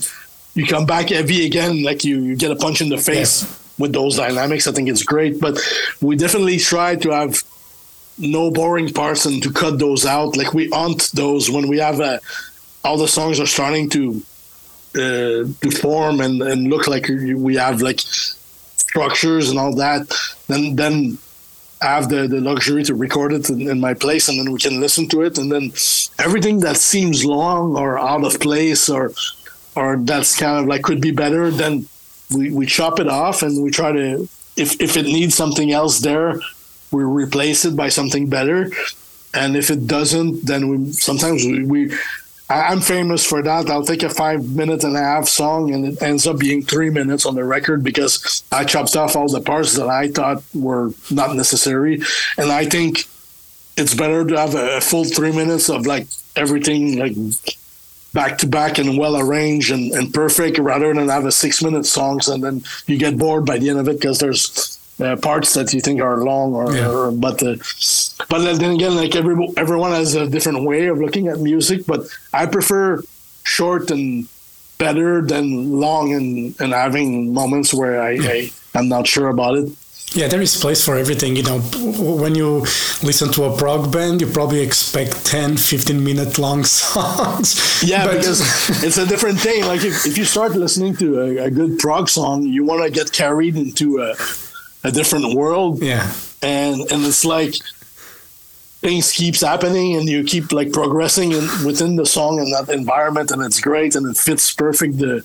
you 0.56 0.66
come 0.66 0.86
back 0.86 1.10
heavy 1.10 1.46
again, 1.46 1.84
like 1.84 2.04
you 2.04 2.20
you 2.20 2.36
get 2.36 2.52
a 2.52 2.56
punch 2.56 2.82
in 2.82 2.90
the 2.90 2.98
face 2.98 3.46
with 3.80 3.94
those 3.94 4.18
dynamics. 4.18 4.68
I 4.68 4.72
think 4.72 4.90
it's 4.90 5.04
great, 5.04 5.40
but 5.40 5.60
we 6.02 6.16
definitely 6.16 6.58
try 6.58 6.96
to 6.98 7.12
have 7.12 7.44
no 8.18 8.52
boring 8.52 8.92
parts 8.92 9.26
and 9.26 9.42
to 9.44 9.52
cut 9.52 9.80
those 9.80 10.06
out. 10.06 10.38
Like 10.38 10.54
we 10.54 10.70
hunt 10.70 11.12
those 11.14 11.50
when 11.50 11.68
we 11.68 11.78
have 11.80 12.00
uh, 12.00 12.20
all 12.84 12.98
the 12.98 13.08
songs 13.08 13.40
are 13.40 13.46
starting 13.46 13.90
to 13.92 14.22
uh, 14.96 15.44
to 15.62 15.72
form 15.82 16.22
and, 16.22 16.42
and 16.42 16.70
look 16.70 16.88
like 16.88 17.08
we 17.08 17.56
have 17.56 17.82
like 17.82 18.00
structures 18.00 19.50
and 19.50 19.58
all 19.58 19.76
that. 19.76 20.14
Then 20.48 20.76
then 20.76 21.18
I 21.82 21.88
have 21.88 22.10
the, 22.10 22.28
the 22.28 22.40
luxury 22.40 22.84
to 22.86 22.96
record 22.96 23.34
it 23.34 23.50
in, 23.50 23.70
in 23.70 23.80
my 23.80 23.94
place 23.94 24.30
and 24.30 24.40
then 24.40 24.52
we 24.52 24.60
can 24.60 24.80
listen 24.80 25.08
to 25.10 25.22
it 25.24 25.38
and 25.38 25.52
then 25.52 25.74
everything 26.20 26.62
that 26.62 26.78
seems 26.78 27.26
long 27.26 27.76
or 27.76 28.00
out 28.00 28.24
of 28.24 28.40
place 28.40 28.90
or 28.90 29.12
or 29.76 29.98
that's 29.98 30.38
kind 30.38 30.60
of 30.60 30.68
like 30.68 30.84
could 30.84 31.02
be 31.02 31.12
better 31.12 31.52
then 31.52 31.86
we, 32.34 32.52
we 32.52 32.66
chop 32.66 33.00
it 33.00 33.08
off 33.08 33.42
and 33.42 33.62
we 33.62 33.70
try 33.70 33.92
to 33.92 34.30
if 34.56 34.80
if 34.80 34.96
it 34.96 35.06
needs 35.06 35.36
something 35.36 35.72
else 35.72 36.00
there 36.00 36.40
we 36.94 37.04
replace 37.04 37.66
it 37.66 37.76
by 37.76 37.90
something 37.90 38.30
better 38.30 38.70
and 39.34 39.56
if 39.56 39.70
it 39.70 39.88
doesn't 39.88 40.46
then 40.46 40.68
we 40.70 40.92
sometimes 40.92 41.44
we, 41.46 41.64
we 41.66 41.98
I'm 42.50 42.82
famous 42.82 43.26
for 43.26 43.42
that. 43.42 43.70
I'll 43.70 43.86
take 43.86 44.04
a 44.04 44.10
five 44.10 44.50
minute 44.50 44.84
and 44.84 44.96
a 44.96 45.00
half 45.00 45.28
song 45.28 45.74
and 45.74 45.86
it 45.86 46.02
ends 46.02 46.28
up 46.28 46.40
being 46.40 46.62
three 46.62 46.90
minutes 46.90 47.26
on 47.26 47.36
the 47.36 47.44
record 47.44 47.84
because 47.84 48.44
I 48.52 48.66
chopped 48.66 48.96
off 48.96 49.16
all 49.16 49.28
the 49.28 49.42
parts 49.42 49.76
that 49.76 49.88
I 49.88 50.10
thought 50.10 50.44
were 50.54 50.92
not 51.10 51.36
necessary. 51.36 52.02
And 52.38 52.52
I 52.52 52.66
think 52.66 53.06
it's 53.78 53.96
better 53.96 54.26
to 54.26 54.38
have 54.38 54.56
a, 54.56 54.78
a 54.78 54.82
full 54.82 55.06
three 55.06 55.32
minutes 55.32 55.70
of 55.70 55.88
like 55.88 56.08
everything 56.36 57.00
like 57.00 57.16
back 58.14 58.38
to 58.40 58.48
back 58.48 58.78
and 58.78 58.98
well 58.98 59.18
arranged 59.18 59.72
and, 59.72 59.92
and 59.94 60.14
perfect 60.14 60.60
rather 60.60 60.94
than 60.94 61.10
have 61.10 61.26
a 61.26 61.32
six 61.32 61.64
minute 61.64 61.86
songs 61.86 62.28
and 62.28 62.44
then 62.44 62.64
you 62.86 62.98
get 62.98 63.18
bored 63.18 63.46
by 63.46 63.58
the 63.58 63.70
end 63.70 63.80
of 63.80 63.88
it 63.88 64.00
because 64.00 64.20
there's 64.20 64.73
uh, 65.00 65.16
parts 65.18 65.54
that 65.56 65.74
you 65.74 65.82
think 65.82 66.02
are 66.02 66.18
long 66.24 66.54
or, 66.54 66.74
Yeah. 66.76 66.90
or 66.92 67.12
but 67.12 67.42
uh, 67.44 67.56
but 68.30 68.40
then 68.60 68.72
again 68.76 68.96
like 68.96 69.16
every, 69.16 69.36
everyone 69.58 69.92
has 69.92 70.16
a 70.16 70.28
different 70.28 70.64
way 70.64 70.88
of 70.88 70.98
looking 71.00 71.28
at 71.28 71.40
music 71.40 71.86
but 71.88 72.02
i 72.34 72.46
prefer 72.46 73.02
short 73.44 73.90
and 73.92 74.28
better 74.78 75.22
than 75.22 75.80
long 75.80 76.14
and, 76.14 76.56
and 76.62 76.74
having 76.74 77.34
moments 77.34 77.74
where 77.74 78.02
I, 78.02 78.12
I 78.22 78.52
i'm 78.76 78.88
not 78.88 79.08
sure 79.08 79.30
about 79.30 79.56
it 79.58 79.70
Yeah, 80.16 80.30
there 80.30 80.44
is 80.44 80.54
place 80.66 80.82
for 80.86 80.96
everything. 81.04 81.36
You 81.40 81.42
know, 81.50 81.58
when 82.24 82.34
you 82.42 82.50
listen 83.02 83.28
to 83.34 83.42
a 83.50 83.52
prog 83.58 83.90
band, 83.92 84.22
you 84.22 84.28
probably 84.30 84.62
expect 84.62 85.12
10, 85.26 85.58
15 85.58 86.04
minute 86.10 86.38
long 86.38 86.62
songs. 86.82 87.82
Yeah, 87.82 88.06
But- 88.06 88.18
because 88.22 88.40
it's 88.86 89.00
a 89.02 89.08
different 89.12 89.40
thing. 89.42 89.66
Like 89.66 89.82
if, 89.84 90.06
if 90.06 90.14
you 90.20 90.26
start 90.26 90.52
listening 90.66 90.94
to 91.02 91.08
a, 91.26 91.28
a 91.48 91.50
good 91.50 91.80
prog 91.80 92.10
song, 92.10 92.44
you 92.46 92.62
want 92.64 92.82
to 92.86 92.92
get 93.00 93.10
carried 93.12 93.56
into 93.58 93.86
a, 94.06 94.14
a 94.84 94.92
different 94.92 95.34
world, 95.34 95.82
yeah, 95.82 96.12
and 96.42 96.82
and 96.92 97.06
it's 97.06 97.24
like 97.26 97.54
things 98.82 99.12
keeps 99.12 99.42
happening, 99.42 99.96
and 99.96 100.08
you 100.10 100.24
keep 100.24 100.52
like 100.52 100.72
progressing 100.74 101.32
in, 101.32 101.48
within 101.66 101.96
the 101.96 102.06
song 102.06 102.40
and 102.40 102.52
that 102.54 102.74
environment, 102.74 103.32
and 103.32 103.42
it's 103.42 103.60
great, 103.60 103.96
and 103.96 104.06
it 104.08 104.18
fits 104.18 104.54
perfect 104.54 104.98
the. 104.98 105.24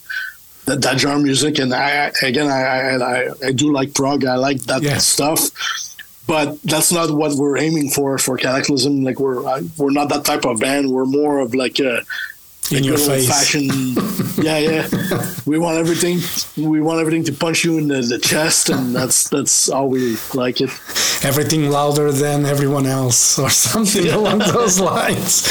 That, 0.67 0.83
that 0.83 1.01
genre 1.01 1.19
music, 1.19 1.59
and 1.59 1.73
I 1.73 2.13
again 2.23 2.47
I, 2.47 2.97
I 2.99 3.29
I 3.49 3.53
do 3.53 3.73
like 3.73 3.95
prog. 3.95 4.27
I 4.27 4.35
like 4.35 4.61
that 4.65 4.83
Yeah. 4.83 4.99
stuff, 4.99 5.41
but 6.27 6.61
that's 6.63 6.93
not 6.93 7.11
what 7.11 7.33
we're 7.37 7.57
aiming 7.57 7.89
for 7.89 8.19
for 8.19 8.37
Kataklysm. 8.37 9.03
Like 9.03 9.19
we're 9.19 9.47
I, 9.47 9.63
we're 9.79 9.93
not 9.93 10.11
that 10.11 10.27
type 10.27 10.45
of 10.45 10.61
band. 10.61 10.91
We're 10.91 11.07
more 11.07 11.39
of 11.39 11.55
like 11.55 11.79
a 11.81 12.03
in 12.73 12.85
your 12.85 12.99
face. 12.99 13.29
old-fashioned- 13.29 14.45
yeah, 14.45 14.59
yeah. 14.59 14.87
We 15.47 15.59
want 15.59 15.79
everything. 15.79 16.21
We 16.57 16.81
want 16.81 17.01
everything 17.01 17.25
to 17.25 17.33
punch 17.33 17.65
you 17.65 17.79
in 17.79 17.89
the, 17.89 18.01
the 18.03 18.19
chest, 18.19 18.69
and 18.71 18.95
that's 18.95 19.29
that's 19.29 19.71
how 19.73 19.87
we 19.87 20.17
like 20.35 20.61
it. 20.61 20.71
Everything 21.25 21.69
louder 21.71 22.13
than 22.13 22.47
everyone 22.47 22.87
else, 22.87 23.39
or 23.43 23.51
something 23.51 24.07
along 24.09 24.39
those 24.41 24.79
lines. 24.93 25.43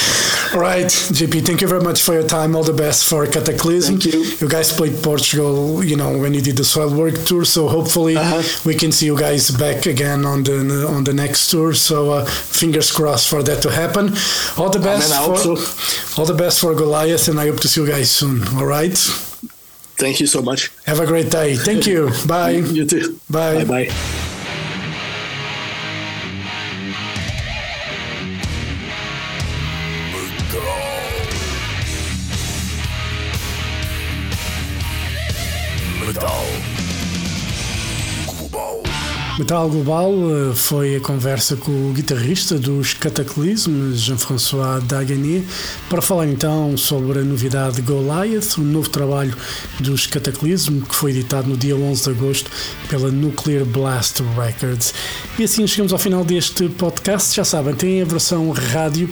Right, 0.56 0.86
JP, 0.86 1.46
thank 1.46 1.60
you 1.62 1.68
very 1.68 1.82
much 1.84 2.02
for 2.04 2.14
your 2.14 2.26
time. 2.28 2.56
All 2.56 2.64
the 2.64 2.72
best 2.86 3.10
for 3.10 3.26
Kataklysm. 3.26 4.00
Thank 4.02 4.06
you. 4.14 4.24
You 4.40 4.48
guys 4.48 4.72
played 4.72 4.96
Portugal, 5.04 5.84
you 5.84 5.98
know, 5.98 6.18
when 6.18 6.34
you 6.34 6.42
did 6.42 6.56
the 6.56 6.64
Soilwork 6.64 7.26
tour. 7.28 7.44
So 7.44 7.68
hopefully 7.68 8.16
Uh-huh. 8.16 8.42
we 8.66 8.74
can 8.76 8.92
see 8.94 9.08
you 9.08 9.18
guys 9.20 9.52
back 9.52 9.86
again 9.86 10.24
on 10.26 10.44
the 10.44 10.58
on 10.96 11.04
the 11.04 11.14
next 11.14 11.50
tour. 11.52 11.74
So 11.74 11.98
uh, 12.12 12.26
fingers 12.62 12.90
crossed 12.92 13.28
for 13.28 13.44
that 13.44 13.62
to 13.64 13.70
happen. 13.70 14.06
All 14.58 14.70
the 14.70 14.80
best 14.80 15.12
I 15.12 15.26
for 15.26 15.36
hope 15.36 15.58
so. 15.60 16.22
all 16.22 16.26
the 16.26 16.34
best 16.44 16.60
for 16.62 16.74
Goliath, 16.74 17.07
and 17.08 17.40
I 17.40 17.48
hope 17.48 17.60
to 17.62 17.68
see 17.68 17.82
you 17.82 17.88
guys 17.88 18.12
soon. 18.12 18.46
All 18.58 18.66
right. 18.66 18.98
Thank 19.98 20.20
you 20.20 20.28
so 20.28 20.42
much. 20.42 20.72
Have 20.86 21.00
a 21.00 21.06
great 21.06 21.32
day. 21.32 21.56
Thank 21.56 21.88
you. 21.88 22.12
Bye. 22.28 22.52
You 22.52 22.86
too. 22.86 23.20
Bye. 23.30 23.64
Bye. 23.64 23.88
Bye 23.88 24.34
Metal 39.38 39.70
Global 39.70 40.12
eh, 40.12 40.56
foi 40.56 40.96
a 40.96 41.00
conversa 41.00 41.56
com 41.56 41.72
o 41.72 41.94
guitarrista 41.94 42.58
dos 42.58 42.96
Cataclysm, 42.96 43.94
Jean-François 43.94 44.82
Dagany, 44.84 45.46
para 45.88 46.02
falar 46.02 46.26
então 46.26 46.76
sobre 46.76 47.20
a 47.20 47.22
novidade 47.22 47.84
Goliath, 47.84 48.58
o 48.58 48.62
novo 48.62 48.90
trabalho 48.90 49.38
dos 49.80 50.08
Cataclysm, 50.08 50.80
que 50.80 50.96
foi 50.96 51.12
editado 51.12 51.48
no 51.48 51.56
dia 51.56 51.76
11 51.76 52.04
de 52.04 52.10
agosto 52.10 52.52
pela 52.90 53.12
Nuclear 53.12 53.64
Blast 53.64 54.24
Records. 54.36 54.96
E 55.38 55.44
assim 55.44 55.68
chegamos 55.68 55.94
ao 55.94 56.00
final 56.00 56.26
deste 56.26 56.68
podcast. 56.70 57.36
Já 57.36 57.44
sabem, 57.44 57.76
tem 57.76 58.02
a 58.02 58.06
versão 58.06 58.50
rádio 58.50 59.08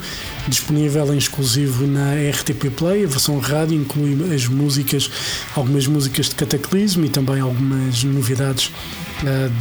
disponível 0.47 1.13
em 1.13 1.17
exclusivo 1.17 1.85
na 1.85 2.15
RTP 2.31 2.71
Play. 2.75 3.03
A 3.03 3.07
versão 3.07 3.37
rádio 3.37 3.79
inclui 3.79 4.33
as 4.33 4.47
músicas, 4.47 5.07
algumas 5.55 5.85
músicas 5.85 6.29
de 6.29 6.35
Cataclysm 6.35 7.05
e 7.05 7.09
também 7.09 7.39
algumas 7.41 8.03
novidades 8.03 8.71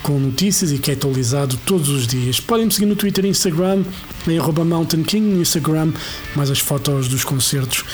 com 0.05 0.19
notícias 0.21 0.71
e 0.71 0.79
que 0.79 0.91
é 0.91 0.95
atualizado 0.95 1.59
todos 1.65 1.89
os 1.89 2.07
dias. 2.07 2.39
Podem 2.39 2.67
me 2.67 2.73
seguir 2.73 2.85
no 2.85 2.95
Twitter 2.95 3.25
e 3.25 3.29
Instagram, 3.29 3.83
em 4.29 4.39
arroba 4.39 4.63
Mountain 4.63 5.03
King, 5.03 5.27
no 5.27 5.41
Instagram, 5.41 5.93
mais 6.37 6.51
as 6.51 6.59
fotos 6.59 7.09
dos 7.09 7.25
concertos 7.25 7.85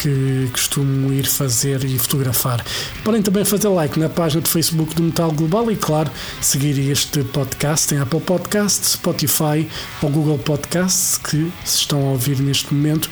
que 0.00 0.48
costumo 0.50 1.12
ir 1.12 1.26
fazer 1.26 1.84
e 1.84 1.98
fotografar. 1.98 2.64
Podem 3.04 3.20
também 3.20 3.44
fazer 3.44 3.68
like 3.68 4.00
na 4.00 4.08
página 4.08 4.40
de 4.40 4.48
Facebook 4.48 4.94
do 4.94 5.02
Metal 5.02 5.30
Global 5.30 5.70
e, 5.70 5.76
claro, 5.76 6.10
seguir 6.40 6.78
este 6.90 7.22
podcast 7.22 7.94
em 7.94 7.98
Apple 7.98 8.20
Podcasts, 8.20 8.92
Spotify 8.92 9.68
ou 10.00 10.08
Google 10.08 10.38
Podcasts, 10.38 11.18
que 11.18 11.52
se 11.66 11.80
estão 11.80 12.00
a 12.00 12.12
ouvir 12.12 12.40
neste 12.40 12.72
momento, 12.72 13.10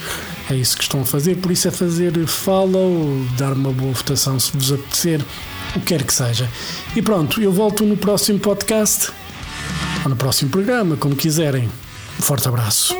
é 0.48 0.54
isso 0.54 0.78
que 0.78 0.82
estão 0.82 1.02
a 1.02 1.04
fazer. 1.04 1.36
Por 1.36 1.50
isso 1.50 1.68
é 1.68 1.70
fazer 1.70 2.26
follow, 2.26 3.22
dar 3.36 3.52
uma 3.52 3.72
boa 3.72 3.92
votação 3.92 4.40
se 4.40 4.56
vos 4.56 4.72
apetecer 4.72 5.20
o 5.76 5.80
que 5.80 5.86
quer 5.86 6.02
que 6.04 6.12
seja. 6.12 6.48
E 6.94 7.02
pronto, 7.02 7.40
eu 7.40 7.52
volto 7.52 7.84
no 7.84 7.96
próximo 7.96 8.38
podcast 8.38 9.12
ou 10.04 10.10
no 10.10 10.16
próximo 10.16 10.50
programa, 10.50 10.96
como 10.96 11.14
quiserem. 11.14 11.68
Um 12.18 12.22
forte 12.22 12.48
abraço. 12.48 12.94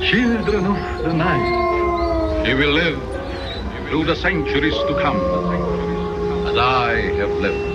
Children 0.00 0.66
of 0.66 1.02
the 1.04 1.12
night, 1.14 2.48
you 2.48 2.56
will 2.56 2.72
live 2.72 2.98
through 3.88 4.04
the 4.04 4.14
centuries 4.14 4.74
to 4.74 4.94
come, 5.00 5.18
as 6.48 6.56
I 6.56 7.12
have 7.18 7.32
lived. 7.40 7.72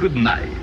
Good 0.00 0.16
night. 0.16 0.59